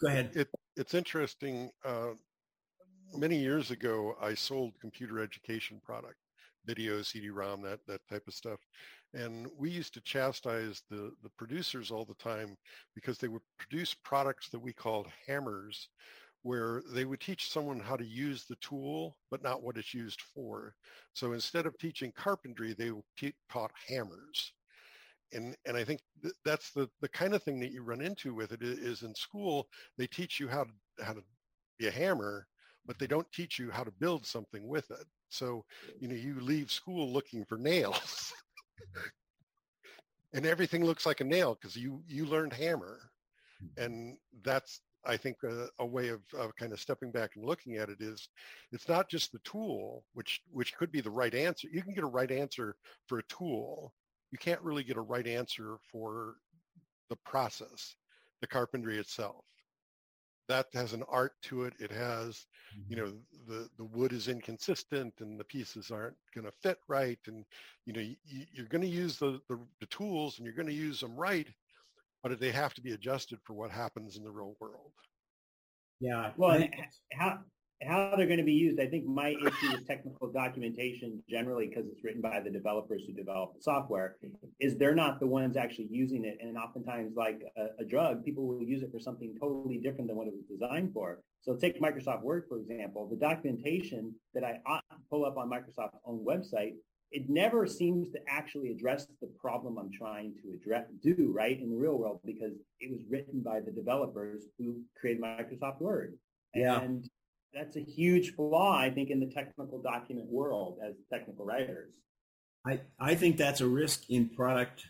Go 0.01 0.07
ahead. 0.07 0.31
It, 0.33 0.49
it's 0.75 0.95
interesting. 0.95 1.69
Uh, 1.85 2.11
many 3.15 3.37
years 3.37 3.69
ago, 3.69 4.15
I 4.21 4.33
sold 4.33 4.73
computer 4.81 5.19
education 5.19 5.79
product, 5.83 6.15
video, 6.65 7.03
CD-ROM, 7.03 7.61
that, 7.61 7.79
that 7.87 8.01
type 8.09 8.23
of 8.27 8.33
stuff. 8.33 8.59
And 9.13 9.47
we 9.55 9.69
used 9.69 9.93
to 9.93 10.01
chastise 10.01 10.81
the, 10.89 11.11
the 11.21 11.29
producers 11.37 11.91
all 11.91 12.05
the 12.05 12.15
time 12.15 12.57
because 12.95 13.19
they 13.19 13.27
would 13.27 13.43
produce 13.59 13.93
products 13.93 14.49
that 14.49 14.59
we 14.59 14.73
called 14.73 15.07
hammers, 15.27 15.89
where 16.41 16.81
they 16.93 17.05
would 17.05 17.19
teach 17.19 17.51
someone 17.51 17.79
how 17.79 17.97
to 17.97 18.05
use 18.05 18.45
the 18.45 18.55
tool, 18.55 19.15
but 19.29 19.43
not 19.43 19.61
what 19.61 19.77
it's 19.77 19.93
used 19.93 20.21
for. 20.33 20.73
So 21.13 21.33
instead 21.33 21.67
of 21.67 21.77
teaching 21.77 22.11
carpentry, 22.17 22.73
they 22.73 22.91
taught 23.51 23.71
hammers 23.87 24.53
and 25.33 25.55
and 25.65 25.77
I 25.77 25.83
think 25.83 26.01
th- 26.21 26.33
that's 26.45 26.71
the 26.71 26.89
the 27.01 27.09
kind 27.09 27.33
of 27.33 27.43
thing 27.43 27.59
that 27.59 27.71
you 27.71 27.83
run 27.83 28.01
into 28.01 28.33
with 28.33 28.51
it 28.51 28.61
is 28.61 29.03
in 29.03 29.15
school 29.15 29.67
they 29.97 30.07
teach 30.07 30.39
you 30.39 30.47
how 30.47 30.63
to 30.63 30.71
how 31.03 31.13
to 31.13 31.23
be 31.79 31.87
a 31.87 31.91
hammer, 31.91 32.47
but 32.85 32.99
they 32.99 33.07
don't 33.07 33.31
teach 33.31 33.57
you 33.59 33.71
how 33.71 33.83
to 33.83 33.91
build 33.91 34.25
something 34.25 34.67
with 34.67 34.89
it. 34.91 35.05
So 35.29 35.65
you 35.99 36.07
know 36.07 36.15
you 36.15 36.39
leave 36.39 36.71
school 36.71 37.11
looking 37.11 37.45
for 37.45 37.57
nails, 37.57 38.33
and 40.33 40.45
everything 40.45 40.85
looks 40.85 41.05
like 41.05 41.21
a 41.21 41.25
nail 41.25 41.57
because 41.59 41.75
you 41.75 42.03
you 42.07 42.25
learned 42.25 42.53
hammer, 42.53 43.11
mm-hmm. 43.63 43.83
and 43.83 44.17
that's 44.43 44.81
I 45.05 45.17
think 45.17 45.37
a, 45.43 45.67
a 45.79 45.85
way 45.85 46.09
of, 46.09 46.21
of, 46.37 46.55
kind 46.55 46.73
of 46.73 46.79
stepping 46.79 47.11
back 47.11 47.31
and 47.35 47.45
looking 47.45 47.77
at 47.77 47.89
it 47.89 48.01
is 48.01 48.29
it's 48.71 48.87
not 48.87 49.09
just 49.09 49.31
the 49.31 49.39
tool, 49.39 50.03
which 50.13 50.41
which 50.51 50.75
could 50.75 50.91
be 50.91 51.01
the 51.01 51.09
right 51.09 51.33
answer. 51.33 51.67
You 51.71 51.81
can 51.81 51.93
get 51.93 52.03
a 52.03 52.07
right 52.07 52.31
answer 52.31 52.75
for 53.07 53.19
a 53.19 53.23
tool, 53.23 53.93
you 54.31 54.37
can't 54.37 54.61
really 54.61 54.83
get 54.83 54.97
a 54.97 55.01
right 55.01 55.27
answer 55.27 55.77
for 55.91 56.35
the 57.09 57.15
process, 57.17 57.95
the 58.39 58.47
carpentry 58.47 58.97
itself. 58.97 59.45
That 60.47 60.67
has 60.73 60.93
an 60.93 61.03
art 61.07 61.33
to 61.43 61.63
it. 61.63 61.73
It 61.79 61.91
has, 61.91 62.45
you 62.89 62.95
mm-hmm. 62.97 63.05
know, 63.05 63.13
the, 63.47 63.69
the 63.77 63.85
wood 63.85 64.11
is 64.11 64.27
inconsistent 64.27 65.13
and 65.19 65.39
the 65.39 65.45
pieces 65.45 65.91
aren't 65.91 66.17
going 66.35 66.45
to 66.45 66.53
fit 66.61 66.77
right. 66.87 67.19
And, 67.27 67.45
you 67.85 67.93
know, 67.93 68.01
you, 68.01 68.15
you're 68.51 68.65
going 68.65 68.81
to 68.81 68.87
use 68.87 69.17
the, 69.17 69.39
the, 69.47 69.59
the 69.79 69.85
tools 69.87 70.37
and 70.37 70.45
you're 70.45 70.55
going 70.55 70.67
to 70.67 70.73
use 70.73 70.99
them 70.99 71.15
right, 71.15 71.47
but 72.23 72.37
they 72.39 72.51
have 72.51 72.73
to 72.73 72.81
be 72.81 72.91
adjusted 72.91 73.39
for 73.43 73.53
what 73.53 73.71
happens 73.71 74.17
in 74.17 74.23
the 74.23 74.31
real 74.31 74.55
world. 74.59 74.91
Yeah. 76.01 76.31
Well, 76.35 76.67
how, 77.13 77.39
how 77.87 78.13
they're 78.15 78.27
going 78.27 78.37
to 78.37 78.43
be 78.43 78.53
used, 78.53 78.79
I 78.79 78.87
think 78.87 79.05
my 79.05 79.29
issue 79.29 79.71
with 79.71 79.87
technical 79.87 80.31
documentation 80.31 81.21
generally, 81.29 81.67
because 81.67 81.85
it's 81.87 82.03
written 82.03 82.21
by 82.21 82.39
the 82.39 82.49
developers 82.49 83.03
who 83.05 83.13
develop 83.13 83.55
the 83.55 83.61
software, 83.61 84.17
is 84.59 84.77
they're 84.77 84.95
not 84.95 85.19
the 85.19 85.27
ones 85.27 85.57
actually 85.57 85.87
using 85.89 86.25
it. 86.25 86.37
And 86.41 86.57
oftentimes, 86.57 87.15
like 87.15 87.41
a, 87.57 87.81
a, 87.81 87.85
drug, 87.85 88.23
people 88.23 88.47
will 88.47 88.61
use 88.61 88.83
it 88.83 88.91
for 88.91 88.99
something 88.99 89.35
totally 89.39 89.77
different 89.77 90.07
than 90.07 90.17
what 90.17 90.27
it 90.27 90.33
was 90.33 90.45
designed 90.45 90.93
for. 90.93 91.19
So 91.41 91.55
take 91.55 91.81
Microsoft 91.81 92.21
Word, 92.21 92.45
for 92.47 92.59
example. 92.59 93.07
The 93.09 93.17
documentation 93.17 94.13
that 94.33 94.43
I 94.43 94.79
pull 95.09 95.25
up 95.25 95.37
on 95.37 95.49
Microsoft's 95.49 95.97
own 96.05 96.23
website 96.25 96.73
it 97.11 97.29
never 97.29 97.67
seems 97.67 98.09
to 98.11 98.19
actually 98.27 98.71
address 98.71 99.05
the 99.21 99.27
problem 99.39 99.77
I'm 99.77 99.91
trying 99.91 100.33
to 100.41 100.53
address, 100.53 100.85
do 101.03 101.31
right 101.35 101.59
in 101.59 101.69
the 101.69 101.75
real 101.75 101.97
world 101.97 102.21
because 102.25 102.53
it 102.79 102.89
was 102.89 103.01
written 103.09 103.41
by 103.41 103.59
the 103.59 103.71
developers 103.71 104.45
who 104.57 104.81
created 104.97 105.21
Microsoft 105.21 105.81
Word. 105.81 106.17
Yeah. 106.55 106.79
And 106.79 107.09
that's 107.53 107.75
a 107.75 107.81
huge 107.81 108.35
flaw, 108.35 108.77
I 108.77 108.89
think, 108.89 109.09
in 109.09 109.19
the 109.19 109.27
technical 109.27 109.81
document 109.81 110.27
world 110.27 110.79
as 110.85 110.95
technical 111.11 111.45
writers. 111.45 111.93
I, 112.65 112.81
I 112.99 113.15
think 113.15 113.37
that's 113.37 113.61
a 113.61 113.67
risk 113.67 114.09
in 114.09 114.29
product 114.29 114.85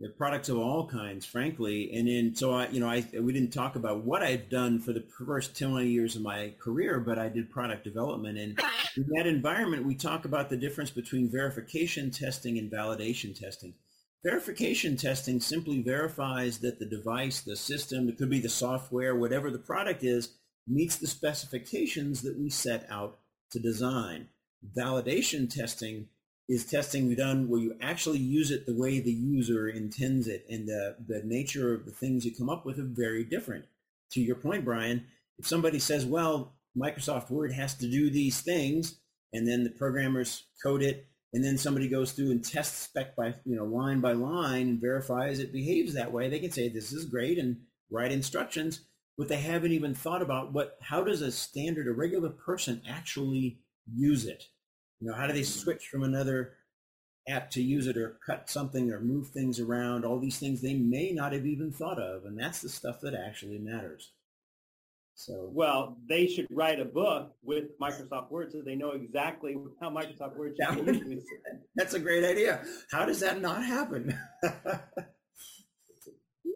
the 0.00 0.08
products 0.08 0.48
of 0.48 0.56
all 0.56 0.86
kinds, 0.86 1.26
frankly. 1.26 1.92
And 1.92 2.08
then, 2.08 2.34
so 2.34 2.54
I, 2.54 2.68
you 2.68 2.80
know, 2.80 2.88
I, 2.88 3.04
we 3.20 3.34
didn't 3.34 3.52
talk 3.52 3.76
about 3.76 4.02
what 4.02 4.22
I've 4.22 4.48
done 4.48 4.78
for 4.78 4.94
the 4.94 5.04
first 5.26 5.58
20 5.58 5.86
years 5.86 6.16
of 6.16 6.22
my 6.22 6.54
career, 6.58 6.98
but 6.98 7.18
I 7.18 7.28
did 7.28 7.50
product 7.50 7.84
development. 7.84 8.38
And 8.38 8.58
in 8.96 9.06
that 9.14 9.26
environment, 9.26 9.84
we 9.84 9.94
talk 9.94 10.24
about 10.24 10.48
the 10.48 10.56
difference 10.56 10.90
between 10.90 11.30
verification 11.30 12.10
testing 12.10 12.58
and 12.58 12.72
validation 12.72 13.38
testing. 13.38 13.74
Verification 14.24 14.96
testing 14.96 15.38
simply 15.38 15.82
verifies 15.82 16.58
that 16.60 16.78
the 16.78 16.86
device, 16.86 17.42
the 17.42 17.56
system, 17.56 18.08
it 18.08 18.16
could 18.16 18.30
be 18.30 18.40
the 18.40 18.48
software, 18.48 19.14
whatever 19.14 19.50
the 19.50 19.58
product 19.58 20.02
is, 20.02 20.30
meets 20.66 20.96
the 20.96 21.06
specifications 21.06 22.22
that 22.22 22.38
we 22.38 22.50
set 22.50 22.86
out 22.90 23.18
to 23.50 23.58
design. 23.58 24.28
Validation 24.76 25.52
testing 25.52 26.08
is 26.48 26.64
testing 26.64 27.14
done 27.14 27.48
where 27.48 27.60
you 27.60 27.76
actually 27.80 28.18
use 28.18 28.50
it 28.50 28.66
the 28.66 28.74
way 28.74 28.98
the 28.98 29.12
user 29.12 29.68
intends 29.68 30.26
it 30.26 30.44
and 30.50 30.66
the, 30.66 30.96
the 31.06 31.22
nature 31.24 31.72
of 31.72 31.84
the 31.84 31.92
things 31.92 32.24
you 32.24 32.34
come 32.34 32.50
up 32.50 32.66
with 32.66 32.78
are 32.78 32.82
very 32.84 33.22
different. 33.24 33.64
To 34.12 34.20
your 34.20 34.34
point, 34.34 34.64
Brian, 34.64 35.06
if 35.38 35.46
somebody 35.46 35.78
says, 35.78 36.04
well, 36.04 36.52
Microsoft 36.76 37.30
Word 37.30 37.52
has 37.52 37.74
to 37.76 37.88
do 37.88 38.10
these 38.10 38.40
things, 38.40 38.96
and 39.32 39.46
then 39.46 39.62
the 39.62 39.70
programmers 39.70 40.44
code 40.62 40.82
it, 40.82 41.06
and 41.32 41.44
then 41.44 41.56
somebody 41.56 41.88
goes 41.88 42.12
through 42.12 42.32
and 42.32 42.44
tests 42.44 42.78
spec 42.78 43.14
by, 43.14 43.34
you 43.44 43.56
know, 43.56 43.64
line 43.64 44.00
by 44.00 44.12
line 44.12 44.68
and 44.68 44.80
verifies 44.80 45.38
it 45.38 45.52
behaves 45.52 45.94
that 45.94 46.12
way, 46.12 46.28
they 46.28 46.40
can 46.40 46.50
say 46.50 46.68
this 46.68 46.92
is 46.92 47.04
great 47.04 47.38
and 47.38 47.56
write 47.90 48.10
instructions, 48.12 48.80
but 49.20 49.28
they 49.28 49.36
haven't 49.36 49.72
even 49.72 49.94
thought 49.94 50.22
about 50.22 50.54
what, 50.54 50.78
how 50.80 51.04
does 51.04 51.20
a 51.20 51.30
standard, 51.30 51.86
a 51.86 51.92
regular 51.92 52.30
person 52.30 52.80
actually 52.88 53.58
use 53.94 54.24
it? 54.24 54.44
You 54.98 55.08
know, 55.08 55.14
how 55.14 55.26
do 55.26 55.34
they 55.34 55.40
mm-hmm. 55.40 55.60
switch 55.60 55.88
from 55.88 56.04
another 56.04 56.54
app 57.28 57.50
to 57.50 57.62
use 57.62 57.86
it 57.86 57.98
or 57.98 58.18
cut 58.24 58.48
something 58.48 58.90
or 58.90 58.98
move 58.98 59.28
things 59.28 59.60
around? 59.60 60.06
All 60.06 60.18
these 60.18 60.38
things 60.38 60.62
they 60.62 60.72
may 60.72 61.12
not 61.12 61.34
have 61.34 61.44
even 61.44 61.70
thought 61.70 62.00
of. 62.00 62.24
And 62.24 62.40
that's 62.40 62.62
the 62.62 62.70
stuff 62.70 63.02
that 63.02 63.12
actually 63.14 63.58
matters. 63.58 64.12
So 65.16 65.50
well, 65.52 65.98
they 66.08 66.26
should 66.26 66.46
write 66.50 66.80
a 66.80 66.86
book 66.86 67.34
with 67.42 67.78
Microsoft 67.78 68.30
Word 68.30 68.50
so 68.52 68.62
they 68.62 68.74
know 68.74 68.92
exactly 68.92 69.54
how 69.82 69.90
Microsoft 69.90 70.34
Word 70.38 70.56
should 70.58 70.86
be 70.86 70.92
used. 70.92 71.26
That's 71.76 71.92
a 71.92 72.00
great 72.00 72.24
idea. 72.24 72.64
How 72.90 73.04
does 73.04 73.20
that 73.20 73.42
not 73.42 73.62
happen? 73.62 74.18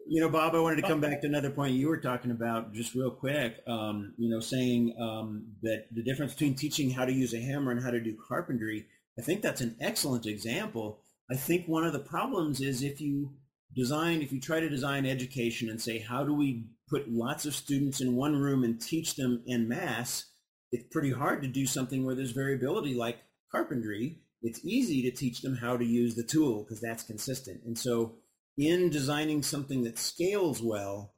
you 0.07 0.21
know, 0.21 0.29
Bob, 0.29 0.53
I 0.53 0.59
wanted 0.59 0.81
to 0.81 0.87
come 0.87 1.01
back 1.01 1.21
to 1.21 1.27
another 1.27 1.49
point 1.49 1.73
you 1.73 1.87
were 1.87 1.97
talking 1.97 2.31
about 2.31 2.73
just 2.73 2.93
real 2.93 3.11
quick. 3.11 3.57
Um, 3.67 4.13
you 4.17 4.29
know, 4.29 4.39
saying 4.39 4.95
um, 4.99 5.47
that 5.63 5.85
the 5.91 6.03
difference 6.03 6.33
between 6.33 6.55
teaching 6.55 6.91
how 6.91 7.05
to 7.05 7.13
use 7.13 7.33
a 7.33 7.39
hammer 7.39 7.71
and 7.71 7.83
how 7.83 7.91
to 7.91 7.99
do 7.99 8.15
carpentry, 8.27 8.85
I 9.17 9.21
think 9.23 9.41
that's 9.41 9.61
an 9.61 9.75
excellent 9.81 10.25
example. 10.25 11.01
I 11.31 11.35
think 11.35 11.67
one 11.67 11.85
of 11.85 11.93
the 11.93 11.99
problems 11.99 12.61
is 12.61 12.83
if 12.83 13.01
you 13.01 13.33
design, 13.75 14.21
if 14.21 14.31
you 14.31 14.39
try 14.39 14.59
to 14.59 14.69
design 14.69 15.05
education 15.05 15.69
and 15.69 15.81
say, 15.81 15.99
how 15.99 16.23
do 16.23 16.33
we 16.33 16.65
put 16.87 17.09
lots 17.09 17.45
of 17.45 17.55
students 17.55 17.99
in 17.99 18.15
one 18.15 18.35
room 18.35 18.63
and 18.63 18.79
teach 18.79 19.15
them 19.15 19.41
in 19.47 19.67
mass, 19.67 20.25
it's 20.71 20.85
pretty 20.91 21.11
hard 21.11 21.41
to 21.41 21.47
do 21.47 21.65
something 21.65 22.05
where 22.05 22.15
there's 22.15 22.31
variability 22.31 22.93
like 22.93 23.17
carpentry. 23.51 24.19
It's 24.43 24.63
easy 24.63 25.01
to 25.03 25.11
teach 25.11 25.41
them 25.41 25.55
how 25.55 25.77
to 25.77 25.85
use 25.85 26.15
the 26.15 26.23
tool 26.23 26.63
because 26.63 26.79
that's 26.79 27.03
consistent. 27.03 27.61
And 27.65 27.77
so 27.77 28.17
in 28.57 28.89
designing 28.89 29.43
something 29.43 29.83
that 29.83 29.97
scales 29.97 30.61
well, 30.61 31.13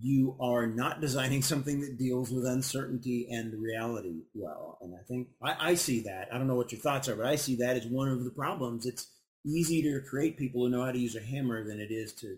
you 0.00 0.36
are 0.40 0.66
not 0.66 1.00
designing 1.00 1.42
something 1.42 1.80
that 1.80 1.98
deals 1.98 2.30
with 2.30 2.46
uncertainty 2.46 3.28
and 3.30 3.60
reality 3.60 4.22
well. 4.34 4.78
And 4.80 4.94
I 4.94 5.02
think 5.06 5.28
I, 5.42 5.70
I, 5.70 5.74
see 5.74 6.00
that. 6.02 6.28
I 6.32 6.38
don't 6.38 6.48
know 6.48 6.56
what 6.56 6.72
your 6.72 6.80
thoughts 6.80 7.08
are, 7.08 7.16
but 7.16 7.26
I 7.26 7.36
see 7.36 7.56
that 7.56 7.76
as 7.76 7.86
one 7.86 8.08
of 8.08 8.24
the 8.24 8.30
problems. 8.30 8.86
It's 8.86 9.08
easier 9.44 10.00
to 10.00 10.06
create 10.06 10.36
people 10.36 10.62
who 10.62 10.70
know 10.70 10.84
how 10.84 10.92
to 10.92 10.98
use 10.98 11.16
a 11.16 11.20
hammer 11.20 11.64
than 11.64 11.80
it 11.80 11.90
is 11.90 12.12
to 12.14 12.36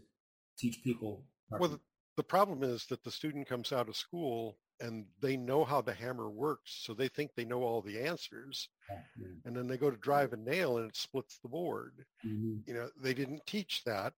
teach 0.58 0.82
people. 0.82 1.24
Well, 1.50 1.68
the, 1.68 1.80
the 2.16 2.22
problem 2.22 2.62
is 2.62 2.86
that 2.86 3.04
the 3.04 3.10
student 3.10 3.48
comes 3.48 3.72
out 3.72 3.88
of 3.88 3.96
school 3.96 4.56
and 4.80 5.06
they 5.20 5.36
know 5.36 5.64
how 5.64 5.80
the 5.80 5.94
hammer 5.94 6.28
works, 6.28 6.80
so 6.84 6.94
they 6.94 7.08
think 7.08 7.30
they 7.34 7.44
know 7.44 7.62
all 7.62 7.80
the 7.80 8.00
answers. 8.00 8.68
Yeah. 8.90 9.26
And 9.44 9.56
then 9.56 9.68
they 9.68 9.76
go 9.76 9.90
to 9.90 9.96
drive 9.96 10.32
a 10.32 10.36
nail 10.36 10.78
and 10.78 10.88
it 10.88 10.96
splits 10.96 11.38
the 11.38 11.48
board. 11.48 11.92
Mm-hmm. 12.26 12.56
You 12.66 12.74
know, 12.74 12.88
they 13.00 13.14
didn't 13.14 13.46
teach 13.46 13.84
that 13.84 14.14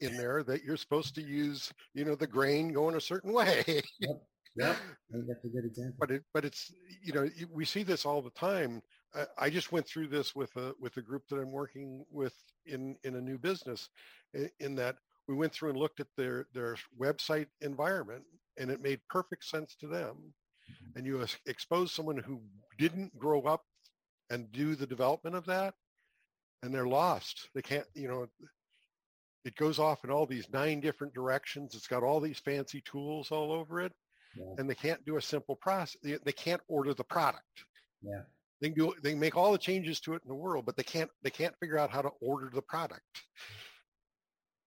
in 0.00 0.16
there 0.16 0.42
that 0.44 0.64
you're 0.64 0.76
supposed 0.76 1.14
to 1.16 1.22
use, 1.22 1.72
you 1.94 2.04
know, 2.04 2.14
the 2.14 2.26
grain 2.26 2.72
going 2.72 2.96
a 2.96 3.00
certain 3.00 3.32
way. 3.40 3.64
yep. 4.00 4.22
Yep. 4.56 4.76
That's 5.28 5.44
a 5.44 5.48
good 5.48 5.64
example. 5.64 5.94
But 5.98 6.10
it, 6.10 6.22
but 6.34 6.44
it's, 6.44 6.72
you 7.02 7.12
know, 7.12 7.28
we 7.52 7.64
see 7.64 7.82
this 7.82 8.04
all 8.04 8.20
the 8.20 8.30
time. 8.30 8.82
I 9.38 9.50
just 9.50 9.72
went 9.72 9.86
through 9.88 10.08
this 10.08 10.34
with 10.36 10.54
a 10.56 10.72
with 10.80 10.96
a 10.96 11.02
group 11.02 11.22
that 11.28 11.36
I'm 11.36 11.52
working 11.52 12.04
with 12.10 12.34
in 12.66 12.96
in 13.04 13.16
a 13.16 13.20
new 13.20 13.38
business, 13.38 13.88
in 14.60 14.76
that 14.76 14.96
we 15.26 15.34
went 15.34 15.52
through 15.52 15.70
and 15.70 15.78
looked 15.78 16.00
at 16.00 16.06
their 16.16 16.46
their 16.54 16.76
website 17.00 17.46
environment, 17.60 18.22
and 18.58 18.70
it 18.70 18.82
made 18.82 19.00
perfect 19.08 19.44
sense 19.44 19.76
to 19.80 19.88
them. 19.88 20.16
Mm-hmm. 20.16 20.98
And 20.98 21.06
you 21.06 21.26
expose 21.46 21.92
someone 21.92 22.18
who 22.18 22.40
didn't 22.78 23.16
grow 23.18 23.42
up 23.42 23.62
and 24.30 24.50
do 24.52 24.74
the 24.74 24.86
development 24.86 25.34
of 25.34 25.46
that, 25.46 25.74
and 26.62 26.72
they're 26.72 26.86
lost. 26.86 27.48
They 27.54 27.62
can't, 27.62 27.86
you 27.94 28.08
know, 28.08 28.26
it 29.44 29.56
goes 29.56 29.78
off 29.78 30.04
in 30.04 30.10
all 30.10 30.26
these 30.26 30.48
nine 30.52 30.80
different 30.80 31.14
directions. 31.14 31.74
It's 31.74 31.86
got 31.86 32.02
all 32.02 32.20
these 32.20 32.38
fancy 32.38 32.82
tools 32.82 33.30
all 33.30 33.52
over 33.52 33.80
it, 33.80 33.92
yeah. 34.36 34.54
and 34.58 34.68
they 34.68 34.74
can't 34.74 35.04
do 35.04 35.16
a 35.16 35.22
simple 35.22 35.56
process. 35.56 35.96
They, 36.02 36.18
they 36.24 36.32
can't 36.32 36.60
order 36.68 36.94
the 36.94 37.04
product. 37.04 37.64
Yeah. 38.02 38.22
They 38.60 38.68
can 38.68 38.78
do 38.78 38.94
they 39.02 39.10
can 39.10 39.20
make 39.20 39.36
all 39.36 39.52
the 39.52 39.58
changes 39.58 40.00
to 40.00 40.14
it 40.14 40.22
in 40.22 40.28
the 40.28 40.34
world, 40.34 40.66
but 40.66 40.76
they 40.76 40.82
can't 40.82 41.10
they 41.22 41.30
can't 41.30 41.56
figure 41.58 41.78
out 41.78 41.90
how 41.90 42.02
to 42.02 42.10
order 42.20 42.50
the 42.52 42.62
product. 42.62 43.02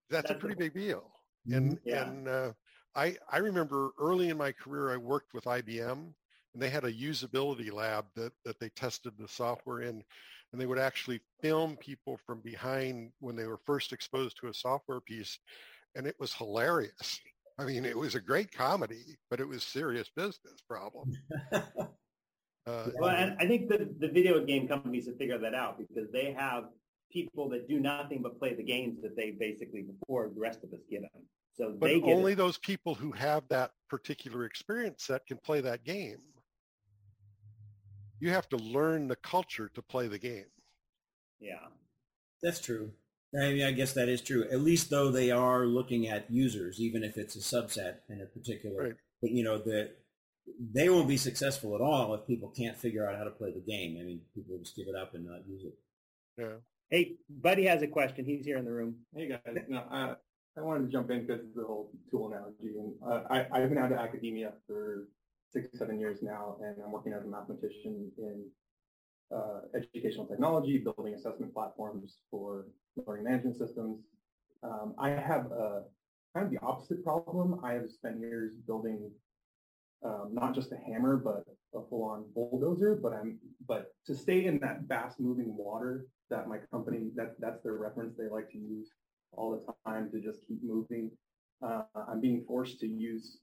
That's, 0.10 0.28
That's 0.28 0.38
a 0.38 0.40
pretty 0.40 0.56
big 0.56 0.74
deal. 0.74 1.12
Mm-hmm. 1.48 1.58
And 1.58 1.80
yeah. 1.86 2.10
and 2.10 2.28
uh, 2.28 2.52
I 2.96 3.16
I 3.32 3.38
remember 3.38 3.92
early 4.00 4.30
in 4.30 4.38
my 4.38 4.52
career 4.52 4.92
I 4.92 4.98
worked 4.98 5.34
with 5.34 5.44
IBM 5.44 5.92
and 6.54 6.62
they 6.62 6.70
had 6.70 6.86
a 6.86 6.94
usability 6.94 7.72
lab 7.72 8.06
that 8.16 8.34
that 8.46 8.60
they 8.60 8.70
tested 8.70 9.14
the 9.20 9.28
software 9.28 9.82
in 9.82 10.04
and 10.54 10.62
they 10.62 10.66
would 10.68 10.80
actually 10.80 11.20
film 11.42 11.76
people 11.78 12.18
from 12.26 12.40
behind 12.40 13.12
when 13.20 13.36
they 13.36 13.48
were 13.48 13.60
first 13.66 13.92
exposed 13.92 14.38
to 14.40 14.48
a 14.48 14.54
software 14.54 15.02
piece 15.02 15.40
and 15.96 16.08
it 16.08 16.16
was 16.20 16.34
hilarious. 16.34 17.20
I 17.60 17.66
mean 17.66 17.84
it 17.86 17.98
was 17.98 18.16
a 18.16 18.22
great 18.22 18.52
comedy 18.52 19.18
but 19.30 19.40
it 19.40 19.48
was 19.48 19.64
serious 19.64 20.10
business 20.16 20.62
problem. 20.70 21.12
Uh, 22.66 22.88
well 22.98 23.10
and 23.10 23.36
i 23.42 23.46
think 23.46 23.68
the, 23.68 23.90
the 24.00 24.08
video 24.08 24.42
game 24.46 24.66
companies 24.70 25.06
have 25.06 25.18
figured 25.18 25.44
that 25.44 25.54
out 25.54 25.78
because 25.78 26.10
they 26.14 26.32
have 26.32 26.64
people 27.12 27.50
that 27.50 27.68
do 27.68 27.78
nothing 27.78 28.22
but 28.22 28.40
play 28.40 28.54
the 28.54 28.64
games 28.64 29.02
that 29.02 29.18
they 29.18 29.32
basically 29.32 29.82
before 29.82 30.32
the 30.34 30.40
rest 30.40 30.64
of 30.64 30.72
us 30.72 30.80
get 30.90 31.02
them 31.02 31.24
so 31.52 31.76
but 31.78 31.88
they 31.88 32.02
only 32.04 32.32
it. 32.32 32.38
those 32.38 32.58
people 32.58 32.96
who 32.96 33.12
have 33.12 33.44
that 33.50 33.72
particular 33.90 34.46
experience 34.46 35.04
set 35.04 35.28
can 35.28 35.36
play 35.44 35.60
that 35.60 35.84
game 35.84 36.20
you 38.24 38.30
have 38.30 38.48
to 38.48 38.58
learn 38.58 39.10
the 39.10 39.18
culture 39.18 39.70
to 39.76 39.82
play 39.82 40.08
the 40.08 40.18
game. 40.18 40.46
Yeah. 41.42 41.68
That's 42.42 42.62
true. 42.62 42.92
I 43.36 43.52
mean, 43.52 43.66
I 43.66 43.72
guess 43.72 43.94
that 43.94 44.08
is 44.08 44.22
true. 44.22 44.46
At 44.50 44.62
least 44.62 44.90
though 44.90 45.12
they 45.12 45.30
are 45.30 45.66
looking 45.66 46.08
at 46.08 46.32
users, 46.32 46.80
even 46.80 47.04
if 47.04 47.18
it's 47.18 47.36
a 47.36 47.40
subset 47.40 47.96
in 48.08 48.22
a 48.22 48.26
particular. 48.26 48.84
Right. 48.84 48.94
But 49.22 49.32
you 49.32 49.44
know 49.44 49.58
that 49.58 49.92
they 50.74 50.88
won't 50.88 51.08
be 51.10 51.18
successful 51.18 51.76
at 51.76 51.82
all 51.82 52.14
if 52.14 52.26
people 52.26 52.54
can't 52.56 52.78
figure 52.78 53.06
out 53.10 53.18
how 53.18 53.26
to 53.26 53.30
play 53.32 53.52
the 53.52 53.60
game. 53.60 53.98
I 54.00 54.04
mean, 54.04 54.22
people 54.34 54.58
just 54.58 54.76
give 54.76 54.88
it 54.88 54.96
up 54.96 55.16
and 55.16 55.26
not 55.26 55.46
use 55.46 55.64
it. 55.66 55.74
Yeah. 56.38 56.58
Hey, 56.90 57.16
Buddy 57.30 57.66
has 57.66 57.82
a 57.82 57.88
question. 57.88 58.24
He's 58.24 58.46
here 58.46 58.58
in 58.58 58.66
the 58.66 58.72
room. 58.72 58.96
Hey 59.14 59.28
guys, 59.28 59.64
no, 59.68 59.84
I, 59.92 60.14
I 60.58 60.62
wanted 60.62 60.86
to 60.86 60.92
jump 60.92 61.10
in 61.12 61.26
because 61.26 61.42
of 61.42 61.54
the 61.56 61.66
whole 61.66 61.92
tool 62.10 62.32
analogy, 62.32 62.78
and 62.78 62.94
uh, 63.06 63.22
I, 63.30 63.48
I've 63.52 63.70
been 63.70 63.78
out 63.78 63.92
of 63.92 63.98
academia 63.98 64.54
for 64.68 65.08
six, 65.54 65.78
seven 65.78 66.00
years 66.00 66.20
now, 66.22 66.58
and 66.62 66.76
I'm 66.84 66.92
working 66.92 67.14
as 67.14 67.24
a 67.24 67.28
mathematician 67.28 68.12
in 68.18 68.44
uh, 69.34 69.62
educational 69.76 70.26
technology, 70.26 70.80
building 70.80 71.14
assessment 71.14 71.54
platforms 71.54 72.18
for 72.30 72.66
learning 73.08 73.26
management 73.26 73.58
systems. 73.58 74.00
Um, 74.64 74.96
I 74.98 75.10
have 75.10 75.52
a 75.52 75.84
kind 76.34 76.46
of 76.46 76.52
the 76.52 76.60
opposite 76.66 77.04
problem. 77.04 77.60
I 77.64 77.74
have 77.74 77.90
spent 77.90 78.20
years 78.20 78.56
building 78.66 79.12
um, 80.04 80.32
not 80.34 80.54
just 80.54 80.72
a 80.72 80.78
hammer, 80.78 81.18
but 81.18 81.46
a 81.74 81.88
full-on 81.90 82.26
bulldozer. 82.34 82.96
But 83.02 83.14
I'm 83.14 83.40
but 83.68 83.94
to 84.08 84.16
stay 84.16 84.46
in 84.46 84.60
that 84.60 84.82
fast-moving 84.88 85.56
water 85.56 86.08
that 86.30 86.48
my 86.48 86.58
company 86.72 87.12
that 87.16 87.36
that's 87.40 87.62
their 87.64 87.76
reference 87.76 88.16
they 88.18 88.28
like 88.28 88.50
to 88.52 88.58
use 88.58 88.90
all 89.32 89.52
the 89.52 89.90
time 89.90 90.10
to 90.12 90.20
just 90.20 90.48
keep 90.48 90.64
moving. 90.64 91.12
Uh, 91.66 91.84
I'm 91.96 92.20
being 92.20 92.44
forced 92.46 92.80
to 92.82 92.88
use 92.88 93.38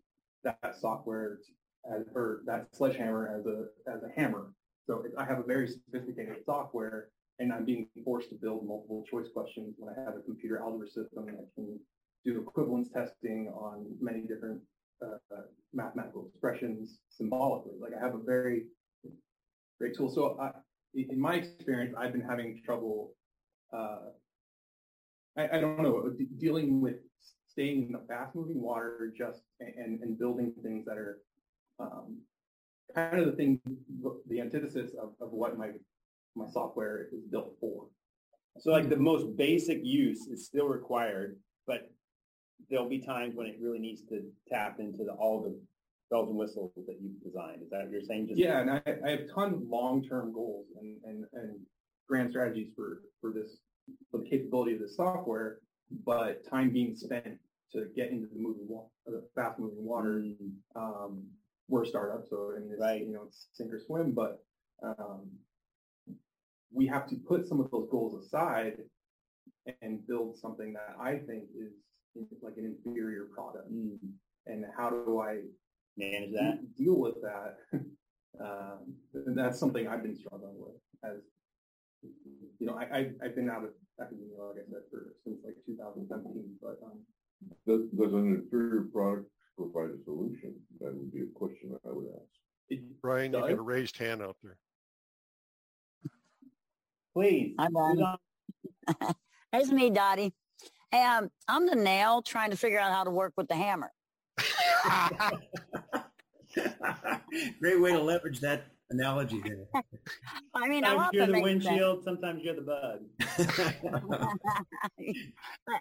that 0.44 0.76
software 0.78 1.38
as 1.86 2.06
or 2.14 2.42
that 2.46 2.68
sledgehammer 2.72 3.34
as 3.38 3.46
a 3.46 3.66
as 3.90 4.02
a 4.02 4.20
hammer. 4.20 4.52
So 4.86 5.04
I 5.16 5.24
have 5.24 5.38
a 5.38 5.42
very 5.42 5.68
sophisticated 5.68 6.36
software, 6.44 7.08
and 7.38 7.52
I'm 7.52 7.64
being 7.64 7.88
forced 8.04 8.30
to 8.30 8.36
build 8.36 8.66
multiple 8.66 9.04
choice 9.08 9.28
questions 9.32 9.76
when 9.78 9.94
I 9.94 10.00
have 10.00 10.14
a 10.16 10.20
computer 10.20 10.58
algebra 10.58 10.88
system 10.88 11.26
that 11.26 11.46
can 11.54 11.78
do 12.24 12.40
equivalence 12.40 12.88
testing 12.92 13.48
on 13.48 13.86
many 14.00 14.20
different 14.22 14.60
uh, 15.02 15.16
uh, 15.34 15.42
mathematical 15.72 16.26
expressions 16.28 16.98
symbolically. 17.08 17.72
Like 17.80 17.92
I 17.98 18.04
have 18.04 18.14
a 18.14 18.22
very 18.22 18.64
great 19.78 19.96
tool. 19.96 20.10
So 20.10 20.38
I, 20.40 20.50
in 20.94 21.20
my 21.20 21.36
experience, 21.36 21.94
I've 21.96 22.12
been 22.12 22.20
having 22.20 22.60
trouble. 22.64 23.14
Uh, 23.72 24.10
I, 25.36 25.56
I, 25.56 25.60
don't 25.60 25.82
know, 25.82 26.12
dealing 26.38 26.80
with 26.80 26.96
staying 27.46 27.86
in 27.86 27.92
the 27.92 28.02
fast-moving 28.08 28.60
water, 28.60 29.12
just 29.16 29.42
and, 29.60 30.00
and 30.02 30.18
building 30.18 30.52
things 30.62 30.84
that 30.86 30.98
are 30.98 31.20
um, 31.80 32.18
kind 32.94 33.18
of 33.18 33.26
the 33.26 33.32
thing, 33.32 33.60
the 34.28 34.40
antithesis 34.40 34.90
of, 35.00 35.10
of 35.20 35.32
what 35.32 35.56
my 35.58 35.70
my 36.36 36.46
software 36.46 37.08
is 37.12 37.24
built 37.30 37.56
for. 37.60 37.86
So 38.58 38.70
like 38.70 38.88
the 38.88 38.96
most 38.96 39.36
basic 39.36 39.80
use 39.82 40.26
is 40.26 40.46
still 40.46 40.68
required, 40.68 41.36
but 41.66 41.90
there'll 42.68 42.88
be 42.88 43.00
times 43.00 43.34
when 43.34 43.46
it 43.46 43.56
really 43.60 43.78
needs 43.78 44.02
to 44.10 44.22
tap 44.48 44.76
into 44.78 45.04
the, 45.04 45.12
all 45.12 45.42
the 45.42 45.58
bells 46.10 46.28
and 46.28 46.38
whistles 46.38 46.72
that 46.86 46.96
you've 47.00 47.20
designed. 47.22 47.62
Is 47.62 47.70
that 47.70 47.82
what 47.82 47.90
you're 47.90 48.02
saying? 48.02 48.28
Just 48.28 48.38
yeah, 48.38 48.60
and 48.60 48.70
I, 48.70 48.82
I 49.04 49.10
have 49.10 49.20
tons 49.34 49.54
of 49.54 49.68
long-term 49.68 50.32
goals 50.32 50.66
and, 50.80 50.96
and, 51.04 51.24
and 51.32 51.60
grand 52.08 52.30
strategies 52.30 52.68
for, 52.76 53.02
for 53.20 53.32
this, 53.32 53.58
for 54.10 54.18
the 54.18 54.28
capability 54.28 54.74
of 54.74 54.80
this 54.80 54.96
software, 54.96 55.58
but 56.04 56.48
time 56.48 56.70
being 56.70 56.94
spent 56.94 57.38
to 57.72 57.86
get 57.96 58.10
into 58.10 58.26
the 58.32 58.38
moving 58.38 58.66
water, 58.68 58.88
the 59.06 59.24
fast-moving 59.34 59.84
water. 59.84 60.22
Mm. 60.22 60.50
Um, 60.76 61.24
we're 61.70 61.84
a 61.84 61.86
startup, 61.86 62.24
so 62.28 62.52
I 62.56 62.60
mean, 62.60 62.70
it's, 62.72 62.80
right. 62.80 63.00
you 63.00 63.12
know, 63.12 63.22
it's 63.26 63.46
sink 63.52 63.72
or 63.72 63.80
swim, 63.80 64.12
but 64.12 64.42
um, 64.82 65.30
we 66.72 66.86
have 66.86 67.08
to 67.08 67.16
put 67.16 67.46
some 67.46 67.60
of 67.60 67.70
those 67.70 67.88
goals 67.90 68.22
aside 68.24 68.74
and 69.82 70.06
build 70.06 70.36
something 70.36 70.72
that 70.72 70.96
I 71.00 71.12
think 71.12 71.44
is 71.56 71.72
like 72.42 72.54
an 72.56 72.76
inferior 72.84 73.28
product. 73.34 73.72
Mm. 73.72 73.98
And 74.46 74.64
how 74.76 74.90
do 74.90 75.20
I 75.20 75.40
manage 75.96 76.32
that? 76.32 76.58
Deal 76.76 76.98
with 76.98 77.16
that. 77.22 77.56
um, 78.40 78.94
that's 79.34 79.58
something 79.58 79.86
I've 79.86 80.02
been 80.02 80.16
struggling 80.16 80.56
with 80.58 80.74
as 81.04 81.20
you 82.58 82.66
know, 82.66 82.74
I, 82.74 82.96
I 82.96 82.98
have 83.22 83.34
been 83.34 83.50
out 83.50 83.64
of 83.64 83.70
academia, 84.00 84.36
like 84.40 84.56
I 84.56 84.70
said, 84.70 84.84
for 84.90 85.14
since 85.24 85.38
like 85.44 85.56
2017. 85.66 86.56
But 86.60 86.78
um, 86.84 87.00
does, 87.66 87.88
does 87.96 88.14
an 88.14 88.34
inferior 88.34 88.86
product 88.92 89.29
provide 89.60 89.90
a 89.90 90.04
solution? 90.04 90.54
That 90.80 90.94
would 90.94 91.12
be 91.12 91.20
a 91.20 91.26
question 91.34 91.76
I 91.84 91.92
would 91.92 92.06
ask. 92.06 92.80
Brian, 93.02 93.32
you 93.32 93.40
got 93.40 93.50
a 93.50 93.60
raised 93.60 93.96
hand 93.96 94.22
out 94.22 94.36
there. 94.42 94.56
Please. 97.14 97.54
I'm 97.58 97.76
on. 97.76 98.16
it's 99.52 99.70
me, 99.70 99.90
Dottie. 99.90 100.32
Hey, 100.92 101.04
um, 101.04 101.28
I'm 101.48 101.66
the 101.66 101.76
nail 101.76 102.22
trying 102.22 102.50
to 102.50 102.56
figure 102.56 102.78
out 102.78 102.92
how 102.92 103.04
to 103.04 103.10
work 103.10 103.32
with 103.36 103.48
the 103.48 103.56
hammer. 103.56 103.90
Great 107.60 107.80
way 107.80 107.92
to 107.92 108.02
leverage 108.02 108.40
that 108.40 108.66
analogy 108.90 109.40
there. 109.44 109.66
I 110.54 110.68
mean, 110.68 110.84
sometimes 110.84 111.10
you're 111.12 111.26
the 111.26 111.40
windshield, 111.40 112.04
sense. 112.04 112.04
sometimes 112.04 112.42
you're 112.42 112.54
the 112.54 112.62
bug. 112.62 113.00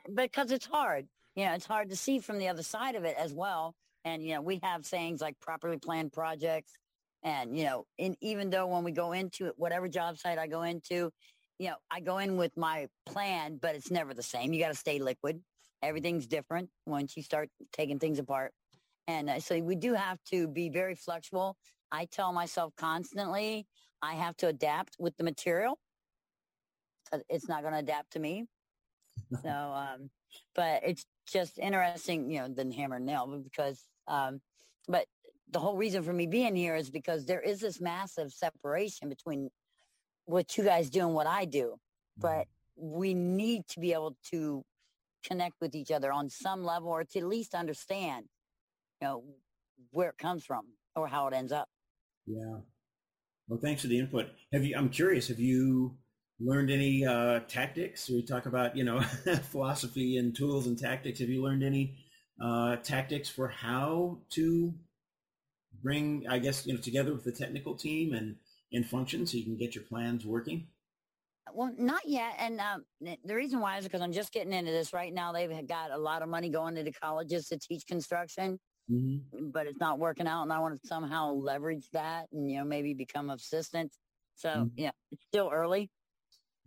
because 0.16 0.52
it's 0.52 0.66
hard. 0.66 1.08
You 1.40 1.46
know, 1.46 1.54
it's 1.54 1.66
hard 1.66 1.90
to 1.92 1.96
see 1.96 2.20
from 2.20 2.38
the 2.38 2.50
other 2.50 2.64
side 2.64 2.96
of 2.96 3.06
it 3.06 3.16
as 3.18 3.32
well. 3.32 3.74
And, 4.04 4.22
you 4.22 4.34
know, 4.34 4.42
we 4.42 4.60
have 4.62 4.86
things 4.86 5.22
like 5.22 5.40
properly 5.40 5.78
planned 5.78 6.12
projects. 6.12 6.74
And, 7.24 7.58
you 7.58 7.64
know, 7.64 7.86
in, 7.98 8.18
even 8.20 8.50
though 8.50 8.68
when 8.68 8.84
we 8.84 8.92
go 8.92 9.14
into 9.14 9.46
it, 9.46 9.54
whatever 9.56 9.88
job 9.88 10.18
site 10.18 10.38
I 10.38 10.48
go 10.48 10.64
into, 10.64 11.12
you 11.58 11.70
know, 11.70 11.76
I 11.90 12.02
go 12.02 12.18
in 12.18 12.36
with 12.36 12.52
my 12.58 12.88
plan, 13.06 13.58
but 13.62 13.74
it's 13.74 13.90
never 13.90 14.14
the 14.14 14.22
same. 14.22 14.52
You 14.52 14.60
got 14.60 14.74
to 14.74 14.78
stay 14.78 15.00
liquid. 15.00 15.40
Everything's 15.82 16.28
different 16.28 16.72
once 16.86 17.16
you 17.16 17.24
start 17.24 17.48
taking 17.72 18.00
things 18.00 18.20
apart. 18.20 18.52
And 19.08 19.30
uh, 19.30 19.40
so 19.40 19.62
we 19.62 19.78
do 19.78 19.94
have 19.94 20.18
to 20.32 20.46
be 20.46 20.68
very 20.68 20.96
flexible. 20.96 21.56
I 21.90 22.04
tell 22.12 22.34
myself 22.34 22.74
constantly, 22.76 23.66
I 24.02 24.16
have 24.16 24.36
to 24.38 24.48
adapt 24.48 24.98
with 25.00 25.16
the 25.16 25.24
material. 25.24 25.80
It's 27.30 27.48
not 27.48 27.62
going 27.62 27.76
to 27.76 27.80
adapt 27.80 28.12
to 28.12 28.20
me. 28.20 28.44
so, 29.42 29.50
um, 29.50 30.10
but 30.54 30.82
it's 30.84 31.06
just 31.32 31.60
interesting, 31.60 32.30
you 32.32 32.40
know, 32.40 32.48
than 32.48 32.72
hammer 32.72 32.98
and 32.98 33.06
nail 33.06 33.28
because, 33.44 33.84
um, 34.08 34.42
but 34.88 35.06
the 35.52 35.60
whole 35.60 35.76
reason 35.76 36.04
for 36.04 36.14
me 36.14 36.28
being 36.28 36.56
here 36.56 36.76
is 36.76 36.90
because 36.90 37.26
there 37.26 37.42
is 37.42 37.60
this 37.60 37.82
massive 37.82 38.32
separation 38.32 39.10
between 39.10 39.50
what 40.26 40.58
you 40.58 40.64
guys 40.64 40.90
do 40.90 41.02
and 41.02 41.14
what 41.14 41.28
I 41.28 41.46
do. 41.46 41.76
But 42.18 42.48
mm-hmm. 42.80 43.00
we 43.00 43.14
need 43.14 43.68
to 43.70 43.80
be 43.80 43.94
able 43.94 44.16
to 44.32 44.64
connect 45.26 45.56
with 45.60 45.76
each 45.76 45.92
other 45.92 46.12
on 46.12 46.30
some 46.30 46.64
level 46.64 46.90
or 46.90 47.04
to 47.04 47.20
at 47.20 47.26
least 47.26 47.56
understand, 47.56 48.26
you 49.02 49.08
know, 49.08 49.24
where 49.92 50.10
it 50.10 50.18
comes 50.18 50.46
from 50.46 50.66
or 50.96 51.08
how 51.08 51.28
it 51.28 51.34
ends 51.34 51.52
up. 51.52 51.68
Yeah. 52.26 52.60
Well, 53.48 53.60
thanks 53.62 53.82
for 53.82 53.88
the 53.88 53.98
input. 53.98 54.28
Have 54.54 54.64
you, 54.64 54.76
I'm 54.78 54.90
curious, 54.90 55.28
have 55.30 55.40
you 55.40 55.98
learned 56.40 56.72
any 56.72 57.06
uh, 57.06 57.42
tactics? 57.48 58.10
We 58.10 58.22
talk 58.24 58.46
about, 58.46 58.76
you 58.76 58.84
know, 58.84 59.02
philosophy 59.52 60.18
and 60.18 60.36
tools 60.36 60.68
and 60.68 60.78
tactics. 60.78 61.20
Have 61.20 61.30
you 61.30 61.44
learned 61.44 61.64
any 61.64 61.98
uh, 62.42 62.78
tactics 62.78 63.30
for 63.30 63.48
how 63.48 64.20
to 64.32 64.74
bring, 65.82 66.26
I 66.30 66.40
guess, 66.40 66.66
you 66.66 66.74
know, 66.74 66.80
together 66.80 67.14
with 67.14 67.24
the 67.24 67.32
technical 67.32 67.76
team 67.76 68.14
and 68.14 68.36
in 68.72 68.84
function 68.84 69.26
so 69.26 69.38
you 69.38 69.44
can 69.44 69.58
get 69.58 69.76
your 69.76 69.84
plans 69.84 70.26
working? 70.26 70.68
Well, 71.54 71.74
not 71.78 72.02
yet. 72.06 72.36
And 72.38 72.60
um, 72.60 72.86
the 73.24 73.36
reason 73.36 73.60
why 73.60 73.78
is 73.78 73.84
because 73.84 74.02
I'm 74.02 74.12
just 74.12 74.32
getting 74.32 74.54
into 74.54 74.72
this 74.72 74.94
right 74.94 75.14
now. 75.14 75.32
They've 75.32 75.68
got 75.68 75.92
a 75.92 75.98
lot 75.98 76.22
of 76.22 76.30
money 76.30 76.50
going 76.50 76.78
into 76.78 76.92
the 76.92 76.98
colleges 76.98 77.48
to 77.48 77.58
teach 77.58 77.88
construction, 77.88 78.60
mm-hmm. 78.92 79.50
but 79.52 79.66
it's 79.66 79.80
not 79.80 80.00
working 80.00 80.28
out. 80.28 80.44
And 80.44 80.54
I 80.54 80.60
want 80.60 80.80
to 80.80 80.88
somehow 80.88 81.32
leverage 81.34 81.88
that 81.94 82.28
and, 82.32 82.50
you 82.50 82.60
know, 82.60 82.66
maybe 82.66 82.94
become 82.94 83.30
assistant. 83.30 83.92
So, 84.36 84.50
mm-hmm. 84.50 84.68
yeah, 84.76 84.92
it's 85.12 85.24
still 85.26 85.50
early. 85.52 85.90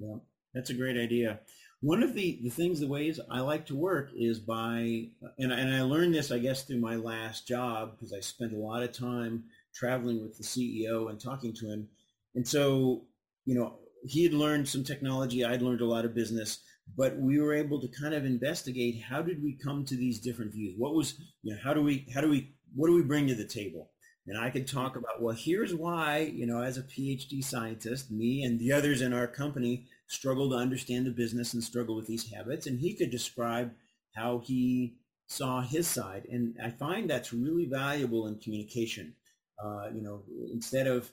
Yeah, 0.03 0.17
that's 0.53 0.71
a 0.71 0.75
great 0.75 0.97
idea. 0.97 1.41
One 1.81 2.03
of 2.03 2.15
the, 2.15 2.41
the 2.43 2.51
things, 2.51 2.81
the 2.81 2.89
ways 2.89 3.21
I 3.31 3.41
like 3.41 3.67
to 3.67 3.77
work 3.77 4.11
is 4.17 4.39
by, 4.39 5.09
and, 5.39 5.53
and 5.53 5.75
I 5.75 5.83
learned 5.83 6.15
this, 6.15 6.31
I 6.31 6.39
guess, 6.39 6.65
through 6.65 6.81
my 6.81 6.97
last 6.97 7.47
job 7.47 7.93
because 7.93 8.13
I 8.13 8.21
spent 8.21 8.53
a 8.53 8.59
lot 8.59 8.83
of 8.83 8.93
time 8.93 9.45
traveling 9.75 10.23
with 10.23 10.37
the 10.37 10.45
CEO 10.45 11.09
and 11.11 11.21
talking 11.21 11.53
to 11.55 11.67
him. 11.67 11.89
And 12.35 12.47
so, 12.47 13.05
you 13.45 13.55
know, 13.55 13.79
he 14.05 14.25
had 14.25 14.33
learned 14.33 14.69
some 14.69 14.85
technology. 14.85 15.45
I'd 15.45 15.63
learned 15.63 15.81
a 15.81 15.87
lot 15.87 16.05
of 16.05 16.15
business, 16.15 16.61
but 16.97 17.17
we 17.19 17.41
were 17.41 17.55
able 17.55 17.81
to 17.81 17.89
kind 18.01 18.15
of 18.15 18.25
investigate 18.25 19.03
how 19.09 19.23
did 19.23 19.43
we 19.43 19.57
come 19.65 19.85
to 19.85 19.97
these 19.97 20.21
different 20.21 20.53
views? 20.53 20.75
What 20.77 20.95
was, 20.95 21.15
you 21.43 21.53
know, 21.53 21.61
how 21.63 21.75
do 21.75 21.83
we, 21.83 22.07
how 22.13 22.21
do 22.21 22.29
we, 22.29 22.55
what 22.75 22.89
do 22.89 22.95
we 22.95 23.03
bring 23.03 23.29
to 23.29 23.35
the 23.35 23.47
table? 23.47 23.92
And 24.27 24.39
I 24.39 24.51
could 24.51 24.69
talk 24.69 24.97
about, 24.97 25.21
well, 25.21 25.35
here's 25.35 25.75
why, 25.75 26.19
you 26.33 26.47
know, 26.47 26.63
as 26.63 26.79
a 26.79 26.83
PhD 26.83 27.43
scientist, 27.43 28.11
me 28.11 28.45
and 28.45 28.59
the 28.59 28.73
others 28.73 29.01
in 29.01 29.13
our 29.13 29.27
company 29.27 29.87
struggle 30.07 30.51
to 30.51 30.57
understand 30.57 31.07
the 31.07 31.11
business 31.11 31.55
and 31.55 31.65
struggle 31.65 31.97
with 31.97 32.07
these 32.07 32.31
habits. 32.33 32.67
And 32.67 32.79
he 32.79 32.95
could 32.95 33.11
describe 33.11 33.73
how 34.15 34.39
he 34.45 34.95
saw 35.27 35.61
his 35.61 35.89
side. 35.89 36.27
And 36.31 36.57
I 36.63 36.71
find 36.71 37.11
that's 37.11 37.33
really 37.33 37.67
valuable 37.67 38.27
in 38.29 38.39
communication. 38.39 39.15
Uh, 39.63 39.89
you 39.93 40.03
know, 40.03 40.23
instead 40.53 40.87
of 40.87 41.11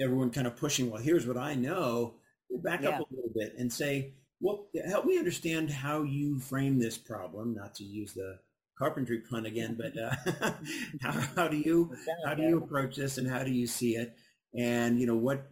everyone 0.00 0.30
kind 0.30 0.46
of 0.46 0.56
pushing, 0.56 0.90
well, 0.90 1.02
here's 1.02 1.26
what 1.26 1.36
I 1.36 1.54
know, 1.54 2.14
back 2.62 2.82
yeah. 2.82 2.90
up 2.90 3.00
a 3.00 3.14
little 3.14 3.30
bit 3.34 3.54
and 3.58 3.72
say, 3.72 4.14
well, 4.40 4.66
help 4.86 5.04
me 5.04 5.18
understand 5.18 5.70
how 5.70 6.02
you 6.02 6.38
frame 6.38 6.78
this 6.78 6.98
problem, 6.98 7.54
not 7.54 7.74
to 7.76 7.84
use 7.84 8.12
the 8.12 8.38
carpentry 8.78 9.20
pun 9.20 9.46
again, 9.46 9.78
but 9.78 9.96
uh, 9.98 10.52
how, 11.00 11.12
how, 11.36 11.48
do 11.48 11.56
you 11.56 11.94
how 12.24 12.34
do 12.34 12.42
you 12.42 12.58
approach 12.58 12.96
this 12.96 13.18
and 13.18 13.28
how 13.28 13.42
do 13.44 13.50
you 13.50 13.66
see 13.66 13.96
it? 13.96 14.14
And 14.56 15.00
you 15.00 15.06
know 15.06 15.16
what, 15.16 15.46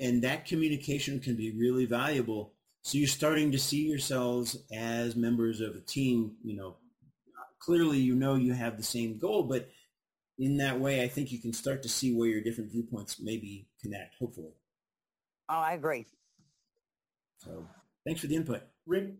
and 0.00 0.22
that 0.22 0.46
communication 0.46 1.20
can 1.20 1.36
be 1.36 1.52
really 1.52 1.86
valuable. 1.86 2.54
So 2.82 2.98
you're 2.98 3.06
starting 3.06 3.52
to 3.52 3.58
see 3.58 3.86
yourselves 3.86 4.56
as 4.72 5.14
members 5.14 5.60
of 5.60 5.76
a 5.76 5.80
team. 5.80 6.32
You 6.42 6.56
know, 6.56 6.76
clearly 7.60 7.98
you 7.98 8.14
know 8.14 8.34
you 8.34 8.52
have 8.52 8.76
the 8.76 8.82
same 8.82 9.18
goal, 9.18 9.44
but 9.44 9.68
in 10.38 10.56
that 10.56 10.80
way, 10.80 11.02
I 11.02 11.08
think 11.08 11.30
you 11.30 11.38
can 11.38 11.52
start 11.52 11.82
to 11.82 11.88
see 11.88 12.14
where 12.14 12.28
your 12.28 12.42
different 12.42 12.72
viewpoints 12.72 13.20
maybe 13.20 13.68
connect, 13.80 14.16
hopefully. 14.18 14.52
Oh, 15.48 15.58
I 15.58 15.74
agree. 15.74 16.06
So 17.38 17.66
thanks 18.04 18.20
for 18.20 18.26
the 18.26 18.36
input. 18.36 18.62
Rick, 18.86 19.10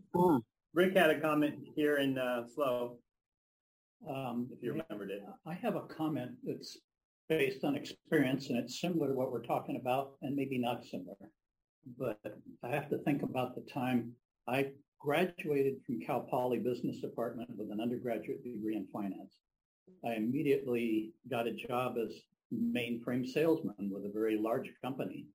Rick 0.74 0.96
had 0.96 1.10
a 1.10 1.20
comment 1.20 1.54
here 1.76 1.98
in 1.98 2.18
uh, 2.18 2.46
SLO, 2.54 2.98
um, 4.08 4.48
if 4.52 4.62
you 4.62 4.70
remembered 4.72 5.10
it. 5.10 5.22
I 5.46 5.54
have 5.54 5.76
a 5.76 5.82
comment 5.82 6.32
that's 6.44 6.78
based 7.28 7.64
on 7.64 7.76
experience, 7.76 8.48
and 8.50 8.58
it's 8.58 8.80
similar 8.80 9.08
to 9.08 9.14
what 9.14 9.32
we're 9.32 9.42
talking 9.42 9.76
about, 9.76 10.12
and 10.22 10.36
maybe 10.36 10.58
not 10.58 10.84
similar. 10.84 11.16
But 11.98 12.20
I 12.62 12.68
have 12.68 12.88
to 12.90 12.98
think 12.98 13.22
about 13.22 13.54
the 13.54 13.62
time 13.72 14.12
I 14.48 14.72
graduated 15.00 15.82
from 15.86 16.00
Cal 16.00 16.20
Poly 16.20 16.58
Business 16.58 17.00
Department 17.00 17.50
with 17.56 17.70
an 17.70 17.80
undergraduate 17.80 18.42
degree 18.44 18.76
in 18.76 18.86
finance. 18.92 19.36
I 20.04 20.14
immediately 20.14 21.12
got 21.30 21.46
a 21.46 21.52
job 21.52 21.96
as 21.98 22.12
mainframe 22.52 23.26
salesman 23.26 23.90
with 23.90 24.04
a 24.04 24.12
very 24.12 24.36
large 24.38 24.72
company. 24.84 25.26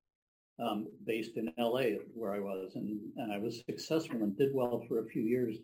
um, 0.60 0.88
based 1.06 1.38
in 1.38 1.54
LA 1.58 1.98
where 2.14 2.34
I 2.34 2.40
was. 2.40 2.72
And, 2.76 3.00
and 3.18 3.32
I 3.32 3.38
was 3.38 3.64
successful 3.66 4.24
and 4.24 4.38
did 4.38 4.54
well 4.54 4.84
for 4.88 5.00
a 5.00 5.06
few 5.06 5.22
years. 5.22 5.58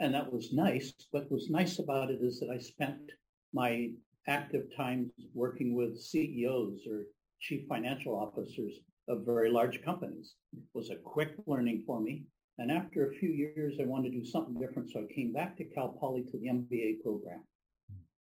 And 0.00 0.14
that 0.14 0.32
was 0.32 0.52
nice. 0.52 0.92
What 1.10 1.30
was 1.30 1.50
nice 1.50 1.78
about 1.78 2.10
it 2.10 2.20
is 2.22 2.38
that 2.40 2.50
I 2.50 2.58
spent 2.58 3.10
my 3.52 3.90
active 4.28 4.66
times 4.76 5.10
working 5.34 5.74
with 5.74 6.00
CEOs 6.00 6.86
or 6.88 7.04
chief 7.40 7.66
financial 7.68 8.14
officers 8.14 8.80
of 9.08 9.24
very 9.24 9.50
large 9.50 9.82
companies. 9.82 10.34
It 10.52 10.62
was 10.74 10.90
a 10.90 10.96
quick 10.96 11.34
learning 11.46 11.82
for 11.86 12.00
me. 12.00 12.24
And 12.58 12.70
after 12.70 13.06
a 13.08 13.14
few 13.14 13.30
years, 13.30 13.78
I 13.80 13.86
wanted 13.86 14.12
to 14.12 14.18
do 14.18 14.24
something 14.24 14.54
different. 14.60 14.90
So 14.90 15.00
I 15.00 15.12
came 15.12 15.32
back 15.32 15.56
to 15.56 15.64
Cal 15.64 15.88
Poly 15.88 16.24
to 16.24 16.38
the 16.38 16.48
MBA 16.48 17.02
program. 17.02 17.42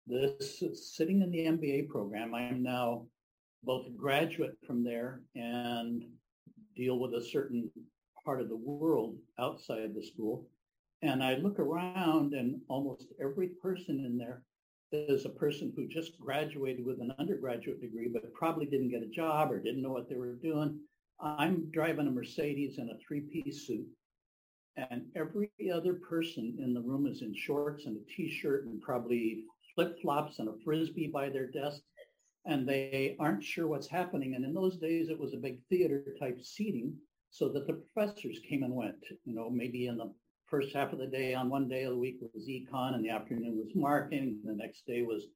This 0.06 0.62
sitting 0.96 1.22
in 1.22 1.30
the 1.30 1.46
MBA 1.46 1.88
program, 1.88 2.34
I 2.34 2.42
am 2.42 2.62
now 2.62 3.06
both 3.64 3.86
a 3.86 3.90
graduate 3.90 4.56
from 4.66 4.84
there 4.84 5.22
and 5.34 6.04
deal 6.76 6.98
with 6.98 7.14
a 7.14 7.24
certain 7.24 7.70
part 8.24 8.40
of 8.40 8.48
the 8.48 8.56
world 8.56 9.16
outside 9.38 9.94
the 9.94 10.02
school. 10.02 10.46
And 11.02 11.22
I 11.22 11.36
look 11.36 11.58
around 11.58 12.34
and 12.34 12.60
almost 12.68 13.12
every 13.20 13.48
person 13.62 14.04
in 14.04 14.18
there 14.18 14.42
is 14.90 15.26
a 15.26 15.30
person 15.30 15.72
who 15.76 15.86
just 15.86 16.18
graduated 16.18 16.84
with 16.84 17.00
an 17.00 17.14
undergraduate 17.18 17.80
degree, 17.80 18.08
but 18.12 18.32
probably 18.34 18.66
didn't 18.66 18.90
get 18.90 19.02
a 19.02 19.06
job 19.06 19.52
or 19.52 19.60
didn't 19.60 19.82
know 19.82 19.92
what 19.92 20.08
they 20.08 20.16
were 20.16 20.34
doing. 20.34 20.80
I'm 21.20 21.70
driving 21.70 22.06
a 22.08 22.10
Mercedes 22.10 22.78
in 22.78 22.90
a 22.90 22.98
three-piece 23.06 23.66
suit, 23.66 23.86
and 24.76 25.02
every 25.14 25.50
other 25.72 25.94
person 25.94 26.56
in 26.62 26.72
the 26.72 26.80
room 26.80 27.06
is 27.06 27.22
in 27.22 27.34
shorts 27.34 27.86
and 27.86 27.96
a 27.96 28.12
t-shirt 28.12 28.66
and 28.66 28.80
probably 28.80 29.44
flip-flops 29.74 30.38
and 30.38 30.48
a 30.48 30.54
frisbee 30.64 31.08
by 31.08 31.28
their 31.28 31.46
desk, 31.46 31.82
and 32.46 32.68
they 32.68 33.16
aren't 33.20 33.44
sure 33.44 33.66
what's 33.66 33.88
happening. 33.88 34.34
And 34.34 34.44
in 34.44 34.54
those 34.54 34.78
days, 34.78 35.10
it 35.10 35.18
was 35.18 35.34
a 35.34 35.38
big 35.38 35.60
theater-type 35.68 36.40
seating, 36.42 36.94
so 37.30 37.48
that 37.50 37.66
the 37.66 37.74
professors 37.74 38.40
came 38.48 38.62
and 38.62 38.74
went. 38.74 39.04
You 39.24 39.34
know, 39.34 39.50
maybe 39.50 39.86
in 39.86 39.98
the 39.98 40.12
first 40.50 40.74
half 40.74 40.92
of 40.92 40.98
the 40.98 41.06
day 41.06 41.34
on 41.34 41.50
one 41.50 41.68
day 41.68 41.84
of 41.84 41.92
the 41.92 41.98
week 41.98 42.16
was 42.34 42.48
econ 42.48 42.94
and 42.94 43.04
the 43.04 43.10
afternoon 43.10 43.58
was 43.58 43.72
marketing. 43.74 44.38
The 44.44 44.54
next 44.54 44.86
day 44.86 45.02
was 45.02 45.26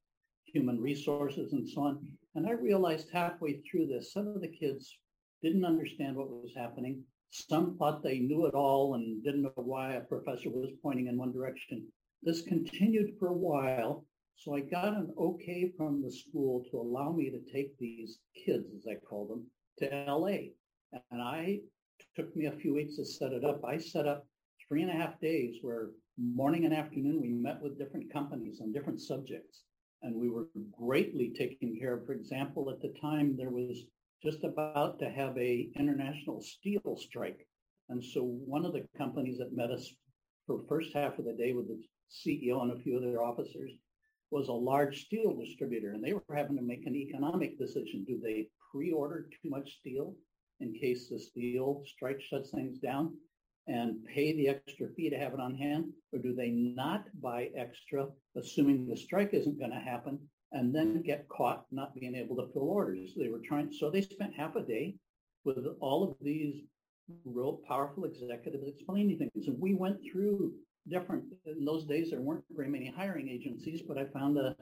human 0.45 0.79
resources 0.79 1.53
and 1.53 1.67
so 1.67 1.81
on. 1.81 2.07
And 2.35 2.47
I 2.47 2.51
realized 2.51 3.09
halfway 3.13 3.61
through 3.61 3.87
this, 3.87 4.11
some 4.11 4.27
of 4.27 4.41
the 4.41 4.47
kids 4.47 4.97
didn't 5.41 5.65
understand 5.65 6.15
what 6.15 6.29
was 6.29 6.53
happening. 6.55 7.03
Some 7.29 7.77
thought 7.77 8.03
they 8.03 8.19
knew 8.19 8.45
it 8.45 8.53
all 8.53 8.95
and 8.95 9.23
didn't 9.23 9.43
know 9.43 9.51
why 9.55 9.93
a 9.93 10.01
professor 10.01 10.49
was 10.49 10.71
pointing 10.81 11.07
in 11.07 11.17
one 11.17 11.31
direction. 11.31 11.87
This 12.23 12.41
continued 12.41 13.15
for 13.19 13.27
a 13.27 13.33
while. 13.33 14.05
So 14.35 14.55
I 14.55 14.61
got 14.61 14.95
an 14.95 15.13
okay 15.19 15.71
from 15.77 16.01
the 16.01 16.11
school 16.11 16.63
to 16.71 16.79
allow 16.79 17.11
me 17.11 17.29
to 17.29 17.51
take 17.51 17.77
these 17.77 18.19
kids, 18.45 18.67
as 18.75 18.87
I 18.89 18.95
call 18.95 19.27
them, 19.27 19.45
to 19.79 20.05
LA. 20.11 20.53
And 21.11 21.21
I 21.21 21.59
took 22.15 22.35
me 22.35 22.45
a 22.45 22.51
few 22.51 22.73
weeks 22.73 22.95
to 22.95 23.05
set 23.05 23.31
it 23.31 23.43
up. 23.43 23.63
I 23.63 23.77
set 23.77 24.07
up 24.07 24.25
three 24.67 24.81
and 24.81 24.91
a 24.91 24.93
half 24.93 25.19
days 25.19 25.57
where 25.61 25.89
morning 26.17 26.65
and 26.65 26.73
afternoon 26.73 27.21
we 27.21 27.29
met 27.29 27.61
with 27.61 27.77
different 27.77 28.11
companies 28.11 28.59
on 28.61 28.71
different 28.71 29.01
subjects. 29.01 29.63
And 30.01 30.15
we 30.15 30.29
were 30.29 30.47
greatly 30.77 31.33
taken 31.37 31.77
care 31.79 31.95
of. 31.95 32.05
For 32.05 32.13
example, 32.13 32.69
at 32.69 32.81
the 32.81 32.93
time 32.99 33.35
there 33.37 33.51
was 33.51 33.85
just 34.21 34.43
about 34.43 34.99
to 34.99 35.09
have 35.09 35.37
a 35.37 35.69
international 35.75 36.41
steel 36.41 36.97
strike. 36.97 37.47
And 37.89 38.03
so 38.03 38.21
one 38.23 38.65
of 38.65 38.73
the 38.73 38.85
companies 38.97 39.37
that 39.39 39.55
met 39.55 39.71
us 39.71 39.93
for 40.45 40.63
first 40.67 40.93
half 40.93 41.19
of 41.19 41.25
the 41.25 41.33
day 41.33 41.53
with 41.53 41.67
the 41.67 41.81
CEO 42.11 42.61
and 42.61 42.71
a 42.71 42.81
few 42.81 42.97
of 42.97 43.03
their 43.03 43.23
officers 43.23 43.71
was 44.31 44.47
a 44.47 44.53
large 44.53 45.05
steel 45.05 45.35
distributor. 45.37 45.91
And 45.91 46.03
they 46.03 46.13
were 46.13 46.23
having 46.35 46.57
to 46.57 46.63
make 46.63 46.85
an 46.85 46.95
economic 46.95 47.57
decision. 47.57 48.03
Do 48.05 48.19
they 48.21 48.47
pre-order 48.71 49.27
too 49.41 49.49
much 49.49 49.77
steel 49.79 50.15
in 50.59 50.73
case 50.73 51.09
the 51.09 51.19
steel 51.19 51.83
strike 51.85 52.21
shuts 52.21 52.51
things 52.51 52.79
down? 52.79 53.13
And 53.67 54.03
pay 54.05 54.35
the 54.35 54.49
extra 54.49 54.87
fee 54.89 55.09
to 55.09 55.17
have 55.17 55.33
it 55.33 55.39
on 55.39 55.55
hand? 55.55 55.85
Or 56.11 56.19
do 56.19 56.33
they 56.33 56.49
not 56.49 57.05
buy 57.21 57.49
extra, 57.55 58.07
assuming 58.35 58.87
the 58.87 58.97
strike 58.97 59.33
isn't 59.33 59.59
going 59.59 59.71
to 59.71 59.79
happen, 59.79 60.19
and 60.51 60.73
then 60.75 61.01
get 61.01 61.27
caught 61.29 61.65
not 61.71 61.95
being 61.95 62.15
able 62.15 62.35
to 62.37 62.51
fill 62.53 62.69
orders? 62.69 63.13
They 63.17 63.29
were 63.29 63.41
trying, 63.43 63.71
so 63.71 63.89
they 63.89 64.01
spent 64.01 64.35
half 64.35 64.55
a 64.55 64.61
day 64.61 64.95
with 65.45 65.65
all 65.79 66.03
of 66.03 66.15
these 66.21 66.63
real 67.25 67.61
powerful 67.67 68.05
executives 68.05 68.67
explaining 68.67 69.17
things. 69.17 69.47
And 69.47 69.59
we 69.59 69.73
went 69.73 69.97
through 70.11 70.53
different, 70.89 71.25
in 71.45 71.65
those 71.65 71.85
days, 71.85 72.11
there 72.11 72.21
weren't 72.21 72.43
very 72.51 72.69
many 72.69 72.91
hiring 72.95 73.29
agencies, 73.29 73.81
but 73.87 73.97
I 73.97 74.05
found 74.05 74.37
a, 74.37 74.55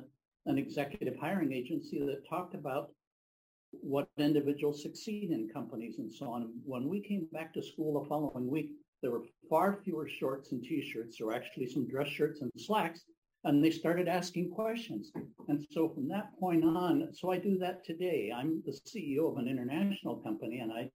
an 0.46 0.58
executive 0.58 1.16
hiring 1.20 1.54
agency 1.54 2.00
that 2.00 2.28
talked 2.28 2.56
about 2.56 2.92
what 3.72 4.10
individuals 4.18 4.84
succeed 4.84 5.32
in 5.32 5.50
companies 5.50 5.98
and 5.98 6.12
so 6.12 6.30
on. 6.32 6.52
When 6.66 6.90
we 6.90 7.00
came 7.00 7.28
back 7.32 7.54
to 7.54 7.64
school 7.64 8.02
the 8.02 8.10
following 8.10 8.48
week, 8.50 8.72
there 9.02 9.12
were 9.12 9.24
far 9.50 9.80
fewer 9.84 10.08
shorts 10.08 10.52
and 10.52 10.64
t-shirts. 10.64 11.18
There 11.18 11.28
were 11.28 11.34
actually 11.34 11.68
some 11.68 11.88
dress 11.88 12.08
shirts 12.08 12.42
and 12.42 12.52
slacks, 12.58 13.02
and 13.44 13.64
they 13.64 13.72
started 13.72 14.08
asking 14.08 14.52
questions. 14.52 15.12
And 15.48 15.66
so 15.72 15.90
from 15.90 16.08
that 16.10 16.38
point 16.40 16.64
on, 16.64 17.10
so 17.14 17.32
I 17.32 17.40
do 17.40 17.58
that 17.60 17.84
today. 17.84 18.32
I'm 18.36 18.62
the 18.66 18.72
CEO 18.72 19.32
of 19.32 19.38
an 19.38 19.48
international 19.48 20.18
company, 20.18 20.60
and 20.60 20.72
I 20.72 20.90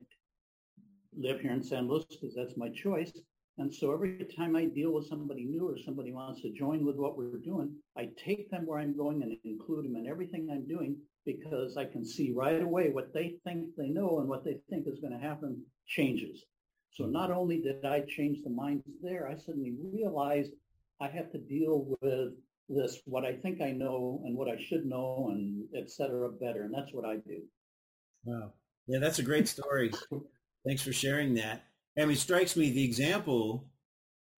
live 1.16 1.40
here 1.40 1.52
in 1.52 1.62
San 1.62 1.88
Luis 1.88 2.04
because 2.08 2.34
that's 2.34 2.56
my 2.56 2.68
choice. 2.68 3.12
And 3.58 3.74
so 3.74 3.92
every 3.92 4.24
time 4.36 4.54
I 4.54 4.66
deal 4.66 4.92
with 4.92 5.08
somebody 5.08 5.44
new 5.44 5.66
or 5.68 5.78
somebody 5.78 6.12
wants 6.12 6.42
to 6.42 6.52
join 6.52 6.84
with 6.84 6.96
what 6.96 7.16
we're 7.16 7.38
doing, 7.38 7.74
I 7.96 8.10
take 8.22 8.50
them 8.50 8.66
where 8.66 8.78
I'm 8.78 8.96
going 8.96 9.22
and 9.22 9.36
include 9.44 9.86
them 9.86 9.96
in 9.96 10.06
everything 10.06 10.48
I'm 10.50 10.68
doing 10.68 10.96
because 11.24 11.76
I 11.76 11.86
can 11.86 12.04
see 12.04 12.32
right 12.32 12.62
away 12.62 12.90
what 12.90 13.14
they 13.14 13.36
think 13.44 13.74
they 13.76 13.88
know 13.88 14.20
and 14.20 14.28
what 14.28 14.44
they 14.44 14.58
think 14.68 14.86
is 14.86 15.00
going 15.00 15.14
to 15.14 15.18
happen 15.18 15.64
changes. 15.86 16.44
So 16.96 17.04
not 17.04 17.30
only 17.30 17.60
did 17.60 17.84
I 17.84 18.00
change 18.00 18.42
the 18.42 18.50
minds 18.50 18.84
there, 19.02 19.28
I 19.28 19.36
suddenly 19.36 19.74
realized 19.92 20.52
I 20.98 21.08
have 21.08 21.30
to 21.32 21.38
deal 21.38 21.94
with 22.00 22.32
this, 22.70 23.02
what 23.04 23.24
I 23.24 23.34
think 23.34 23.60
I 23.60 23.70
know 23.70 24.22
and 24.24 24.34
what 24.34 24.48
I 24.48 24.56
should 24.56 24.86
know 24.86 25.28
and 25.30 25.64
et 25.76 25.90
cetera 25.90 26.30
better. 26.30 26.62
And 26.62 26.72
that's 26.72 26.94
what 26.94 27.04
I 27.04 27.16
do. 27.16 27.42
Wow. 28.24 28.52
Yeah, 28.86 28.98
that's 28.98 29.18
a 29.18 29.22
great 29.22 29.46
story. 29.46 29.92
Thanks 30.66 30.82
for 30.82 30.92
sharing 30.92 31.34
that. 31.34 31.64
I 31.98 32.02
mean, 32.02 32.12
it 32.12 32.18
strikes 32.18 32.56
me 32.56 32.70
the 32.70 32.84
example 32.84 33.68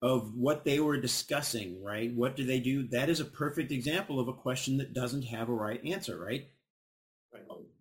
of 0.01 0.33
what 0.35 0.65
they 0.65 0.79
were 0.79 0.99
discussing, 0.99 1.81
right? 1.81 2.13
What 2.13 2.35
do 2.35 2.45
they 2.45 2.59
do? 2.59 2.87
That 2.89 3.09
is 3.09 3.19
a 3.19 3.25
perfect 3.25 3.71
example 3.71 4.19
of 4.19 4.27
a 4.27 4.33
question 4.33 4.77
that 4.77 4.93
doesn't 4.93 5.23
have 5.23 5.49
a 5.49 5.53
right 5.53 5.83
answer, 5.85 6.19
right? 6.19 6.47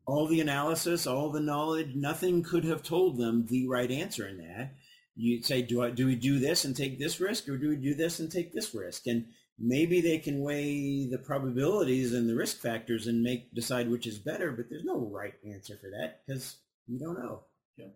Right 0.08 0.14
all 0.14 0.26
the 0.26 0.40
analysis, 0.40 1.06
all 1.06 1.30
the 1.30 1.40
knowledge, 1.40 1.94
nothing 1.94 2.42
could 2.42 2.64
have 2.64 2.82
told 2.82 3.18
them 3.18 3.46
the 3.46 3.68
right 3.68 3.90
answer 3.90 4.26
in 4.26 4.38
that. 4.38 4.74
You'd 5.14 5.44
say, 5.44 5.62
do 5.62 5.82
I, 5.82 5.90
do 5.90 6.06
we 6.06 6.14
do 6.14 6.38
this 6.38 6.64
and 6.64 6.76
take 6.76 6.98
this 6.98 7.20
risk 7.20 7.48
or 7.48 7.58
do 7.58 7.68
we 7.70 7.76
do 7.76 7.94
this 7.94 8.20
and 8.20 8.30
take 8.30 8.52
this 8.52 8.74
risk? 8.74 9.06
And 9.06 9.26
maybe 9.58 10.00
they 10.00 10.18
can 10.18 10.40
weigh 10.40 11.08
the 11.10 11.18
probabilities 11.18 12.14
and 12.14 12.28
the 12.28 12.36
risk 12.36 12.58
factors 12.58 13.06
and 13.06 13.22
make 13.22 13.52
decide 13.52 13.90
which 13.90 14.06
is 14.06 14.18
better, 14.18 14.52
but 14.52 14.66
there's 14.70 14.84
no 14.84 15.10
right 15.12 15.34
answer 15.44 15.76
for 15.80 15.90
that 15.90 16.20
because 16.26 16.56
you 16.86 16.98
don't 16.98 17.18
know. 17.18 17.42
Yeah. 17.76 17.86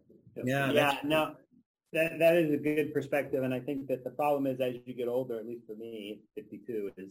Yeah. 0.45 0.73
yeah 0.73 0.99
no, 1.05 1.35
that, 1.93 2.19
that 2.19 2.37
is 2.37 2.53
a 2.53 2.57
good 2.57 2.93
perspective. 2.93 3.45
And 3.45 3.55
I 3.55 3.61
think 3.61 3.87
that 3.87 4.05
the 4.05 4.11
problem 4.11 4.47
is 4.47 4.61
as 4.61 4.75
you 4.85 4.95
get 4.95 5.09
older, 5.09 5.39
at 5.39 5.47
least 5.47 5.67
for 5.67 5.77
me, 5.77 6.23
52 6.35 6.91
is 6.97 7.09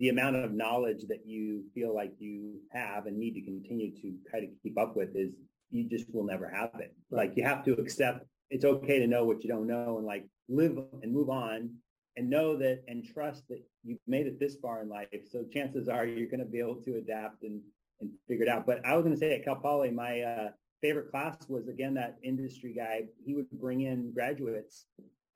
the 0.00 0.08
amount 0.08 0.36
of 0.36 0.52
knowledge 0.52 1.06
that 1.08 1.26
you 1.26 1.64
feel 1.74 1.94
like 1.94 2.12
you 2.18 2.60
have 2.72 3.06
and 3.06 3.16
need 3.18 3.34
to 3.34 3.42
continue 3.42 3.94
to 3.94 4.14
try 4.28 4.40
to 4.40 4.48
keep 4.62 4.78
up 4.78 4.96
with 4.96 5.14
is 5.14 5.32
you 5.70 5.88
just 5.88 6.12
will 6.12 6.24
never 6.24 6.48
have 6.48 6.70
it. 6.80 6.94
Like 7.10 7.36
you 7.36 7.44
have 7.44 7.64
to 7.64 7.72
accept 7.74 8.26
it's 8.50 8.64
okay 8.64 8.98
to 8.98 9.06
know 9.06 9.24
what 9.24 9.42
you 9.42 9.48
don't 9.48 9.66
know 9.66 9.98
and 9.98 10.06
like 10.06 10.26
live 10.48 10.78
and 11.02 11.12
move 11.12 11.30
on 11.30 11.70
and 12.16 12.30
know 12.30 12.56
that 12.56 12.82
and 12.86 13.04
trust 13.04 13.48
that 13.48 13.60
you've 13.82 13.98
made 14.06 14.26
it 14.26 14.38
this 14.38 14.56
far 14.56 14.82
in 14.82 14.88
life. 14.88 15.08
So 15.30 15.44
chances 15.52 15.88
are 15.88 16.06
you're 16.06 16.28
going 16.28 16.40
to 16.40 16.46
be 16.46 16.60
able 16.60 16.80
to 16.82 16.96
adapt 16.96 17.42
and, 17.42 17.60
and 18.00 18.10
figure 18.28 18.44
it 18.44 18.48
out. 18.48 18.66
But 18.66 18.84
I 18.86 18.94
was 18.94 19.04
going 19.04 19.14
to 19.14 19.18
say 19.18 19.34
at 19.34 19.44
Cal 19.44 19.56
Poly, 19.56 19.90
my 19.90 20.20
uh, 20.20 20.48
favorite 20.82 21.10
class 21.10 21.36
was 21.48 21.68
again 21.68 21.94
that 21.94 22.18
industry 22.22 22.74
guy. 22.74 23.04
He 23.24 23.34
would 23.34 23.50
bring 23.50 23.80
in 23.82 24.12
graduates 24.12 24.86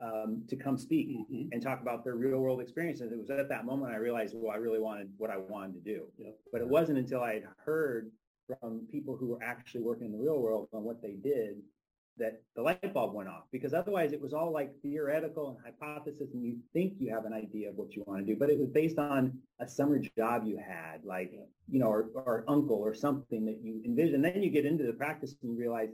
um, 0.00 0.44
to 0.48 0.56
come 0.56 0.78
speak 0.78 1.08
mm-hmm. 1.08 1.48
and 1.52 1.62
talk 1.62 1.80
about 1.80 2.04
their 2.04 2.14
real 2.14 2.38
world 2.38 2.60
experiences. 2.60 3.12
It 3.12 3.18
was 3.18 3.30
at 3.30 3.48
that 3.48 3.64
moment 3.64 3.92
I 3.92 3.96
realized, 3.96 4.34
well, 4.36 4.52
I 4.52 4.56
really 4.56 4.78
wanted 4.78 5.08
what 5.16 5.30
I 5.30 5.36
wanted 5.36 5.74
to 5.74 5.80
do. 5.80 6.02
Yep. 6.18 6.36
But 6.52 6.60
it 6.60 6.68
wasn't 6.68 6.98
until 6.98 7.22
I 7.22 7.34
had 7.34 7.44
heard 7.64 8.10
from 8.46 8.86
people 8.90 9.16
who 9.16 9.28
were 9.28 9.42
actually 9.42 9.82
working 9.82 10.06
in 10.06 10.12
the 10.12 10.18
real 10.18 10.38
world 10.38 10.68
on 10.72 10.82
what 10.82 11.02
they 11.02 11.16
did 11.22 11.56
that 12.18 12.42
the 12.56 12.62
light 12.62 12.92
bulb 12.92 13.14
went 13.14 13.28
off 13.28 13.44
because 13.52 13.72
otherwise 13.72 14.12
it 14.12 14.20
was 14.20 14.32
all 14.32 14.52
like 14.52 14.72
theoretical 14.82 15.50
and 15.50 15.58
hypothesis 15.64 16.28
and 16.32 16.42
you 16.42 16.56
think 16.72 16.94
you 16.98 17.12
have 17.12 17.24
an 17.24 17.32
idea 17.32 17.68
of 17.68 17.76
what 17.76 17.94
you 17.94 18.02
want 18.06 18.20
to 18.20 18.26
do 18.26 18.36
but 18.36 18.50
it 18.50 18.58
was 18.58 18.68
based 18.68 18.98
on 18.98 19.32
a 19.60 19.68
summer 19.68 20.00
job 20.16 20.42
you 20.44 20.56
had 20.58 21.04
like 21.04 21.30
you 21.70 21.78
know 21.78 21.86
or, 21.86 22.08
or 22.14 22.44
uncle 22.48 22.76
or 22.76 22.92
something 22.92 23.44
that 23.44 23.60
you 23.62 23.80
envision 23.84 24.20
then 24.20 24.42
you 24.42 24.50
get 24.50 24.66
into 24.66 24.84
the 24.84 24.92
practice 24.92 25.34
and 25.42 25.52
you 25.52 25.58
realize 25.58 25.90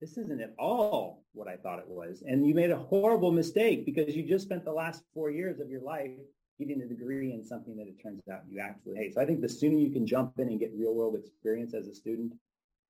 this 0.00 0.16
isn't 0.16 0.40
at 0.40 0.54
all 0.58 1.22
what 1.32 1.48
I 1.48 1.56
thought 1.56 1.78
it 1.78 1.88
was. 1.88 2.22
And 2.26 2.46
you 2.46 2.54
made 2.54 2.70
a 2.70 2.76
horrible 2.76 3.32
mistake 3.32 3.84
because 3.84 4.16
you 4.16 4.26
just 4.26 4.46
spent 4.46 4.64
the 4.64 4.72
last 4.72 5.02
four 5.12 5.30
years 5.30 5.60
of 5.60 5.68
your 5.68 5.82
life 5.82 6.10
getting 6.58 6.82
a 6.82 6.86
degree 6.86 7.32
in 7.32 7.44
something 7.44 7.76
that 7.76 7.86
it 7.86 8.02
turns 8.02 8.22
out 8.32 8.40
you 8.48 8.60
actually 8.60 8.96
hate. 8.96 9.14
So 9.14 9.20
I 9.20 9.26
think 9.26 9.40
the 9.40 9.48
sooner 9.48 9.76
you 9.76 9.90
can 9.90 10.06
jump 10.06 10.38
in 10.38 10.48
and 10.48 10.58
get 10.58 10.72
real 10.76 10.94
world 10.94 11.16
experience 11.16 11.74
as 11.74 11.86
a 11.86 11.94
student, 11.94 12.32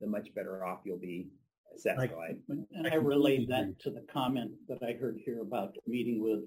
the 0.01 0.07
much 0.07 0.35
better 0.35 0.65
off 0.65 0.81
you'll 0.85 0.99
be 0.99 1.29
satellite. 1.77 2.39
And 2.49 2.89
I 2.91 2.97
relayed 2.97 3.49
that 3.49 3.79
to 3.81 3.91
the 3.91 4.05
comment 4.13 4.53
that 4.69 4.83
I 4.83 4.93
heard 4.93 5.19
here 5.25 5.41
about 5.41 5.77
meeting 5.87 6.23
with 6.23 6.41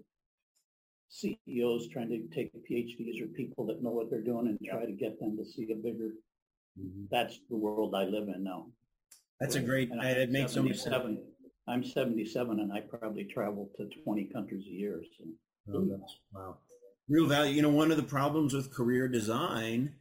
CEOs 1.10 1.88
trying 1.90 2.10
to 2.10 2.36
take 2.36 2.52
PhDs 2.70 3.22
or 3.22 3.28
people 3.28 3.66
that 3.68 3.84
know 3.84 3.92
what 3.92 4.10
they're 4.10 4.22
doing 4.22 4.48
and 4.48 4.60
try 4.70 4.86
to 4.86 4.92
get 4.92 5.20
them 5.20 5.38
to 5.38 5.46
see 5.46 5.72
a 5.72 5.76
bigger. 5.76 6.12
Mm-hmm. 6.80 7.06
That's 7.12 7.40
the 7.50 7.56
world 7.56 7.94
I 7.96 8.06
live 8.06 8.28
in 8.30 8.44
now. 8.44 8.68
That's 9.40 9.56
a 9.56 9.60
great. 9.60 9.92
And 9.92 10.02
it 10.04 10.30
makes 10.30 10.54
so 10.54 10.64
much 10.64 10.78
sense. 10.78 10.96
I'm 11.68 11.84
77 11.84 12.60
and 12.60 12.74
I 12.74 12.82
probably 12.82 13.24
travel 13.24 13.70
to 13.78 13.90
20 14.04 14.30
countries 14.34 14.66
a 14.68 14.72
year. 14.72 15.02
So. 15.18 15.74
Oh, 15.74 16.00
wow. 16.34 16.58
Real 17.08 17.28
value. 17.28 17.54
You 17.54 17.62
know, 17.62 17.70
one 17.70 17.92
of 17.92 17.98
the 17.98 18.04
problems 18.04 18.54
with 18.54 18.74
career 18.74 19.08
design 19.08 19.96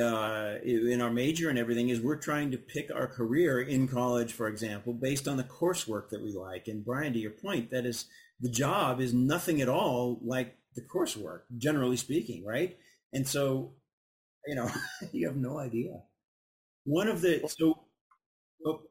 uh, 0.00 0.56
in 0.64 1.00
our 1.00 1.10
major 1.10 1.50
and 1.50 1.58
everything 1.58 1.88
is 1.88 2.00
we're 2.00 2.16
trying 2.16 2.50
to 2.50 2.58
pick 2.58 2.90
our 2.94 3.06
career 3.06 3.60
in 3.60 3.88
college, 3.88 4.32
for 4.32 4.48
example, 4.48 4.92
based 4.92 5.28
on 5.28 5.36
the 5.36 5.44
coursework 5.44 6.10
that 6.10 6.22
we 6.22 6.32
like. 6.32 6.68
And 6.68 6.84
Brian, 6.84 7.12
to 7.12 7.18
your 7.18 7.32
point, 7.32 7.70
that 7.70 7.86
is 7.86 8.06
the 8.40 8.50
job 8.50 9.00
is 9.00 9.12
nothing 9.12 9.60
at 9.60 9.68
all 9.68 10.20
like 10.24 10.56
the 10.74 10.82
coursework, 10.82 11.40
generally 11.56 11.96
speaking, 11.96 12.44
right? 12.44 12.76
And 13.12 13.26
so, 13.26 13.74
you 14.46 14.54
know, 14.54 14.70
you 15.12 15.26
have 15.26 15.36
no 15.36 15.58
idea. 15.58 16.00
One 16.84 17.08
of 17.08 17.20
the 17.20 17.48
so. 17.48 17.84
Oh. 18.64 18.82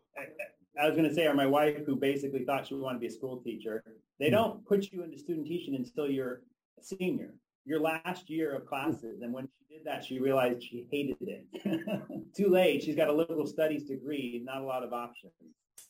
I 0.80 0.86
was 0.86 0.96
going 0.96 1.10
to 1.10 1.14
say, 1.14 1.26
or 1.26 1.34
my 1.34 1.46
wife, 1.46 1.86
who 1.86 1.96
basically 1.96 2.44
thought 2.44 2.68
she 2.68 2.76
wanted 2.76 2.98
to 2.98 3.00
be 3.00 3.08
a 3.08 3.12
school 3.12 3.42
teacher, 3.42 3.84
they 4.20 4.28
hmm. 4.28 4.36
don't 4.36 4.66
put 4.66 4.92
you 4.92 5.04
into 5.04 5.18
student 5.18 5.48
teaching 5.48 5.76
until 5.76 6.10
you're 6.10 6.42
a 6.80 6.84
senior, 6.84 7.34
your 7.66 7.80
last 7.80 8.30
year 8.30 8.56
of 8.56 8.66
classes. 8.66 9.22
And 9.22 9.34
when 9.34 9.48
she 9.48 9.76
did 9.76 9.86
that, 9.86 10.04
she 10.04 10.20
realized 10.20 10.64
she 10.64 10.88
hated 10.92 11.18
it. 11.22 12.34
Too 12.36 12.50
late. 12.50 12.84
She's 12.84 12.96
got 12.96 13.10
a 13.10 13.14
liberal 13.14 13.48
studies 13.48 13.86
degree, 13.86 14.42
not 14.46 14.62
a 14.62 14.66
lot 14.66 14.84
of 14.84 14.94
options. 14.94 15.34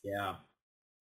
Yeah, 0.02 0.36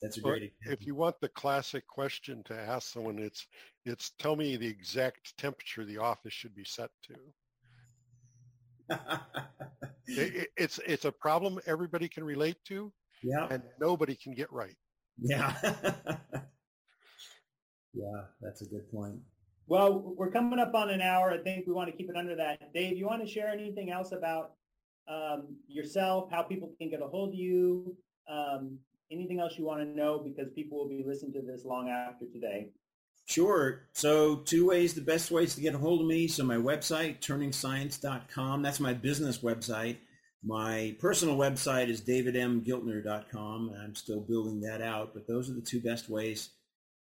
that's 0.02 0.18
a 0.18 0.22
great 0.22 0.44
example. 0.44 0.74
If 0.74 0.86
you 0.86 0.96
want 0.96 1.20
the 1.22 1.30
classic 1.30 1.88
question 1.88 2.44
to 2.46 2.54
ask 2.54 2.92
someone, 2.92 3.20
it's 3.20 3.48
it's 3.86 4.12
tell 4.20 4.36
me 4.36 4.56
the 4.56 4.68
exact 4.68 5.38
temperature 5.38 5.86
the 5.86 5.98
office 5.98 6.34
should 6.34 6.56
be 6.56 6.64
set 6.64 6.90
to. 7.04 7.16
it, 10.08 10.50
it's 10.58 10.80
it's 10.86 11.06
a 11.06 11.12
problem 11.12 11.60
everybody 11.66 12.08
can 12.08 12.24
relate 12.24 12.58
to. 12.66 12.92
Yeah. 13.24 13.48
And 13.50 13.64
nobody 13.80 14.16
can 14.16 14.34
get 14.34 14.52
right. 14.52 14.76
Yeah. 15.20 15.54
yeah, 17.94 18.22
that's 18.42 18.62
a 18.62 18.66
good 18.66 18.92
point. 18.92 19.20
Well, 19.68 20.14
we're 20.16 20.32
coming 20.32 20.60
up 20.60 20.74
on 20.76 20.90
an 20.90 21.02
hour. 21.02 21.32
I 21.32 21.40
think 21.40 21.68
we 21.68 21.74
want 21.74 21.90
to 21.92 21.98
keep 21.98 22.10
it 22.10 22.16
under 22.16 22.36
that. 22.36 22.74
Dave, 22.74 22.98
you 22.98 23.06
want 23.06 23.22
to 23.22 23.28
share 23.28 23.50
anything 23.50 23.92
else 23.92 24.14
about 24.14 24.52
um, 25.10 25.58
yourself, 25.68 26.30
how 26.32 26.44
people 26.44 26.72
can 26.78 26.90
get 26.90 27.02
a 27.02 27.08
hold 27.08 27.30
of 27.30 27.36
you, 27.36 27.98
um, 28.30 28.78
anything 29.12 29.40
else 29.40 29.58
you 29.58 29.66
want 29.66 29.82
to 29.82 29.86
know 29.86 30.20
because 30.20 30.50
people 30.54 30.78
will 30.78 30.88
be 30.88 31.04
listening 31.06 31.34
to 31.34 31.42
this 31.42 31.66
long 31.66 31.90
after 31.90 32.26
today. 32.26 32.70
Sure. 33.28 33.82
So 33.92 34.38
two 34.38 34.70
ways, 34.70 34.94
the 34.94 35.02
best 35.02 35.32
ways 35.32 35.54
to 35.56 35.62
get 35.62 35.76
a 35.76 35.78
hold 35.78 36.00
of 36.00 36.08
me. 36.08 36.30
So 36.30 36.46
my 36.46 36.56
website, 36.56 37.20
turningscience.com. 37.20 38.62
That's 38.62 38.80
my 38.80 38.94
business 38.94 39.40
website. 39.40 39.98
My 40.42 40.96
personal 41.02 41.36
website 41.38 41.90
is 41.90 42.00
davidmgiltner.com. 42.02 43.76
I'm 43.84 43.96
still 43.96 44.22
building 44.22 44.62
that 44.62 44.82
out, 44.82 45.14
but 45.14 45.28
those 45.28 45.50
are 45.50 45.54
the 45.54 45.62
two 45.62 45.82
best 45.82 46.10
ways 46.10 46.52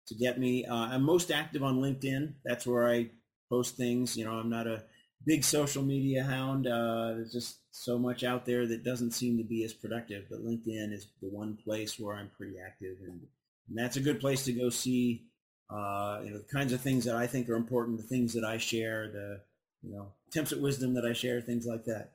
to 0.06 0.14
get 0.14 0.38
me. 0.38 0.64
Uh, 0.64 0.74
I'm 0.74 1.02
most 1.02 1.32
active 1.32 1.64
on 1.64 1.80
LinkedIn. 1.80 2.34
That's 2.44 2.68
where 2.68 2.88
I 2.88 3.10
post 3.50 3.76
things. 3.76 4.16
You 4.16 4.24
know, 4.24 4.34
I'm 4.34 4.50
not 4.50 4.68
a 4.68 4.84
big 5.26 5.42
social 5.42 5.82
media 5.82 6.22
hound. 6.22 6.68
Uh, 6.68 7.14
there's 7.14 7.32
just 7.32 7.58
so 7.72 7.98
much 7.98 8.22
out 8.22 8.46
there 8.46 8.64
that 8.68 8.84
doesn't 8.84 9.10
seem 9.10 9.38
to 9.38 9.44
be 9.44 9.64
as 9.64 9.72
productive. 9.72 10.26
But 10.30 10.44
LinkedIn 10.44 10.92
is 10.92 11.08
the 11.20 11.30
one 11.30 11.58
place 11.64 11.98
where 11.98 12.14
I'm 12.14 12.30
pretty 12.36 12.58
active, 12.64 12.98
and, 13.02 13.22
and 13.68 13.76
that's 13.76 13.96
a 13.96 14.00
good 14.00 14.20
place 14.20 14.44
to 14.44 14.52
go 14.52 14.70
see 14.70 15.24
uh, 15.72 16.20
you 16.24 16.30
know 16.30 16.38
the 16.38 16.52
kinds 16.52 16.72
of 16.72 16.80
things 16.80 17.04
that 17.04 17.16
I 17.16 17.26
think 17.26 17.48
are 17.48 17.56
important, 17.56 17.96
the 17.96 18.02
things 18.04 18.32
that 18.34 18.44
I 18.44 18.58
share, 18.58 19.08
the 19.08 19.40
you 19.82 19.94
know 19.94 20.12
attempts 20.28 20.52
at 20.52 20.60
wisdom 20.60 20.94
that 20.94 21.04
I 21.04 21.12
share, 21.12 21.40
things 21.40 21.66
like 21.66 21.84
that. 21.84 22.12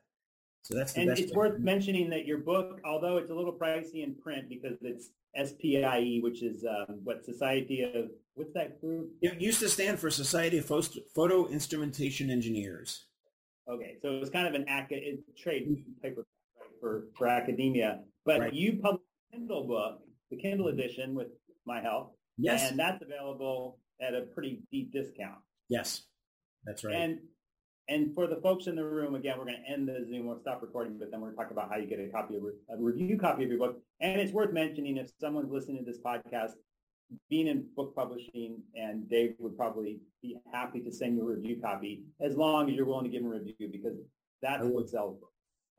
So 0.61 0.75
that's 0.75 0.95
and 0.95 1.09
it's 1.09 1.33
worth 1.33 1.59
mentioning 1.59 2.09
that 2.09 2.25
your 2.25 2.39
book, 2.39 2.81
although 2.83 3.17
it's 3.17 3.31
a 3.31 3.33
little 3.33 3.53
pricey 3.53 4.03
in 4.03 4.15
print 4.15 4.49
because 4.49 4.77
it's 4.81 5.11
SPIE, 5.35 6.19
which 6.21 6.43
is 6.43 6.65
um, 6.65 6.99
what 7.03 7.23
Society 7.23 7.83
of 7.83 8.09
what's 8.35 8.53
that 8.53 8.81
group? 8.81 9.11
It 9.21 9.39
used 9.39 9.59
to 9.61 9.69
stand 9.69 9.99
for 9.99 10.09
Society 10.09 10.57
of 10.57 10.65
Photo 11.15 11.47
Instrumentation 11.47 12.29
Engineers. 12.29 13.05
Okay, 13.69 13.95
so 14.01 14.17
it's 14.17 14.29
kind 14.29 14.47
of 14.47 14.55
an 14.55 14.67
academic 14.67 15.19
trade 15.37 15.85
paper 16.01 16.25
for 16.81 17.05
for 17.17 17.27
academia. 17.27 18.01
But 18.25 18.39
right. 18.39 18.53
you 18.53 18.79
published 18.81 19.05
a 19.31 19.37
Kindle 19.37 19.67
book, 19.67 20.01
the 20.31 20.37
Kindle 20.37 20.67
edition, 20.67 21.15
with 21.15 21.27
my 21.65 21.81
help. 21.81 22.16
Yes, 22.37 22.69
and 22.69 22.79
that's 22.79 23.01
available 23.01 23.79
at 24.01 24.13
a 24.13 24.21
pretty 24.21 24.61
deep 24.71 24.91
discount. 24.91 25.39
Yes, 25.69 26.03
that's 26.65 26.83
right. 26.83 26.95
And 26.95 27.19
and 27.89 28.13
for 28.13 28.27
the 28.27 28.35
folks 28.37 28.67
in 28.67 28.75
the 28.75 28.83
room, 28.83 29.15
again, 29.15 29.35
we're 29.37 29.45
going 29.45 29.63
to 29.65 29.71
end 29.71 29.87
the 29.87 30.05
Zoom. 30.09 30.27
We'll 30.27 30.39
stop 30.41 30.61
recording, 30.61 30.97
but 30.99 31.09
then 31.09 31.21
we're 31.21 31.31
going 31.31 31.37
to 31.37 31.43
talk 31.43 31.51
about 31.51 31.69
how 31.69 31.77
you 31.77 31.87
get 31.87 31.99
a 31.99 32.09
copy 32.09 32.35
of 32.35 32.43
a 32.43 32.81
review 32.83 33.17
copy 33.17 33.43
of 33.45 33.49
your 33.49 33.59
book. 33.59 33.79
And 34.01 34.19
it's 34.19 34.33
worth 34.33 34.51
mentioning 34.51 34.97
if 34.97 35.09
someone's 35.21 35.51
listening 35.51 35.85
to 35.85 35.89
this 35.89 36.01
podcast, 36.05 36.51
being 37.29 37.47
in 37.47 37.65
book 37.75 37.95
publishing, 37.95 38.61
and 38.75 39.09
Dave 39.09 39.35
would 39.39 39.55
probably 39.55 40.01
be 40.21 40.37
happy 40.51 40.81
to 40.81 40.91
send 40.91 41.15
you 41.15 41.23
a 41.23 41.35
review 41.35 41.61
copy 41.61 42.03
as 42.19 42.35
long 42.35 42.69
as 42.69 42.75
you're 42.75 42.85
willing 42.85 43.05
to 43.05 43.09
give 43.09 43.21
him 43.21 43.27
a 43.27 43.35
review 43.35 43.69
because 43.71 43.97
that's 44.41 44.65
what 44.65 44.89
sells 44.89 45.17
books. 45.19 45.31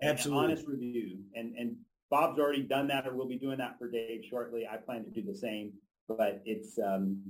Absolutely. 0.03 0.45
An 0.45 0.51
honest 0.51 0.67
review. 0.67 1.19
And, 1.35 1.55
and 1.57 1.77
Bob's 2.11 2.39
already 2.39 2.63
done 2.63 2.89
that 2.89 3.07
or 3.07 3.15
we'll 3.15 3.29
be 3.29 3.39
doing 3.39 3.59
that 3.59 3.79
for 3.79 3.91
Dave 3.91 4.23
shortly. 4.29 4.67
I 4.67 4.77
plan 4.79 5.05
to 5.05 5.11
do 5.11 5.23
the 5.23 5.37
same, 5.37 5.73
but 6.09 6.43
it's, 6.45 6.79
um, 6.79 7.21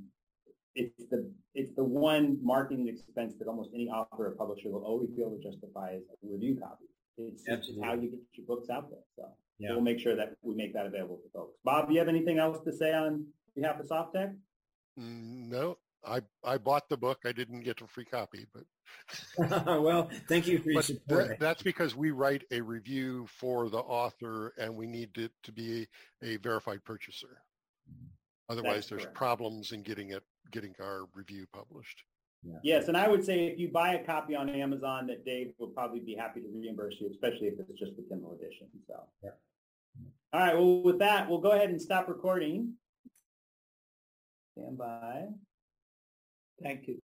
it's 0.74 1.06
the 1.10 1.30
it's 1.54 1.74
the 1.74 1.82
one 1.82 2.38
marketing 2.40 2.88
expense 2.88 3.34
that 3.38 3.48
almost 3.48 3.70
any 3.74 3.88
author 3.88 4.28
or 4.28 4.30
publisher 4.32 4.70
will 4.70 4.84
always 4.84 5.10
be 5.10 5.22
able 5.22 5.36
to 5.36 5.42
justify 5.42 5.94
as 5.94 6.02
a 6.22 6.32
review 6.32 6.56
copy. 6.60 6.84
It's, 7.16 7.42
it's 7.46 7.70
how 7.82 7.94
you 7.94 8.10
get 8.10 8.20
your 8.34 8.46
books 8.46 8.70
out 8.70 8.90
there. 8.90 9.00
So 9.16 9.24
yeah. 9.58 9.70
we'll 9.72 9.80
make 9.80 9.98
sure 9.98 10.14
that 10.14 10.36
we 10.42 10.54
make 10.54 10.72
that 10.74 10.86
available 10.86 11.16
to 11.16 11.28
folks. 11.34 11.58
Bob, 11.64 11.88
do 11.88 11.94
you 11.94 11.98
have 11.98 12.08
anything 12.08 12.38
else 12.38 12.60
to 12.64 12.72
say 12.72 12.94
on 12.94 13.26
behalf 13.56 13.80
of 13.80 13.86
Softec? 13.86 14.36
Mm, 14.98 15.48
no, 15.50 15.78
I 16.06 16.22
I 16.44 16.58
bought 16.58 16.88
the 16.88 16.96
book. 16.96 17.18
I 17.24 17.32
didn't 17.32 17.62
get 17.62 17.80
a 17.80 17.86
free 17.88 18.04
copy, 18.04 18.46
but 18.54 18.64
well, 19.82 20.08
thank 20.28 20.46
you 20.46 20.60
for 20.60 20.70
your 20.70 20.82
support. 20.82 21.28
That, 21.28 21.40
that's 21.40 21.62
because 21.62 21.96
we 21.96 22.12
write 22.12 22.44
a 22.52 22.60
review 22.60 23.26
for 23.28 23.68
the 23.68 23.78
author, 23.78 24.54
and 24.58 24.76
we 24.76 24.86
need 24.86 25.18
it 25.18 25.32
to 25.42 25.52
be 25.52 25.88
a 26.22 26.36
verified 26.36 26.84
purchaser. 26.84 27.42
Otherwise, 28.48 28.88
there's 28.88 29.02
correct. 29.02 29.16
problems 29.16 29.72
in 29.72 29.82
getting 29.82 30.10
it 30.10 30.22
getting 30.50 30.74
our 30.80 31.06
review 31.14 31.46
published. 31.52 32.04
Yeah. 32.42 32.58
Yes, 32.62 32.88
and 32.88 32.96
I 32.96 33.08
would 33.08 33.24
say 33.24 33.46
if 33.46 33.58
you 33.58 33.68
buy 33.68 33.94
a 33.94 34.04
copy 34.04 34.34
on 34.34 34.48
Amazon, 34.48 35.06
that 35.08 35.24
Dave 35.24 35.52
will 35.58 35.68
probably 35.68 36.00
be 36.00 36.14
happy 36.14 36.40
to 36.40 36.46
reimburse 36.54 36.94
you, 37.00 37.10
especially 37.10 37.48
if 37.48 37.58
it's 37.58 37.78
just 37.78 37.96
the 37.96 38.02
Kindle 38.02 38.32
edition. 38.32 38.68
So, 38.86 38.94
yeah. 39.22 39.30
All 40.32 40.40
right. 40.40 40.54
Well, 40.54 40.82
with 40.82 40.98
that, 41.00 41.28
we'll 41.28 41.40
go 41.40 41.50
ahead 41.50 41.70
and 41.70 41.80
stop 41.80 42.08
recording. 42.08 42.74
Stand 44.56 44.78
by. 44.78 45.24
Thank 46.62 46.86
you. 46.86 46.98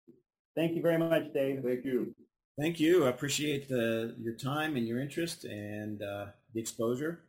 Thank 0.55 0.75
you 0.75 0.81
very 0.81 0.97
much, 0.97 1.33
Dave. 1.33 1.63
Thank 1.63 1.83
you. 1.83 2.15
Thank 2.59 2.79
you. 2.79 3.05
I 3.05 3.09
appreciate 3.09 3.67
the, 3.67 4.15
your 4.19 4.33
time 4.33 4.75
and 4.75 4.87
your 4.87 4.99
interest 4.99 5.45
and 5.45 6.03
uh, 6.03 6.27
the 6.53 6.59
exposure 6.59 7.23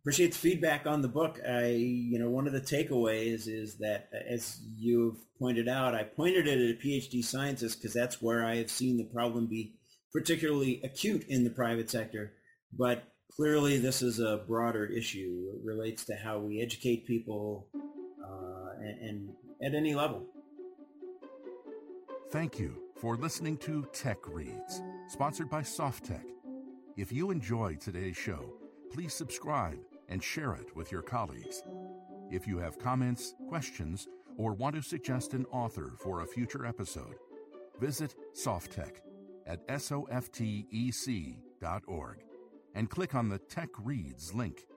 appreciate 0.00 0.32
the 0.32 0.38
feedback 0.38 0.86
on 0.86 1.02
the 1.02 1.08
book. 1.08 1.40
I, 1.46 1.66
you 1.68 2.18
know, 2.18 2.30
one 2.30 2.46
of 2.46 2.52
the 2.52 2.60
takeaways 2.60 3.46
is 3.46 3.78
that, 3.78 4.08
as 4.28 4.60
you've 4.76 5.16
pointed 5.38 5.68
out, 5.68 5.94
I 5.94 6.04
pointed 6.04 6.46
it 6.46 6.58
at 6.58 6.76
a 6.76 6.86
PhD 6.86 7.24
scientist 7.24 7.78
because 7.78 7.94
that's 7.94 8.22
where 8.22 8.44
I 8.44 8.56
have 8.56 8.70
seen 8.70 8.96
the 8.96 9.04
problem 9.04 9.46
be 9.46 9.74
particularly 10.12 10.80
acute 10.82 11.24
in 11.28 11.44
the 11.44 11.50
private 11.50 11.90
sector. 11.90 12.32
But 12.76 13.04
clearly, 13.36 13.78
this 13.78 14.02
is 14.02 14.18
a 14.18 14.42
broader 14.46 14.86
issue. 14.86 15.52
It 15.54 15.60
relates 15.64 16.04
to 16.06 16.14
how 16.14 16.38
we 16.38 16.62
educate 16.62 17.06
people 17.06 17.68
uh, 17.74 18.70
and, 18.80 19.00
and 19.08 19.28
at 19.62 19.76
any 19.76 19.94
level. 19.94 20.24
Thank 22.30 22.58
you 22.58 22.74
for 23.00 23.16
listening 23.16 23.56
to 23.58 23.86
Tech 23.92 24.18
Reads, 24.26 24.82
sponsored 25.08 25.48
by 25.48 25.62
Softec. 25.62 26.24
If 26.96 27.12
you 27.12 27.30
enjoyed 27.30 27.80
today's 27.80 28.16
show, 28.16 28.57
please 28.92 29.14
subscribe 29.14 29.78
and 30.08 30.22
share 30.22 30.52
it 30.54 30.74
with 30.74 30.90
your 30.90 31.02
colleagues. 31.02 31.62
If 32.30 32.46
you 32.46 32.58
have 32.58 32.78
comments, 32.78 33.34
questions, 33.48 34.06
or 34.36 34.52
want 34.54 34.76
to 34.76 34.82
suggest 34.82 35.34
an 35.34 35.46
author 35.46 35.92
for 35.98 36.20
a 36.20 36.26
future 36.26 36.64
episode, 36.64 37.16
visit 37.80 38.14
Softec 38.34 39.00
at 39.46 39.66
softec.org 39.66 40.16
and 42.74 42.90
click 42.90 43.14
on 43.14 43.28
the 43.28 43.38
Tech 43.38 43.70
Reads 43.82 44.34
link. 44.34 44.67